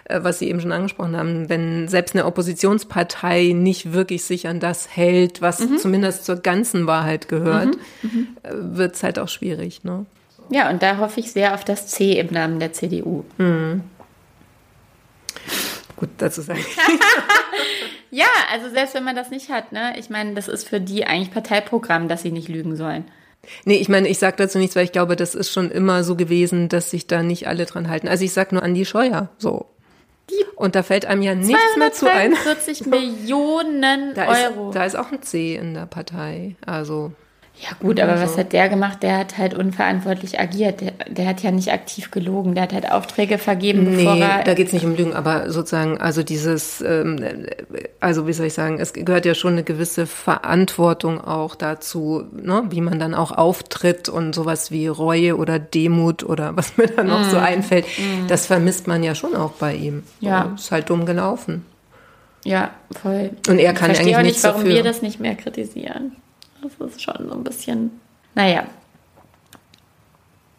äh, 0.04 0.20
was 0.22 0.38
Sie 0.38 0.48
eben 0.48 0.60
schon 0.60 0.72
angesprochen 0.72 1.16
haben, 1.16 1.48
wenn 1.48 1.88
selbst 1.88 2.14
eine 2.14 2.26
Oppositionspartei 2.26 3.52
nicht 3.54 3.92
wirklich 3.92 4.24
sich 4.24 4.48
an 4.48 4.60
das 4.60 4.96
hält, 4.96 5.42
was 5.42 5.60
mhm. 5.60 5.78
zumindest 5.78 6.24
zur 6.24 6.36
ganzen 6.36 6.86
Wahrheit 6.86 7.28
gehört, 7.28 7.76
mhm. 8.02 8.10
mhm. 8.10 8.28
Äh, 8.42 8.50
wird 8.76 8.96
es 8.96 9.02
halt 9.02 9.18
auch 9.18 9.28
schwierig. 9.28 9.84
Ne? 9.84 10.06
Ja, 10.50 10.70
und 10.70 10.82
da 10.82 10.98
hoffe 10.98 11.20
ich 11.20 11.32
sehr 11.32 11.54
auf 11.54 11.64
das 11.64 11.88
C 11.88 12.18
im 12.18 12.28
Namen 12.32 12.58
der 12.58 12.72
CDU. 12.72 13.24
Mhm. 13.36 13.82
Gut, 15.96 16.10
dazu 16.18 16.42
sagen. 16.42 16.64
ja, 18.10 18.26
also 18.52 18.70
selbst 18.70 18.94
wenn 18.94 19.04
man 19.04 19.16
das 19.16 19.30
nicht 19.30 19.50
hat, 19.50 19.72
ne, 19.72 19.94
ich 19.98 20.10
meine, 20.10 20.34
das 20.34 20.46
ist 20.46 20.68
für 20.68 20.80
die 20.80 21.04
eigentlich 21.04 21.32
Parteiprogramm, 21.32 22.08
dass 22.08 22.22
sie 22.22 22.30
nicht 22.30 22.48
lügen 22.48 22.76
sollen. 22.76 23.04
Nee, 23.64 23.76
ich 23.76 23.88
meine, 23.88 24.08
ich 24.08 24.18
sage 24.18 24.36
dazu 24.36 24.58
nichts, 24.58 24.76
weil 24.76 24.84
ich 24.84 24.92
glaube, 24.92 25.16
das 25.16 25.34
ist 25.34 25.50
schon 25.52 25.70
immer 25.70 26.04
so 26.04 26.16
gewesen, 26.16 26.68
dass 26.68 26.90
sich 26.90 27.06
da 27.06 27.22
nicht 27.22 27.46
alle 27.48 27.66
dran 27.66 27.88
halten. 27.88 28.08
Also 28.08 28.24
ich 28.24 28.32
sag 28.32 28.52
nur 28.52 28.62
an 28.62 28.74
die 28.74 28.84
Scheuer, 28.84 29.28
so. 29.38 29.66
Und 30.56 30.74
da 30.74 30.82
fällt 30.82 31.06
einem 31.06 31.22
ja 31.22 31.34
nichts 31.34 31.76
mehr 31.76 31.92
zu 31.92 32.10
ein. 32.10 32.34
40 32.34 32.86
Millionen 32.86 34.14
da 34.14 34.26
Euro. 34.28 34.68
Ist, 34.68 34.74
da 34.74 34.84
ist 34.84 34.96
auch 34.96 35.10
ein 35.10 35.22
C 35.22 35.54
in 35.56 35.74
der 35.74 35.86
Partei. 35.86 36.56
Also 36.66 37.12
ja 37.60 37.70
gut, 37.80 37.98
aber 37.98 38.12
also. 38.12 38.24
was 38.24 38.38
hat 38.38 38.52
der 38.52 38.68
gemacht? 38.68 39.02
Der 39.02 39.18
hat 39.18 39.36
halt 39.36 39.52
unverantwortlich 39.52 40.38
agiert. 40.38 40.80
Der, 40.80 40.92
der, 41.08 41.26
hat 41.26 41.42
ja 41.42 41.50
nicht 41.50 41.72
aktiv 41.72 42.12
gelogen. 42.12 42.54
Der 42.54 42.62
hat 42.62 42.72
halt 42.72 42.90
Aufträge 42.90 43.36
vergeben, 43.38 43.96
nee, 43.96 44.24
da 44.44 44.54
geht's 44.54 44.72
nicht 44.72 44.84
um 44.84 44.94
Lügen, 44.94 45.12
aber 45.12 45.50
sozusagen, 45.50 45.98
also 45.98 46.22
dieses, 46.22 46.80
ähm, 46.80 47.18
also 47.98 48.28
wie 48.28 48.32
soll 48.32 48.46
ich 48.46 48.54
sagen, 48.54 48.78
es 48.78 48.92
gehört 48.92 49.26
ja 49.26 49.34
schon 49.34 49.54
eine 49.54 49.64
gewisse 49.64 50.06
Verantwortung 50.06 51.20
auch 51.20 51.56
dazu, 51.56 52.24
ne, 52.32 52.62
wie 52.70 52.80
man 52.80 53.00
dann 53.00 53.14
auch 53.14 53.32
auftritt 53.32 54.08
und 54.08 54.34
sowas 54.34 54.70
wie 54.70 54.86
Reue 54.86 55.36
oder 55.36 55.58
Demut 55.58 56.22
oder 56.22 56.56
was 56.56 56.76
mir 56.76 56.86
dann 56.86 57.08
noch 57.08 57.26
mm. 57.26 57.30
so 57.30 57.38
einfällt, 57.38 57.86
mm. 57.86 58.28
das 58.28 58.46
vermisst 58.46 58.86
man 58.86 59.02
ja 59.02 59.16
schon 59.16 59.34
auch 59.34 59.52
bei 59.52 59.74
ihm. 59.74 60.04
Ja. 60.20 60.52
ist 60.54 60.70
halt 60.70 60.90
dumm 60.90 61.06
gelaufen. 61.06 61.64
Ja, 62.44 62.70
voll. 63.02 63.30
Und 63.48 63.58
er 63.58 63.72
kann 63.74 63.90
ich 63.90 64.00
eigentlich 64.00 64.16
auch 64.16 64.22
nicht, 64.22 64.42
warum 64.44 64.60
dafür. 64.62 64.76
wir 64.76 64.82
das 64.84 65.02
nicht 65.02 65.18
mehr 65.18 65.34
kritisieren. 65.34 66.12
Das 66.62 66.72
ist 66.90 67.02
schon 67.02 67.28
so 67.28 67.34
ein 67.34 67.44
bisschen, 67.44 68.00
naja. 68.34 68.66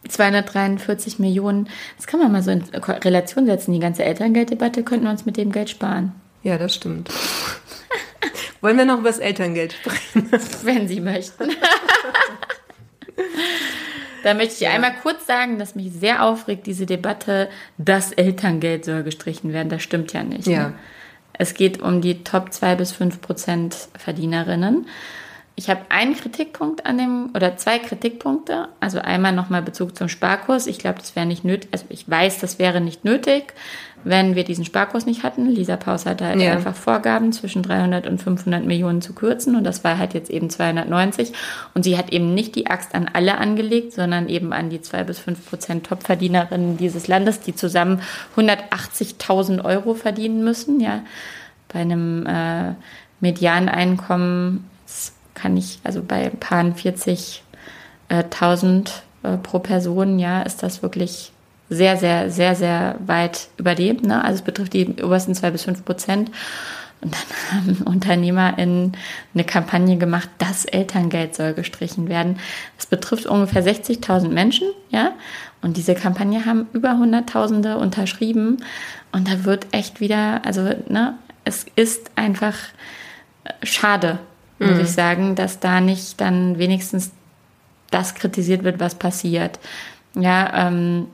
243 0.08 1.20
Millionen, 1.20 1.70
das 1.98 2.08
kann 2.08 2.20
man 2.20 2.32
mal 2.32 2.42
so 2.42 2.52
in 2.52 2.64
Relation 2.64 3.46
setzen. 3.46 3.74
Die 3.74 3.80
ganze 3.80 4.04
Elterngelddebatte 4.04 4.84
könnten 4.84 5.06
wir 5.06 5.12
uns 5.12 5.26
mit 5.26 5.38
dem 5.38 5.52
Geld 5.52 5.70
sparen. 5.70 6.14
Ja, 6.42 6.58
das 6.58 6.76
stimmt. 6.76 7.10
Wollen 8.62 8.78
wir 8.78 8.86
noch 8.86 9.00
über 9.00 9.10
das 9.10 9.20
Elterngeld 9.20 9.74
sprechen? 9.74 10.30
Wenn 10.64 10.88
Sie 10.88 11.00
möchten. 11.00 11.50
da 14.24 14.34
möchte 14.34 14.54
ich 14.56 14.60
ja. 14.62 14.72
einmal 14.72 14.96
kurz 15.02 15.26
sagen, 15.28 15.60
dass 15.60 15.76
mich 15.76 15.92
sehr 15.94 16.24
aufregt, 16.24 16.66
diese 16.66 16.86
Debatte, 16.86 17.50
das 17.78 18.12
Elterngeld 18.12 18.86
soll 18.86 19.04
gestrichen 19.04 19.54
werden. 19.54 19.70
Das 19.70 19.84
stimmt 19.84 20.14
ja 20.14 20.24
nicht. 20.24 20.48
Ja. 20.48 20.70
Ne? 20.70 20.74
Es 21.34 21.54
geht 21.54 21.82
um 21.82 22.02
die 22.02 22.24
Top 22.24 22.52
2 22.52 22.76
bis 22.76 22.92
5 22.92 23.22
Prozent 23.22 23.76
Verdienerinnen. 23.98 24.88
Ich 25.60 25.70
habe 25.70 25.82
einen 25.90 26.16
Kritikpunkt 26.16 26.86
an 26.86 26.98
dem 26.98 27.32
oder 27.36 27.58
zwei 27.58 27.80
Kritikpunkte. 27.80 28.70
Also 28.80 29.00
einmal 29.00 29.34
nochmal 29.34 29.62
Bezug 29.62 29.94
zum 29.94 30.08
Sparkurs. 30.08 30.68
Ich 30.68 30.80
glaube, 30.80 31.00
das 31.00 31.18
wäre 31.18 31.26
nicht 31.26 31.44
nötig. 31.44 31.68
Also 31.74 31.84
ich 31.90 32.10
weiß, 32.10 32.40
das 32.40 32.60
wäre 32.60 32.80
nicht 32.80 33.04
nötig, 33.04 33.54
wenn 34.06 34.36
wir 34.36 34.46
diesen 34.46 34.64
Sparkurs 34.64 35.06
nicht 35.06 35.24
hatten. 35.24 35.48
Lisa 35.48 35.76
Paus 35.76 36.06
hatte 36.06 36.26
halt 36.26 36.40
ja. 36.40 36.54
einfach 36.54 36.76
Vorgaben, 36.76 37.34
zwischen 37.34 37.62
300 37.62 38.08
und 38.08 38.24
500 38.24 38.64
Millionen 38.64 39.02
zu 39.02 39.12
kürzen. 39.12 39.58
Und 39.58 39.66
das 39.66 39.84
war 39.84 39.98
halt 39.98 40.14
jetzt 40.14 40.30
eben 40.30 40.50
290. 40.50 41.34
Und 41.74 41.84
sie 41.84 41.98
hat 41.98 42.14
eben 42.14 42.34
nicht 42.34 42.56
die 42.56 42.68
Axt 42.68 42.96
an 42.96 43.10
alle 43.12 43.38
angelegt, 43.38 43.92
sondern 43.92 44.30
eben 44.30 44.54
an 44.54 44.70
die 44.70 44.80
zwei 44.80 45.04
bis 45.04 45.20
fünf 45.20 45.46
Prozent 45.50 45.86
Topverdienerinnen 45.88 46.78
dieses 46.78 47.10
Landes, 47.10 47.42
die 47.42 47.54
zusammen 47.54 48.02
180.000 48.38 49.66
Euro 49.66 49.94
verdienen 49.94 50.42
müssen. 50.42 50.80
Ja, 50.80 51.02
bei 51.68 51.80
einem 51.80 52.26
äh, 52.26 52.76
Medianeinkommen 53.20 54.64
kann 55.40 55.58
ich, 55.58 55.80
also 55.84 56.02
bei 56.02 56.30
Paaren 56.30 56.76
40.000 56.76 58.90
äh, 59.24 59.38
pro 59.38 59.60
Person, 59.60 60.20
ja, 60.20 60.42
ist 60.42 60.64
das 60.64 60.84
wirklich 60.84 61.32
sehr, 61.70 61.98
sehr, 61.98 62.32
sehr, 62.32 62.56
sehr 62.56 62.96
weit 63.06 63.50
über 63.58 63.76
dem. 63.76 63.98
Ne? 63.98 64.24
Also 64.24 64.40
es 64.40 64.42
betrifft 64.42 64.74
die 64.74 65.04
obersten 65.04 65.36
zwei 65.36 65.52
bis 65.52 65.64
fünf 65.64 65.86
Prozent. 65.86 66.32
Und 67.02 67.14
dann 67.14 67.22
haben 67.52 67.82
UnternehmerInnen 67.84 68.94
eine 69.34 69.44
Kampagne 69.44 69.98
gemacht, 69.98 70.30
das 70.38 70.66
Elterngeld 70.66 71.36
soll 71.36 71.54
gestrichen 71.54 72.10
werden. 72.10 72.40
Das 72.78 72.88
betrifft 72.88 73.26
ungefähr 73.26 73.64
60.000 73.64 74.30
Menschen, 74.30 74.68
ja. 74.90 75.14
Und 75.62 75.78
diese 75.78 75.94
Kampagne 75.94 76.46
haben 76.46 76.68
über 76.74 76.98
Hunderttausende 76.98 77.78
unterschrieben. 77.78 78.58
Und 79.12 79.28
da 79.28 79.44
wird 79.44 79.68
echt 79.72 80.00
wieder, 80.00 80.46
also, 80.46 80.64
ne, 80.88 81.16
es 81.44 81.66
ist 81.76 82.12
einfach 82.16 82.56
schade, 83.64 84.20
muss 84.60 84.76
mhm. 84.76 84.82
ich 84.82 84.92
sagen, 84.92 85.36
dass 85.36 85.60
da 85.60 85.82
nicht 85.82 86.20
dann 86.22 86.58
wenigstens 86.58 87.12
das 87.92 88.16
kritisiert 88.16 88.64
wird, 88.64 88.80
was 88.80 88.96
passiert. 88.96 89.60
Ja, 90.16 90.68
ähm, 90.68 91.08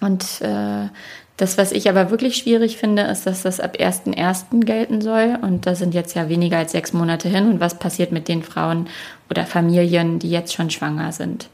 und 0.00 0.40
äh, 0.40 0.88
das, 1.36 1.58
was 1.58 1.72
ich 1.72 1.88
aber 1.88 2.10
wirklich 2.10 2.36
schwierig 2.36 2.78
finde, 2.78 3.02
ist, 3.02 3.26
dass 3.26 3.42
das 3.42 3.60
ab 3.60 3.76
1.1. 3.78 4.64
gelten 4.64 5.02
soll. 5.02 5.38
Und 5.40 5.66
da 5.66 5.74
sind 5.74 5.94
jetzt 5.94 6.14
ja 6.14 6.28
weniger 6.28 6.58
als 6.58 6.72
sechs 6.72 6.92
Monate 6.92 7.28
hin. 7.28 7.50
Und 7.52 7.60
was 7.60 7.78
passiert 7.78 8.10
mit 8.10 8.28
den 8.28 8.42
Frauen 8.42 8.86
oder 9.28 9.44
Familien, 9.44 10.18
die 10.18 10.30
jetzt 10.30 10.54
schon 10.54 10.70
schwanger 10.70 11.12
sind? 11.12 11.48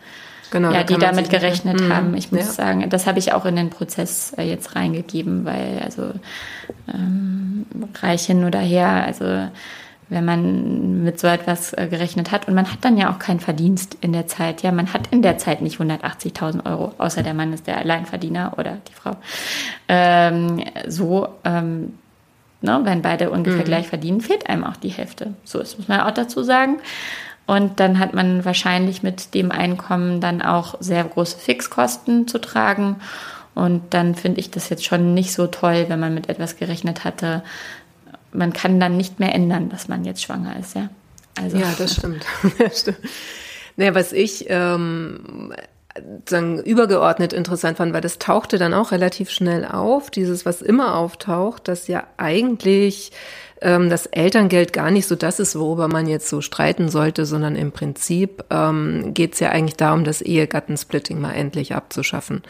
Genau, 0.53 0.71
ja, 0.71 0.85
die 0.85 0.99
damit 0.99 1.31
gerechnet 1.31 1.81
nicht, 1.81 1.91
haben. 1.91 2.15
Ich 2.15 2.31
muss 2.31 2.47
ja. 2.47 2.53
sagen, 2.53 2.89
das 2.91 3.07
habe 3.07 3.19
ich 3.19 3.33
auch 3.33 3.47
in 3.47 3.57
den 3.57 3.71
Prozess 3.71 4.35
äh, 4.37 4.43
jetzt 4.43 4.77
reingegeben, 4.77 5.47
weil 5.47 5.81
also 5.83 6.13
ähm, 6.93 7.65
reich 8.03 8.27
hin 8.27 8.45
oder 8.45 8.59
her, 8.59 9.03
also 9.07 9.49
wenn 10.13 10.25
man 10.25 11.03
mit 11.03 11.19
so 11.19 11.27
etwas 11.27 11.73
äh, 11.73 11.89
gerechnet 11.89 12.31
hat. 12.31 12.47
Und 12.47 12.55
man 12.55 12.71
hat 12.71 12.79
dann 12.83 12.97
ja 12.97 13.13
auch 13.13 13.19
keinen 13.19 13.41
Verdienst 13.41 13.97
in 14.01 14.13
der 14.13 14.27
Zeit. 14.27 14.63
Ja, 14.63 14.71
man 14.73 14.93
hat 14.93 15.09
in 15.11 15.23
der 15.23 15.39
Zeit 15.39 15.63
nicht 15.63 15.81
180.000 15.81 16.67
Euro, 16.67 16.93
außer 16.99 17.23
der 17.23 17.35
Mann 17.35 17.53
ist 17.53 17.67
der 17.67 17.79
Alleinverdiener 17.79 18.55
oder 18.59 18.79
die 18.89 18.95
Frau. 18.95 19.17
Ähm, 19.89 20.65
so, 20.87 21.29
ähm, 21.45 21.95
ne, 22.61 22.81
wenn 22.85 23.03
beide 23.03 23.31
ungefähr 23.31 23.63
mhm. 23.63 23.67
gleich 23.67 23.89
verdienen, 23.89 24.21
fehlt 24.21 24.49
einem 24.49 24.65
auch 24.65 24.77
die 24.77 24.91
Hälfte. 24.91 25.35
So 25.45 25.59
ist, 25.59 25.79
muss 25.79 25.89
man 25.89 26.01
auch 26.01 26.13
dazu 26.13 26.43
sagen. 26.43 26.79
Und 27.47 27.81
dann 27.81 27.99
hat 27.99 28.15
man 28.15 28.45
wahrscheinlich 28.45 29.03
mit 29.03 29.35
dem 29.35 29.51
Einkommen 29.51 30.21
dann 30.21 30.43
auch 30.43 30.77
sehr 30.81 31.03
große 31.03 31.39
Fixkosten 31.39 32.29
zu 32.29 32.39
tragen. 32.39 32.97
Und 33.55 33.93
dann 33.93 34.15
finde 34.15 34.41
ich 34.41 34.51
das 34.51 34.69
jetzt 34.69 34.85
schon 34.85 35.13
nicht 35.13 35.33
so 35.33 35.47
toll, 35.47 35.87
wenn 35.89 36.01
man 36.01 36.15
mit 36.15 36.29
etwas 36.29 36.57
gerechnet 36.57 37.05
hatte, 37.05 37.43
man 38.33 38.53
kann 38.53 38.81
dann 38.81 38.97
nicht 38.97 39.21
mehr 39.21 39.35
ändern, 39.35 39.69
dass 39.69 39.89
man 39.89 40.05
jetzt 40.05 40.23
schwanger 40.23 40.59
ist, 40.59 40.75
ja. 40.75 40.89
Also. 41.41 41.57
Ja, 41.57 41.73
das 41.79 41.97
stimmt. 41.97 42.25
das 42.59 42.81
stimmt. 42.81 42.99
Naja, 43.77 43.95
was 43.95 44.13
ich 44.13 44.47
ähm, 44.49 45.55
sagen, 46.29 46.59
übergeordnet 46.63 47.33
interessant 47.33 47.79
fand, 47.79 47.93
weil 47.93 48.01
das 48.01 48.19
tauchte 48.19 48.59
dann 48.59 48.75
auch 48.75 48.93
relativ 48.93 49.31
schnell 49.31 49.65
auf, 49.65 50.11
dieses, 50.11 50.45
was 50.45 50.63
immer 50.63 50.97
auftaucht, 50.97 51.69
dass 51.69 51.89
ja 51.89 52.05
eigentlich 52.17 53.13
ähm, 53.63 53.89
das 53.89 54.07
Elterngeld 54.07 54.73
gar 54.73 54.91
nicht 54.91 55.07
so 55.07 55.17
das 55.17 55.41
ist, 55.41 55.59
worüber 55.59 55.89
man 55.89 56.07
jetzt 56.07 56.29
so 56.29 56.41
streiten 56.41 56.89
sollte, 56.89 57.25
sondern 57.27 57.57
im 57.57 57.73
Prinzip 57.73 58.45
ähm, 58.51 59.15
geht 59.15 59.35
es 59.35 59.41
ja 59.41 59.51
eigentlich 59.51 59.77
darum, 59.77 60.05
das 60.05 60.21
Ehegattensplitting 60.21 61.21
mal 61.21 61.33
endlich 61.33 61.75
abzuschaffen. 61.75 62.43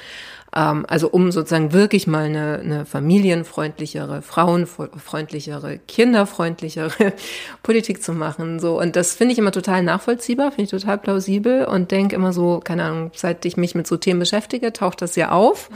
Ähm, 0.54 0.84
also 0.88 1.08
um 1.08 1.32
sozusagen 1.32 1.72
wirklich 1.72 2.06
mal 2.06 2.24
eine, 2.24 2.60
eine 2.60 2.86
familienfreundlichere, 2.86 4.22
frauenfreundlichere, 4.22 5.78
kinderfreundlichere 5.86 7.12
Politik 7.62 8.02
zu 8.02 8.12
machen. 8.12 8.58
So 8.60 8.80
und 8.80 8.96
das 8.96 9.14
finde 9.14 9.32
ich 9.32 9.38
immer 9.38 9.52
total 9.52 9.82
nachvollziehbar, 9.82 10.50
finde 10.50 10.64
ich 10.64 10.70
total 10.70 10.98
plausibel 10.98 11.64
und 11.64 11.90
denke 11.90 12.16
immer 12.16 12.32
so, 12.32 12.60
keine 12.62 12.84
Ahnung, 12.84 13.10
seit 13.14 13.44
ich 13.44 13.56
mich 13.56 13.74
mit 13.74 13.86
so 13.86 13.96
Themen 13.96 14.20
beschäftige, 14.20 14.72
taucht 14.72 15.02
das 15.02 15.16
ja 15.16 15.30
auf 15.30 15.70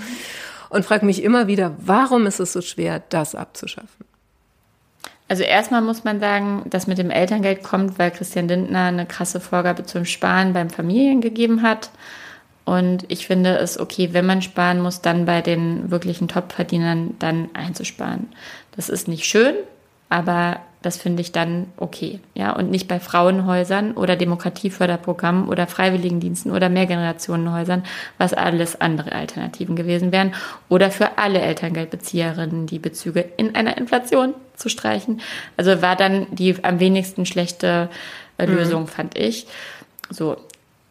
und 0.69 0.85
frage 0.85 1.07
mich 1.07 1.23
immer 1.23 1.47
wieder, 1.47 1.77
warum 1.79 2.27
ist 2.27 2.41
es 2.41 2.53
so 2.53 2.61
schwer, 2.61 3.03
das 3.09 3.35
abzuschaffen? 3.35 4.16
Also 5.29 5.43
erstmal 5.43 5.83
muss 5.83 6.05
man 6.05 6.21
sagen, 6.21 6.63
dass 6.71 6.87
mit 6.87 6.99
dem 6.99 7.11
Elterngeld 7.11 7.63
kommt, 7.65 7.99
weil 7.99 8.13
Christian 8.13 8.47
Lindner 8.47 8.85
eine 8.85 9.07
krasse 9.07 9.41
Vorgabe 9.41 9.85
zum 9.85 10.05
Sparen 10.05 10.53
beim 10.53 10.71
Familien 10.71 11.21
gegeben 11.21 11.63
hat. 11.63 11.91
Und 12.65 13.05
ich 13.09 13.27
finde 13.27 13.57
es 13.59 13.79
okay, 13.79 14.11
wenn 14.13 14.27
man 14.27 14.43
sparen 14.43 14.81
muss, 14.81 15.01
dann 15.01 15.25
bei 15.25 15.41
den 15.41 15.91
wirklichen 15.91 16.29
Topverdienern 16.29 17.15
dann 17.19 17.49
einzusparen. 17.55 18.29
Das 18.75 18.89
ist 18.89 19.09
nicht 19.09 19.25
schön, 19.25 19.55
aber 20.09 20.61
das 20.87 20.97
finde 20.97 21.21
ich 21.21 21.33
dann 21.33 21.67
okay. 21.79 22.21
Ja, 22.35 22.53
und 22.53 22.71
nicht 22.71 22.87
bei 22.87 23.01
Frauenhäusern 23.01 23.95
oder 23.95 24.15
Demokratieförderprogrammen 24.15 25.49
oder 25.49 25.67
Freiwilligendiensten 25.67 26.53
oder 26.53 26.69
Mehrgenerationenhäusern, 26.69 27.83
was 28.19 28.33
alles 28.33 28.81
andere 28.81 29.11
Alternativen 29.11 29.75
gewesen 29.75 30.13
wären. 30.13 30.33
Oder 30.69 30.93
für 30.93 31.19
alle 31.19 31.41
Elterngeldbezieherinnen 31.41 32.69
die 32.69 32.79
Bezüge 32.79 33.25
in 33.37 33.57
einer 33.57 33.77
Inflation 33.77 34.35
zu 34.55 34.69
streichen. 34.69 35.21
Also 35.57 35.83
war 35.83 35.97
dann 35.97 36.29
die 36.31 36.63
am 36.63 36.79
wenigsten 36.79 37.27
schlechte 37.27 37.89
äh, 38.39 38.47
Lösung, 38.47 38.83
mhm. 38.83 38.87
fand 38.87 39.19
ich. 39.19 39.49
So, 40.11 40.37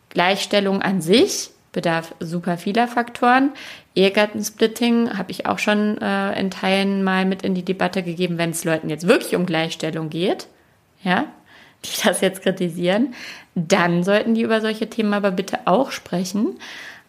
Gleichstellung 0.09 0.81
an 0.81 0.99
sich 0.99 1.51
bedarf 1.71 2.13
super 2.19 2.57
vieler 2.57 2.89
Faktoren. 2.89 3.51
Ehegattensplitting 3.95 5.17
habe 5.17 5.31
ich 5.31 5.45
auch 5.45 5.59
schon 5.59 5.97
äh, 5.99 6.39
in 6.39 6.51
Teilen 6.51 7.03
mal 7.03 7.25
mit 7.25 7.43
in 7.43 7.55
die 7.55 7.63
Debatte 7.63 8.03
gegeben, 8.03 8.37
wenn 8.37 8.51
es 8.51 8.65
Leuten 8.65 8.89
jetzt 8.89 9.07
wirklich 9.07 9.35
um 9.35 9.45
Gleichstellung 9.45 10.09
geht, 10.09 10.47
ja, 11.03 11.25
die 11.83 12.01
das 12.03 12.21
jetzt 12.21 12.43
kritisieren, 12.43 13.13
dann 13.55 14.03
sollten 14.03 14.35
die 14.35 14.41
über 14.41 14.61
solche 14.61 14.89
Themen 14.89 15.13
aber 15.13 15.31
bitte 15.31 15.59
auch 15.65 15.91
sprechen. 15.91 16.57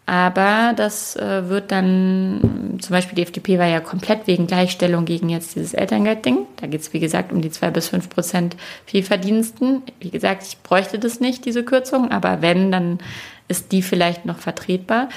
Aber 0.09 0.73
das 0.77 1.17
äh, 1.17 1.49
wird 1.49 1.73
dann, 1.73 2.79
zum 2.81 2.93
Beispiel 2.93 3.17
die 3.17 3.23
FDP 3.23 3.59
war 3.59 3.67
ja 3.67 3.81
komplett 3.81 4.29
wegen 4.29 4.47
Gleichstellung 4.47 5.05
gegen 5.05 5.29
jetzt 5.29 5.57
dieses 5.57 5.75
Elterngeldding. 5.75 6.47
Da 6.59 6.69
geht 6.69 6.81
es, 6.81 6.93
wie 6.93 7.01
gesagt, 7.01 7.33
um 7.33 7.43
die 7.43 7.51
zwei 7.51 7.71
bis 7.71 7.89
fünf 7.89 8.09
Prozent 8.09 8.57
Vielverdiensten. 8.85 9.83
Wie 9.99 10.11
gesagt, 10.11 10.45
ich 10.45 10.59
bräuchte 10.59 11.01
das 11.01 11.19
nicht, 11.19 11.45
diese 11.45 11.65
Kürzung, 11.65 12.13
aber 12.13 12.41
wenn, 12.41 12.71
dann 12.71 13.01
ist 13.49 13.73
die 13.73 13.83
vielleicht 13.83 14.27
noch 14.27 14.39
vertretbar. 14.39 15.09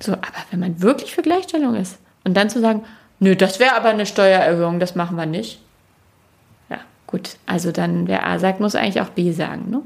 So, 0.00 0.12
aber 0.12 0.44
wenn 0.50 0.60
man 0.60 0.80
wirklich 0.82 1.14
für 1.14 1.22
Gleichstellung 1.22 1.74
ist 1.74 1.98
und 2.24 2.36
dann 2.36 2.50
zu 2.50 2.60
sagen, 2.60 2.82
nö, 3.20 3.36
das 3.36 3.60
wäre 3.60 3.74
aber 3.74 3.90
eine 3.90 4.06
Steuererhöhung, 4.06 4.80
das 4.80 4.94
machen 4.94 5.16
wir 5.16 5.26
nicht. 5.26 5.60
Ja, 6.68 6.78
gut. 7.06 7.36
Also 7.46 7.72
dann, 7.72 8.08
wer 8.08 8.26
A 8.26 8.38
sagt, 8.38 8.60
muss 8.60 8.74
eigentlich 8.74 9.00
auch 9.00 9.10
B 9.10 9.32
sagen, 9.32 9.70
ne? 9.70 9.82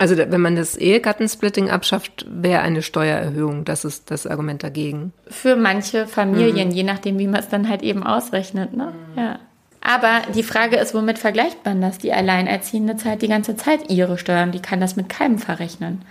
Also 0.00 0.16
wenn 0.16 0.40
man 0.40 0.54
das 0.54 0.76
Ehegattensplitting 0.76 1.70
abschafft, 1.70 2.24
wäre 2.30 2.62
eine 2.62 2.82
Steuererhöhung. 2.82 3.64
Das 3.64 3.84
ist 3.84 4.12
das 4.12 4.28
Argument 4.28 4.62
dagegen. 4.62 5.12
Für 5.26 5.56
manche 5.56 6.06
Familien, 6.06 6.68
mhm. 6.68 6.74
je 6.74 6.84
nachdem, 6.84 7.18
wie 7.18 7.26
man 7.26 7.40
es 7.40 7.48
dann 7.48 7.68
halt 7.68 7.82
eben 7.82 8.04
ausrechnet. 8.04 8.76
Ne? 8.76 8.92
Mhm. 8.92 9.18
Ja. 9.20 9.38
Aber 9.80 10.22
die 10.34 10.44
Frage 10.44 10.76
ist, 10.76 10.94
womit 10.94 11.18
vergleicht 11.18 11.64
man 11.64 11.80
das? 11.80 11.98
Die 11.98 12.12
Alleinerziehende 12.12 12.96
zahlt 12.96 13.22
die 13.22 13.28
ganze 13.28 13.56
Zeit 13.56 13.90
ihre 13.90 14.18
Steuern. 14.18 14.52
Die 14.52 14.62
kann 14.62 14.80
das 14.80 14.94
mit 14.94 15.08
keinem 15.08 15.38
verrechnen. 15.38 16.02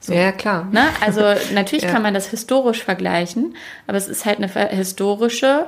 So. 0.00 0.12
Ja, 0.12 0.32
klar. 0.32 0.68
Ne? 0.70 0.84
Also 1.00 1.22
natürlich 1.54 1.84
ja. 1.84 1.90
kann 1.90 2.02
man 2.02 2.14
das 2.14 2.28
historisch 2.28 2.82
vergleichen, 2.82 3.56
aber 3.86 3.98
es 3.98 4.08
ist 4.08 4.24
halt 4.24 4.38
eine 4.38 4.48
historische, 4.68 5.66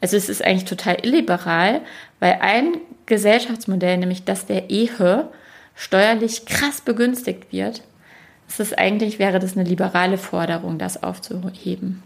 also 0.00 0.16
es 0.16 0.28
ist 0.28 0.44
eigentlich 0.44 0.64
total 0.64 0.98
illiberal, 1.02 1.82
weil 2.18 2.38
ein 2.40 2.78
Gesellschaftsmodell, 3.06 3.98
nämlich 3.98 4.24
das 4.24 4.46
der 4.46 4.70
Ehe, 4.70 5.28
steuerlich 5.74 6.46
krass 6.46 6.80
begünstigt 6.80 7.52
wird. 7.52 7.82
Es 8.48 8.60
ist 8.60 8.78
eigentlich, 8.78 9.18
wäre 9.18 9.38
das 9.38 9.56
eine 9.56 9.68
liberale 9.68 10.18
Forderung, 10.18 10.78
das 10.78 11.02
aufzuheben. 11.02 12.02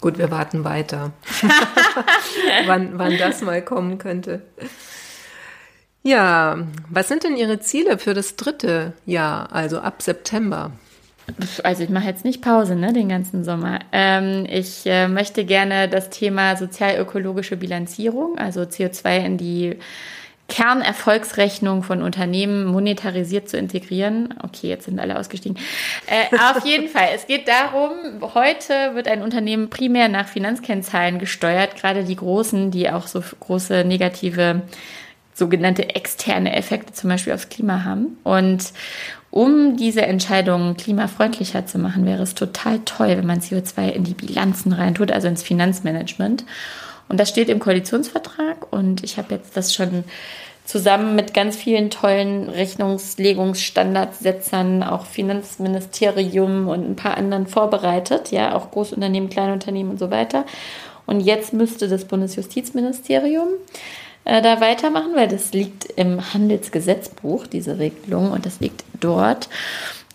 Gut, 0.00 0.18
wir 0.18 0.30
warten 0.30 0.64
weiter, 0.64 1.12
wann, 2.66 2.98
wann 2.98 3.18
das 3.18 3.42
mal 3.42 3.62
kommen 3.62 3.98
könnte. 3.98 4.42
Ja, 6.06 6.58
was 6.88 7.08
sind 7.08 7.24
denn 7.24 7.36
Ihre 7.36 7.58
Ziele 7.58 7.98
für 7.98 8.14
das 8.14 8.36
dritte 8.36 8.92
Jahr, 9.06 9.52
also 9.52 9.80
ab 9.80 10.02
September? 10.02 10.70
Also 11.64 11.82
ich 11.82 11.90
mache 11.90 12.06
jetzt 12.06 12.24
nicht 12.24 12.42
Pause, 12.42 12.76
ne, 12.76 12.92
den 12.92 13.08
ganzen 13.08 13.42
Sommer. 13.42 13.80
Ähm, 13.90 14.46
ich 14.48 14.86
äh, 14.86 15.08
möchte 15.08 15.44
gerne 15.44 15.88
das 15.88 16.08
Thema 16.08 16.56
sozial-ökologische 16.56 17.56
Bilanzierung, 17.56 18.38
also 18.38 18.60
CO2 18.60 19.24
in 19.24 19.36
die 19.36 19.78
Kernerfolgsrechnung 20.48 21.82
von 21.82 22.02
Unternehmen 22.02 22.66
monetarisiert 22.66 23.48
zu 23.48 23.56
integrieren. 23.56 24.32
Okay, 24.44 24.68
jetzt 24.68 24.84
sind 24.84 25.00
alle 25.00 25.18
ausgestiegen. 25.18 25.58
Äh, 26.06 26.36
auf 26.36 26.64
jeden 26.64 26.86
Fall, 26.86 27.08
es 27.16 27.26
geht 27.26 27.48
darum, 27.48 27.90
heute 28.32 28.94
wird 28.94 29.08
ein 29.08 29.22
Unternehmen 29.22 29.70
primär 29.70 30.08
nach 30.08 30.28
Finanzkennzahlen 30.28 31.18
gesteuert, 31.18 31.74
gerade 31.74 32.04
die 32.04 32.14
großen, 32.14 32.70
die 32.70 32.88
auch 32.90 33.08
so 33.08 33.24
große 33.40 33.84
negative 33.84 34.62
sogenannte 35.36 35.94
externe 35.94 36.56
Effekte 36.56 36.94
zum 36.94 37.10
Beispiel 37.10 37.34
aufs 37.34 37.50
Klima 37.50 37.84
haben. 37.84 38.16
Und 38.24 38.72
um 39.30 39.76
diese 39.76 40.02
Entscheidungen 40.02 40.78
klimafreundlicher 40.78 41.66
zu 41.66 41.78
machen, 41.78 42.06
wäre 42.06 42.22
es 42.22 42.34
total 42.34 42.78
toll, 42.86 43.08
wenn 43.08 43.26
man 43.26 43.40
CO2 43.40 43.90
in 43.90 44.04
die 44.04 44.14
Bilanzen 44.14 44.72
reintut, 44.72 45.12
also 45.12 45.28
ins 45.28 45.42
Finanzmanagement. 45.42 46.46
Und 47.08 47.20
das 47.20 47.28
steht 47.28 47.50
im 47.50 47.58
Koalitionsvertrag 47.58 48.72
und 48.72 49.04
ich 49.04 49.18
habe 49.18 49.34
jetzt 49.34 49.54
das 49.56 49.74
schon 49.74 50.04
zusammen 50.64 51.14
mit 51.14 51.34
ganz 51.34 51.54
vielen 51.54 51.90
tollen 51.90 52.48
Rechnungslegungsstandardsetzern, 52.48 54.82
auch 54.82 55.04
Finanzministerium 55.04 56.66
und 56.66 56.90
ein 56.90 56.96
paar 56.96 57.18
anderen 57.18 57.46
vorbereitet, 57.46 58.32
ja, 58.32 58.54
auch 58.54 58.70
Großunternehmen, 58.70 59.28
Kleinunternehmen 59.28 59.92
und 59.92 59.98
so 59.98 60.10
weiter. 60.10 60.46
Und 61.04 61.20
jetzt 61.20 61.52
müsste 61.52 61.88
das 61.88 62.06
Bundesjustizministerium 62.06 63.48
äh, 64.26 64.42
da 64.42 64.60
weitermachen, 64.60 65.14
weil 65.14 65.28
das 65.28 65.52
liegt 65.52 65.84
im 65.84 66.34
Handelsgesetzbuch, 66.34 67.46
diese 67.46 67.78
Regelung, 67.78 68.32
und 68.32 68.44
das 68.44 68.60
liegt 68.60 68.84
dort. 69.00 69.48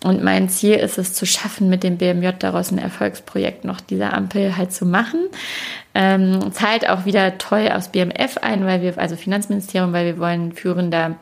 Und 0.03 0.23
mein 0.23 0.49
Ziel 0.49 0.75
ist 0.75 0.97
es 0.97 1.13
zu 1.13 1.25
schaffen, 1.27 1.69
mit 1.69 1.83
dem 1.83 1.97
BMJ 1.97 2.29
daraus 2.39 2.71
ein 2.71 2.79
Erfolgsprojekt 2.79 3.65
noch 3.65 3.79
dieser 3.79 4.13
Ampel 4.13 4.57
halt 4.57 4.73
zu 4.73 4.85
machen. 4.85 5.27
Ähm, 5.93 6.51
zahlt 6.51 6.89
auch 6.89 7.05
wieder 7.05 7.37
toll 7.37 7.69
aus 7.69 7.89
BMF 7.89 8.37
ein, 8.41 8.65
weil 8.65 8.81
wir, 8.81 8.97
also 8.97 9.15
Finanzministerium, 9.15 9.93
weil 9.93 10.05
wir 10.05 10.17
wollen 10.17 10.53
führender 10.53 11.17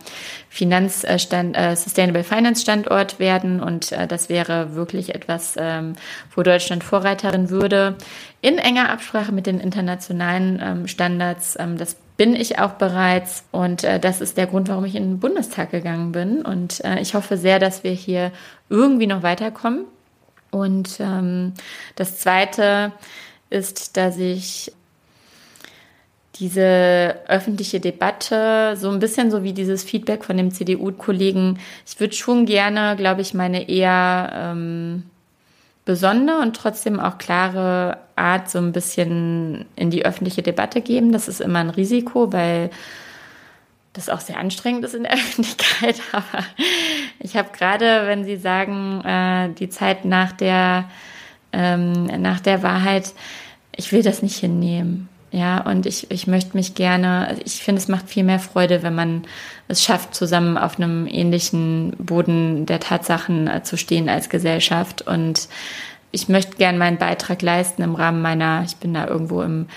Finanzstand, 0.47 1.57
äh, 1.57 1.75
Sustainable 1.75 2.23
Finance 2.23 2.61
Standort 2.61 3.19
werden 3.19 3.61
und 3.61 3.91
äh, 3.91 4.07
das 4.07 4.29
wäre 4.29 4.75
wirklich 4.75 5.13
etwas, 5.13 5.55
ähm, 5.57 5.93
wo 6.33 6.41
Deutschland 6.41 6.83
Vorreiterin 6.83 7.49
würde, 7.49 7.97
in 8.41 8.59
enger 8.59 8.89
Absprache 8.89 9.31
mit 9.31 9.45
den 9.45 9.59
internationalen 9.59 10.61
ähm, 10.63 10.87
Standards. 10.87 11.57
Ähm, 11.59 11.77
das 11.77 11.97
bin 12.19 12.35
ich 12.35 12.59
auch 12.59 12.71
bereits. 12.71 13.45
Und 13.51 13.85
äh, 13.85 13.97
das 13.97 14.19
ist 14.19 14.35
der 14.35 14.45
Grund, 14.45 14.67
warum 14.67 14.83
ich 14.83 14.95
in 14.95 15.03
den 15.03 15.19
Bundestag 15.21 15.71
gegangen 15.71 16.11
bin. 16.11 16.41
Und 16.41 16.83
äh, 16.83 16.99
ich 16.99 17.13
hoffe 17.13 17.37
sehr, 17.37 17.59
dass 17.59 17.85
wir 17.85 17.93
hier 17.93 18.33
irgendwie 18.67 19.07
noch 19.07 19.23
weiterkommen. 19.23 19.85
Und 20.51 20.99
ähm, 20.99 21.53
das 21.95 22.17
Zweite 22.19 22.91
ist, 23.49 23.95
dass 23.95 24.17
ich 24.17 24.69
diese 26.35 27.15
öffentliche 27.29 27.79
Debatte, 27.79 28.75
so 28.75 28.89
ein 28.89 28.99
bisschen 28.99 29.31
so 29.31 29.43
wie 29.43 29.53
dieses 29.53 29.85
Feedback 29.85 30.25
von 30.25 30.35
dem 30.35 30.51
CDU-Kollegen, 30.51 31.57
ich 31.87 32.01
würde 32.01 32.15
schon 32.15 32.45
gerne, 32.45 32.97
glaube 32.97 33.21
ich, 33.21 33.33
meine 33.33 33.69
eher 33.69 34.29
ähm, 34.33 35.03
besondere 35.89 36.37
und 36.37 36.55
trotzdem 36.55 36.99
auch 36.99 37.17
klare 37.17 37.97
Art 38.15 38.47
so 38.47 38.59
ein 38.59 38.73
bisschen 38.73 39.65
in 39.75 39.89
die 39.89 40.05
öffentliche 40.05 40.43
Debatte 40.43 40.81
geben. 40.81 41.11
Das 41.11 41.27
ist 41.27 41.41
immer 41.41 41.57
ein 41.57 41.71
Risiko, 41.71 42.31
weil 42.31 42.69
das 43.93 44.07
auch 44.07 44.19
sehr 44.19 44.37
anstrengend 44.37 44.85
ist 44.85 44.93
in 44.93 45.01
der 45.01 45.13
Öffentlichkeit. 45.15 45.99
Aber 46.11 46.45
ich 47.17 47.35
habe 47.35 47.49
gerade, 47.57 48.05
wenn 48.05 48.23
Sie 48.23 48.37
sagen, 48.37 49.01
äh, 49.03 49.49
die 49.55 49.69
Zeit 49.69 50.05
nach 50.05 50.31
der, 50.31 50.87
ähm, 51.53 52.03
nach 52.03 52.39
der 52.39 52.61
Wahrheit, 52.61 53.11
ich 53.75 53.91
will 53.91 54.03
das 54.03 54.21
nicht 54.21 54.37
hinnehmen. 54.37 55.09
Ja, 55.31 55.61
und 55.61 55.85
ich, 55.85 56.09
ich 56.09 56.25
möchte 56.25 56.57
mich 56.57 56.73
gerne, 56.73 57.37
ich 57.45 57.61
finde, 57.61 57.79
es 57.79 57.87
macht 57.87 58.09
viel 58.09 58.23
mehr 58.23 58.39
Freude, 58.39 58.81
wenn 58.81 58.95
man 58.95 59.23
es 59.67 59.83
schafft, 59.83 60.15
zusammen 60.15 60.57
auf 60.57 60.77
einem 60.77 61.05
ähnlichen 61.05 61.93
Boden 61.99 62.65
der 62.65 62.79
Tatsachen 62.79 63.47
äh, 63.47 63.61
zu 63.61 63.77
stehen 63.77 64.09
als 64.09 64.29
Gesellschaft. 64.29 65.03
Und 65.03 65.47
ich 66.11 66.29
möchte 66.29 66.57
gerne 66.57 66.79
meinen 66.79 66.97
Beitrag 66.97 67.43
leisten 67.43 67.83
im 67.83 67.93
Rahmen 67.93 68.23
meiner, 68.23 68.63
ich 68.65 68.77
bin 68.77 68.93
da 68.95 69.07
irgendwo 69.07 69.43
im 69.43 69.67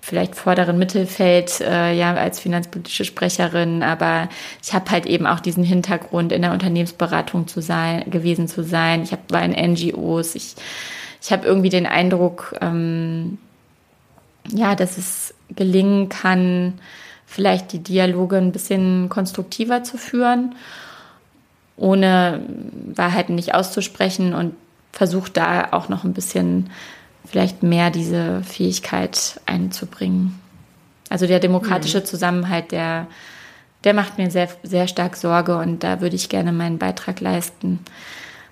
vielleicht 0.00 0.36
vorderen 0.36 0.78
Mittelfeld, 0.78 1.60
äh, 1.60 1.92
ja, 1.94 2.14
als 2.14 2.40
finanzpolitische 2.40 3.04
Sprecherin, 3.04 3.82
aber 3.82 4.28
ich 4.62 4.72
habe 4.72 4.90
halt 4.90 5.06
eben 5.06 5.26
auch 5.26 5.40
diesen 5.40 5.64
Hintergrund, 5.64 6.32
in 6.32 6.42
der 6.42 6.52
Unternehmensberatung 6.52 7.46
zu 7.46 7.60
sein, 7.60 8.10
gewesen 8.10 8.48
zu 8.48 8.62
sein. 8.62 9.02
Ich 9.02 9.12
hab, 9.12 9.30
war 9.30 9.42
in 9.42 9.52
NGOs, 9.72 10.34
ich, 10.34 10.54
ich 11.20 11.32
habe 11.32 11.46
irgendwie 11.46 11.68
den 11.68 11.86
Eindruck, 11.86 12.54
ähm, 12.60 13.38
ja, 14.52 14.74
dass 14.74 14.98
es 14.98 15.34
gelingen 15.54 16.08
kann, 16.08 16.74
vielleicht 17.26 17.72
die 17.72 17.82
Dialoge 17.82 18.36
ein 18.36 18.52
bisschen 18.52 19.08
konstruktiver 19.08 19.84
zu 19.84 19.98
führen, 19.98 20.54
ohne 21.76 22.42
Wahrheiten 22.94 23.34
nicht 23.34 23.54
auszusprechen 23.54 24.34
und 24.34 24.54
versucht 24.92 25.36
da 25.36 25.68
auch 25.72 25.88
noch 25.88 26.04
ein 26.04 26.14
bisschen 26.14 26.70
vielleicht 27.24 27.62
mehr 27.62 27.90
diese 27.90 28.42
Fähigkeit 28.42 29.40
einzubringen. 29.46 30.40
Also 31.10 31.26
der 31.26 31.40
demokratische 31.40 32.00
mhm. 32.00 32.04
Zusammenhalt, 32.04 32.72
der, 32.72 33.06
der 33.84 33.94
macht 33.94 34.18
mir 34.18 34.30
sehr, 34.30 34.48
sehr 34.62 34.88
stark 34.88 35.16
Sorge 35.16 35.56
und 35.56 35.84
da 35.84 36.00
würde 36.00 36.16
ich 36.16 36.28
gerne 36.28 36.52
meinen 36.52 36.78
Beitrag 36.78 37.20
leisten. 37.20 37.80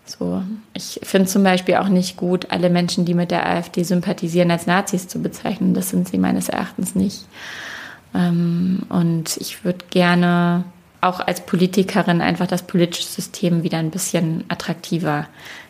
So, 0.06 0.42
ich 0.72 1.00
finde 1.02 1.28
zum 1.28 1.42
Beispiel 1.42 1.74
auch 1.76 1.88
nicht 1.88 2.16
gut, 2.16 2.50
alle 2.50 2.70
Menschen, 2.70 3.04
die 3.04 3.14
mit 3.14 3.32
der 3.32 3.44
AfD 3.44 3.82
sympathisieren, 3.82 4.52
als 4.52 4.66
Nazis 4.66 5.08
zu 5.08 5.20
bezeichnen. 5.20 5.74
Das 5.74 5.90
sind 5.90 6.08
sie 6.08 6.16
meines 6.16 6.48
Erachtens 6.48 6.94
nicht. 6.94 7.26
Ähm, 8.14 8.84
und 8.88 9.36
ich 9.38 9.64
würde 9.64 9.84
gerne 9.90 10.64
auch 11.00 11.20
als 11.20 11.40
Politikerin 11.40 12.20
einfach 12.20 12.46
das 12.46 12.62
politische 12.62 13.06
System 13.06 13.62
wieder 13.62 13.78
ein 13.78 13.90
bisschen 13.90 14.44
attraktiver 14.48 15.26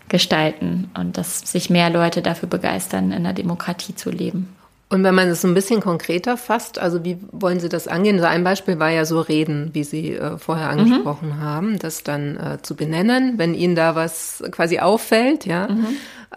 gestalten 0.09 0.91
und 0.97 1.19
dass 1.19 1.41
sich 1.41 1.69
mehr 1.71 1.91
Leute 1.91 2.23
dafür 2.23 2.49
begeistern, 2.49 3.13
in 3.13 3.25
der 3.25 3.33
Demokratie 3.33 3.95
zu 3.95 4.11
leben. 4.11 4.56
Und 4.89 5.03
wenn 5.03 5.17
man 5.17 5.29
es 5.29 5.41
so 5.41 5.49
ein 5.49 5.55
bisschen 5.55 5.81
konkreter 5.81 6.37
fasst, 6.37 6.79
also 6.79 7.05
wie 7.05 7.19
wollen 7.33 7.59
Sie 7.59 7.69
das 7.69 7.89
angehen? 7.89 8.21
So 8.21 8.25
ein 8.25 8.45
Beispiel 8.45 8.79
war 8.79 8.91
ja 8.91 9.05
so 9.05 9.21
Reden, 9.21 9.71
wie 9.73 9.83
Sie 9.83 10.13
äh, 10.13 10.39
vorher 10.39 10.73
mhm. 10.73 10.79
angesprochen 10.79 11.29
mhm. 11.31 11.41
haben, 11.41 11.79
das 11.81 12.05
dann 12.05 12.37
äh, 12.37 12.63
zu 12.63 12.77
benennen, 12.77 13.35
wenn 13.37 13.55
Ihnen 13.55 13.75
da 13.75 13.97
was 13.97 14.45
quasi 14.53 14.79
auffällt, 14.79 15.45
ja. 15.45 15.67
Mhm. 15.67 15.87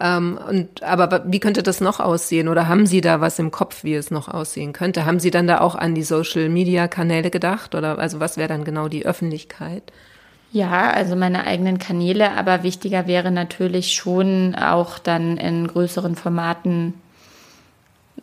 Ähm, 0.00 0.38
und 0.48 0.82
aber 0.82 1.24
wie 1.26 1.38
könnte 1.38 1.62
das 1.62 1.80
noch 1.80 2.00
aussehen? 2.00 2.48
Oder 2.48 2.66
haben 2.66 2.86
Sie 2.86 3.00
da 3.00 3.20
was 3.20 3.38
im 3.38 3.52
Kopf, 3.52 3.84
wie 3.84 3.94
es 3.94 4.10
noch 4.10 4.26
aussehen 4.26 4.72
könnte? 4.72 5.04
Haben 5.04 5.20
Sie 5.20 5.30
dann 5.30 5.46
da 5.46 5.60
auch 5.60 5.76
an 5.76 5.94
die 5.94 6.02
Social 6.02 6.48
Media 6.48 6.88
Kanäle 6.88 7.30
gedacht? 7.30 7.76
Oder 7.76 7.98
also 7.98 8.18
was 8.18 8.36
wäre 8.36 8.48
dann 8.48 8.64
genau 8.64 8.88
die 8.88 9.06
Öffentlichkeit? 9.06 9.84
Ja, 10.52 10.90
also 10.90 11.14
meine 11.14 11.46
eigenen 11.46 11.78
Kanäle, 11.78 12.32
aber 12.32 12.64
wichtiger 12.64 13.06
wäre 13.06 13.30
natürlich 13.30 13.94
schon 13.94 14.56
auch 14.56 14.98
dann 14.98 15.36
in 15.36 15.68
größeren 15.68 16.16
Formaten 16.16 16.94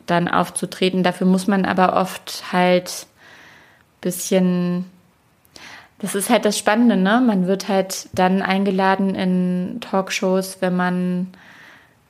dann 0.08 0.28
aufzutreten. 0.28 1.04
Dafür 1.04 1.28
muss 1.28 1.48
man 1.48 1.66
aber 1.66 1.96
oft 1.96 2.52
halt 2.52 3.08
bisschen, 4.02 4.86
das 6.00 6.16
ist 6.16 6.30
halt 6.30 6.46
das 6.46 6.58
Spannende, 6.58 6.96
ne? 6.96 7.22
Man 7.26 7.48
wird 7.48 7.68
halt 7.68 8.10
dann 8.14 8.42
eingeladen 8.42 9.16
in 9.16 9.80
Talkshows, 9.82 10.58
wenn 10.62 10.76
man 10.76 11.20
ein 11.20 11.34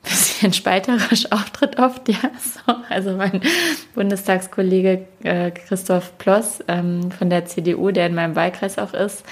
bisschen 0.03 0.53
spalterisch 0.53 1.31
auftritt 1.31 1.79
oft, 1.79 2.07
ja. 2.09 2.17
So, 2.39 2.73
also 2.89 3.11
mein 3.11 3.41
Bundestagskollege 3.95 5.05
äh, 5.23 5.51
Christoph 5.51 6.17
Ploss 6.17 6.63
ähm, 6.67 7.11
von 7.11 7.29
der 7.29 7.45
CDU, 7.45 7.91
der 7.91 8.07
in 8.07 8.15
meinem 8.15 8.35
Wahlkreis 8.35 8.77
auch 8.77 8.93
ist, 8.93 9.25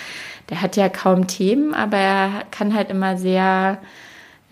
der 0.50 0.62
hat 0.62 0.76
ja 0.76 0.90
kaum 0.90 1.28
Themen, 1.28 1.74
aber 1.74 1.98
er 1.98 2.44
kann 2.52 2.76
halt 2.76 2.90
immer 2.90 3.18
sehr 3.18 3.80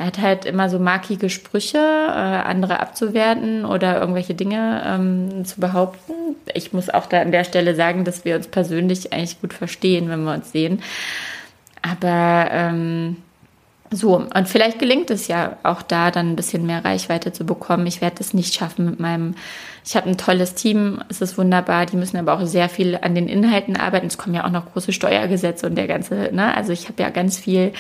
er 0.04 0.08
hat 0.08 0.20
halt 0.20 0.46
immer 0.46 0.70
so 0.70 0.80
markige 0.80 1.30
Sprüche, 1.30 1.78
äh, 1.78 1.80
andere 1.80 2.82
abzuwerten 2.82 3.64
oder 3.64 4.02
irgendwelche 4.02 4.34
Dinge 4.34 4.84
ähm, 4.86 5.46
zu 5.46 5.62
behaupten. 5.62 6.12
Ich 6.54 6.74
muss 6.74 6.90
auch 6.90 7.06
da 7.06 7.22
an 7.22 7.32
der 7.32 7.46
Stelle 7.46 7.74
sagen, 7.74 8.04
dass 8.04 8.26
wir 8.26 8.36
uns 8.36 8.48
persönlich 8.48 9.14
eigentlich 9.14 9.40
gut 9.40 9.54
verstehen, 9.54 10.10
wenn 10.10 10.26
wir 10.26 10.34
uns 10.34 10.52
sehen. 10.52 10.82
Aber 11.82 12.50
ähm, 12.52 13.16
so, 13.96 14.16
und 14.16 14.48
vielleicht 14.48 14.80
gelingt 14.80 15.12
es 15.12 15.28
ja 15.28 15.58
auch 15.62 15.84
da 15.84 16.10
dann 16.10 16.32
ein 16.32 16.36
bisschen 16.36 16.66
mehr 16.66 16.84
Reichweite 16.84 17.32
zu 17.32 17.46
bekommen. 17.46 17.86
Ich 17.86 18.02
werde 18.02 18.16
es 18.20 18.34
nicht 18.34 18.56
schaffen 18.56 18.86
mit 18.86 19.00
meinem, 19.00 19.36
ich 19.86 19.96
habe 19.96 20.10
ein 20.10 20.18
tolles 20.18 20.56
Team, 20.56 21.00
es 21.10 21.22
ist 21.22 21.38
wunderbar, 21.38 21.86
die 21.86 21.96
müssen 21.96 22.18
aber 22.18 22.34
auch 22.34 22.46
sehr 22.48 22.70
viel 22.70 22.98
an 23.00 23.14
den 23.14 23.28
Inhalten 23.28 23.78
arbeiten. 23.78 24.08
Es 24.08 24.18
kommen 24.18 24.34
ja 24.34 24.46
auch 24.46 24.50
noch 24.50 24.74
große 24.74 24.94
Steuergesetze 24.94 25.68
und 25.68 25.76
der 25.76 25.86
ganze, 25.86 26.30
ne, 26.34 26.56
also 26.58 26.74
ich 26.74 26.88
habe 26.90 27.04
ja 27.04 27.12
ganz 27.12 27.38
viel 27.38 27.72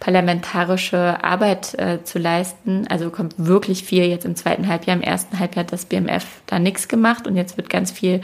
parlamentarische 0.00 1.22
Arbeit 1.22 1.74
äh, 1.78 2.02
zu 2.02 2.18
leisten. 2.18 2.86
Also 2.88 3.10
kommt 3.10 3.34
wirklich 3.36 3.84
viel 3.84 4.06
jetzt 4.06 4.24
im 4.24 4.34
zweiten 4.34 4.66
Halbjahr, 4.66 4.96
im 4.96 5.02
ersten 5.02 5.38
Halbjahr 5.38 5.66
hat 5.66 5.72
das 5.72 5.84
BMF 5.84 6.26
da 6.46 6.58
nichts 6.58 6.88
gemacht 6.88 7.28
und 7.28 7.36
jetzt 7.36 7.56
wird 7.56 7.70
ganz 7.70 7.92
viel 7.92 8.22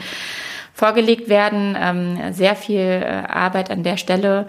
vorgelegt 0.73 1.29
werden, 1.29 1.75
ähm, 1.79 2.33
sehr 2.33 2.55
viel 2.55 2.81
äh, 2.81 3.23
Arbeit 3.27 3.71
an 3.71 3.83
der 3.83 3.97
Stelle. 3.97 4.47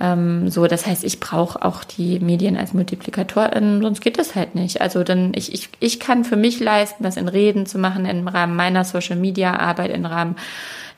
Ähm, 0.00 0.48
so, 0.48 0.66
das 0.66 0.86
heißt, 0.86 1.04
ich 1.04 1.20
brauche 1.20 1.62
auch 1.62 1.84
die 1.84 2.18
Medien 2.20 2.56
als 2.56 2.72
Multiplikatorin, 2.72 3.82
sonst 3.82 4.00
geht 4.00 4.18
das 4.18 4.34
halt 4.34 4.54
nicht. 4.54 4.80
Also 4.80 5.04
dann, 5.04 5.32
ich, 5.34 5.52
ich, 5.52 5.68
ich 5.78 6.00
kann 6.00 6.24
für 6.24 6.36
mich 6.36 6.58
leisten, 6.58 7.04
das 7.04 7.16
in 7.16 7.28
Reden 7.28 7.66
zu 7.66 7.78
machen, 7.78 8.06
im 8.06 8.26
Rahmen 8.26 8.56
meiner 8.56 8.84
Social 8.84 9.16
Media 9.16 9.58
Arbeit, 9.58 9.90
im 9.90 10.06
Rahmen, 10.06 10.36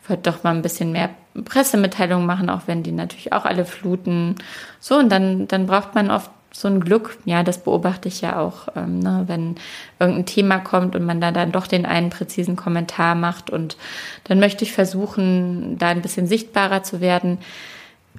ich 0.02 0.08
wollte 0.08 0.30
doch 0.30 0.44
mal 0.44 0.54
ein 0.54 0.62
bisschen 0.62 0.92
mehr 0.92 1.10
Pressemitteilungen 1.44 2.26
machen, 2.26 2.48
auch 2.48 2.62
wenn 2.66 2.82
die 2.82 2.92
natürlich 2.92 3.32
auch 3.32 3.44
alle 3.44 3.64
fluten. 3.64 4.36
So, 4.78 4.98
und 4.98 5.10
dann, 5.10 5.48
dann 5.48 5.66
braucht 5.66 5.94
man 5.94 6.10
oft 6.10 6.30
so 6.54 6.68
ein 6.68 6.80
Glück, 6.80 7.16
ja, 7.24 7.42
das 7.42 7.64
beobachte 7.64 8.08
ich 8.08 8.20
ja 8.20 8.38
auch, 8.38 8.68
ähm, 8.76 8.98
ne, 8.98 9.24
wenn 9.26 9.56
irgendein 9.98 10.26
Thema 10.26 10.58
kommt 10.58 10.94
und 10.94 11.04
man 11.04 11.20
da 11.20 11.32
dann 11.32 11.50
doch 11.50 11.66
den 11.66 11.86
einen 11.86 12.10
präzisen 12.10 12.56
Kommentar 12.56 13.14
macht 13.14 13.48
und 13.48 13.76
dann 14.24 14.38
möchte 14.38 14.64
ich 14.64 14.72
versuchen, 14.72 15.78
da 15.78 15.88
ein 15.88 16.02
bisschen 16.02 16.26
sichtbarer 16.26 16.82
zu 16.82 17.00
werden 17.00 17.38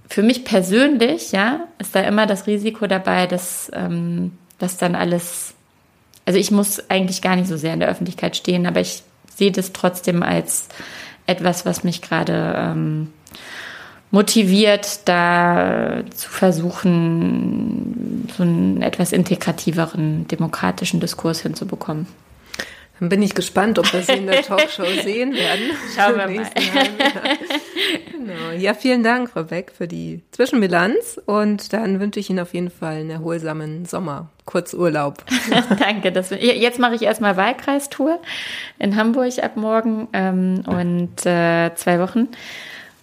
für 0.08 0.24
mich 0.24 0.46
persönlich, 0.46 1.32
ja, 1.32 1.68
ist 1.80 1.96
da 1.96 2.02
immer 2.02 2.26
das 2.26 2.48
Risiko 2.48 2.88
dabei, 2.88 3.28
dass, 3.28 3.72
ähm, 3.74 4.38
dass 4.60 4.78
dann 4.78 4.96
alles, 4.96 5.54
also 6.26 6.40
ich 6.40 6.52
muss 6.52 6.90
eigentlich 6.90 7.22
gar 7.22 7.36
nicht 7.36 7.48
so 7.48 7.58
sehr 7.58 7.74
in 7.74 7.80
der 7.80 7.90
Öffentlichkeit 7.90 8.36
stehen, 8.36 8.66
aber 8.66 8.80
ich 8.80 9.04
sehe 9.36 9.52
das 9.52 9.74
trotzdem 9.74 10.22
als 10.22 10.68
etwas, 11.26 11.66
was 11.66 11.84
mich 11.84 12.02
gerade 12.02 12.54
ähm, 12.58 13.12
motiviert, 14.12 15.00
da 15.06 16.04
zu 16.16 16.30
versuchen, 16.30 18.30
so 18.38 18.44
einen 18.44 18.84
etwas 18.84 19.12
integrativeren 19.12 20.28
demokratischen 20.28 21.00
Diskurs 21.00 21.40
hinzubekommen. 21.40 22.06
Dann 23.00 23.10
bin 23.10 23.22
ich 23.22 23.34
gespannt, 23.34 23.80
ob 23.80 23.92
wir 23.92 24.02
sie 24.02 24.14
in 24.14 24.28
der 24.28 24.42
Talkshow 24.44 24.86
sehen 25.04 25.34
werden. 25.34 25.72
Schauen 25.96 26.16
wir 26.16 26.42
mal. 26.42 26.50
genau. 28.12 28.52
Ja, 28.58 28.74
vielen 28.74 29.04
Dank, 29.04 29.32
Frau 29.32 29.44
Beck, 29.44 29.72
für 29.76 29.88
die 29.88 30.22
Zwischenbilanz. 30.32 31.20
Und 31.26 31.74
dann 31.74 32.00
wünsche 32.00 32.20
ich 32.20 32.30
Ihnen 32.30 32.40
auf 32.40 32.54
jeden 32.54 32.70
Fall 32.70 32.98
einen 32.98 33.10
erholsamen 33.10 33.86
Sommer. 33.86 34.30
Kurzurlaub. 34.46 35.24
Danke. 35.80 36.12
Das, 36.12 36.30
jetzt 36.30 36.80
mache 36.80 36.96
ich 36.96 37.02
erstmal 37.02 37.36
Wahlkreistour 37.36 38.20
in 38.80 38.96
Hamburg 38.96 39.40
ab 39.42 39.56
morgen 39.56 40.08
ähm, 40.14 40.64
und 40.66 41.26
äh, 41.26 41.74
zwei 41.76 42.00
Wochen. 42.00 42.30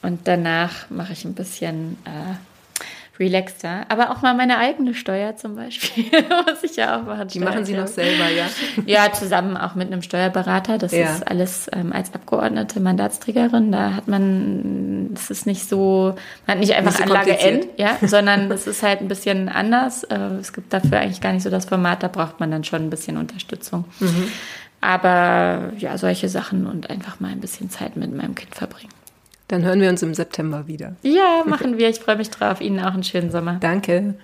Und 0.03 0.21
danach 0.25 0.89
mache 0.91 1.13
ich 1.13 1.25
ein 1.25 1.35
bisschen 1.35 1.99
äh, 2.05 2.35
relaxter. 3.21 3.85
Aber 3.89 4.11
auch 4.11 4.23
mal 4.23 4.35
meine 4.35 4.59
eigene 4.59 4.95
Steuer 4.95 5.37
zum 5.37 5.55
Beispiel 5.55 6.05
muss 6.47 6.63
ich 6.63 6.77
ja 6.77 6.99
auch 6.99 7.05
machen. 7.05 7.29
Die 7.29 7.39
machen 7.39 7.65
Sie 7.65 7.75
noch 7.75 7.87
selber, 7.87 8.29
ja? 8.29 8.47
Ja, 8.87 9.13
zusammen 9.13 9.57
auch 9.57 9.75
mit 9.75 9.89
einem 9.93 10.03
Steuerberater. 10.03 10.79
Das 10.79 10.93
ja. 10.93 11.13
ist 11.13 11.29
alles 11.29 11.69
ähm, 11.73 11.93
als 11.93 12.15
Abgeordnete 12.15 12.81
Mandatsträgerin. 12.81 13.71
Da 13.71 13.95
hat 13.95 14.09
man, 14.09 15.11
das 15.13 15.31
ist 15.31 15.47
nicht 15.47 15.69
so, 15.69 16.15
man 16.47 16.55
hat 16.55 16.61
nicht 16.61 16.75
einfach 16.75 16.93
nicht 16.93 16.99
so 16.99 17.15
Anlage 17.15 17.39
N, 17.39 17.67
ja, 17.77 17.99
sondern 18.03 18.51
es 18.51 18.67
ist 18.67 18.83
halt 18.83 19.03
ein 19.03 19.09
bisschen 19.09 19.49
anders. 19.51 20.03
Äh, 20.05 20.17
es 20.41 20.53
gibt 20.53 20.73
dafür 20.73 20.99
eigentlich 20.99 21.21
gar 21.21 21.33
nicht 21.33 21.43
so 21.43 21.51
das 21.51 21.67
Format, 21.67 22.03
da 22.03 22.09
braucht 22.09 22.41
man 22.41 22.51
dann 22.51 22.65
schon 22.65 22.83
ein 22.83 22.91
bisschen 22.91 23.19
Unterstützung. 23.19 23.85
Mhm. 24.01 24.33
Aber 24.81 25.73
ja, 25.77 25.99
solche 25.99 26.31
Sachen 26.31 26.67
und 26.67 26.89
einfach 26.89 27.21
mal 27.21 27.31
ein 27.31 27.41
bisschen 27.41 27.69
Zeit 27.69 27.97
mit 27.97 28.15
meinem 28.17 28.35
Kind 28.35 28.55
verbringen. 28.55 29.00
Dann 29.51 29.65
hören 29.65 29.81
wir 29.81 29.91
uns 29.91 30.01
im 30.03 30.15
September 30.15 30.69
wieder. 30.69 30.95
Ja, 31.03 31.43
machen 31.45 31.77
wir. 31.77 31.89
Ich 31.89 31.99
freue 31.99 32.17
mich 32.17 32.31
drauf. 32.31 32.61
Ihnen 32.61 32.79
auch 32.79 32.95
einen 32.95 33.03
schönen 33.03 33.33
Sommer. 33.33 33.57
Danke. 33.61 34.15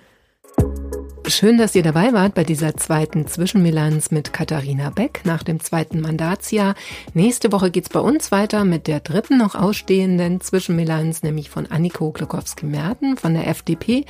Schön, 1.27 1.57
dass 1.57 1.75
ihr 1.75 1.83
dabei 1.83 2.13
wart 2.13 2.33
bei 2.33 2.45
dieser 2.45 2.77
zweiten 2.77 3.27
Zwischenbilanz 3.27 4.11
mit 4.11 4.31
Katharina 4.31 4.89
Beck 4.89 5.23
nach 5.25 5.43
dem 5.43 5.59
zweiten 5.59 5.99
Mandatsjahr. 5.99 6.75
Nächste 7.13 7.51
Woche 7.51 7.69
geht's 7.69 7.89
bei 7.89 7.99
uns 7.99 8.31
weiter 8.31 8.63
mit 8.63 8.87
der 8.87 9.01
dritten 9.01 9.37
noch 9.37 9.53
ausstehenden 9.53 10.39
Zwischenbilanz, 10.39 11.23
nämlich 11.23 11.49
von 11.49 11.65
Anniko 11.65 12.11
Glukowski-Merten 12.13 13.17
von 13.17 13.33
der 13.33 13.47
FDP. 13.47 14.05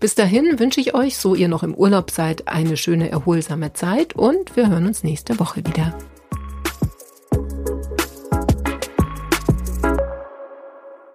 Bis 0.00 0.14
dahin 0.14 0.58
wünsche 0.58 0.80
ich 0.80 0.94
euch, 0.94 1.18
so 1.18 1.34
ihr 1.34 1.48
noch 1.48 1.62
im 1.62 1.74
Urlaub 1.74 2.10
seid, 2.10 2.48
eine 2.48 2.78
schöne, 2.78 3.10
erholsame 3.10 3.74
Zeit 3.74 4.14
und 4.14 4.56
wir 4.56 4.70
hören 4.70 4.86
uns 4.86 5.04
nächste 5.04 5.38
Woche 5.38 5.58
wieder. 5.66 5.92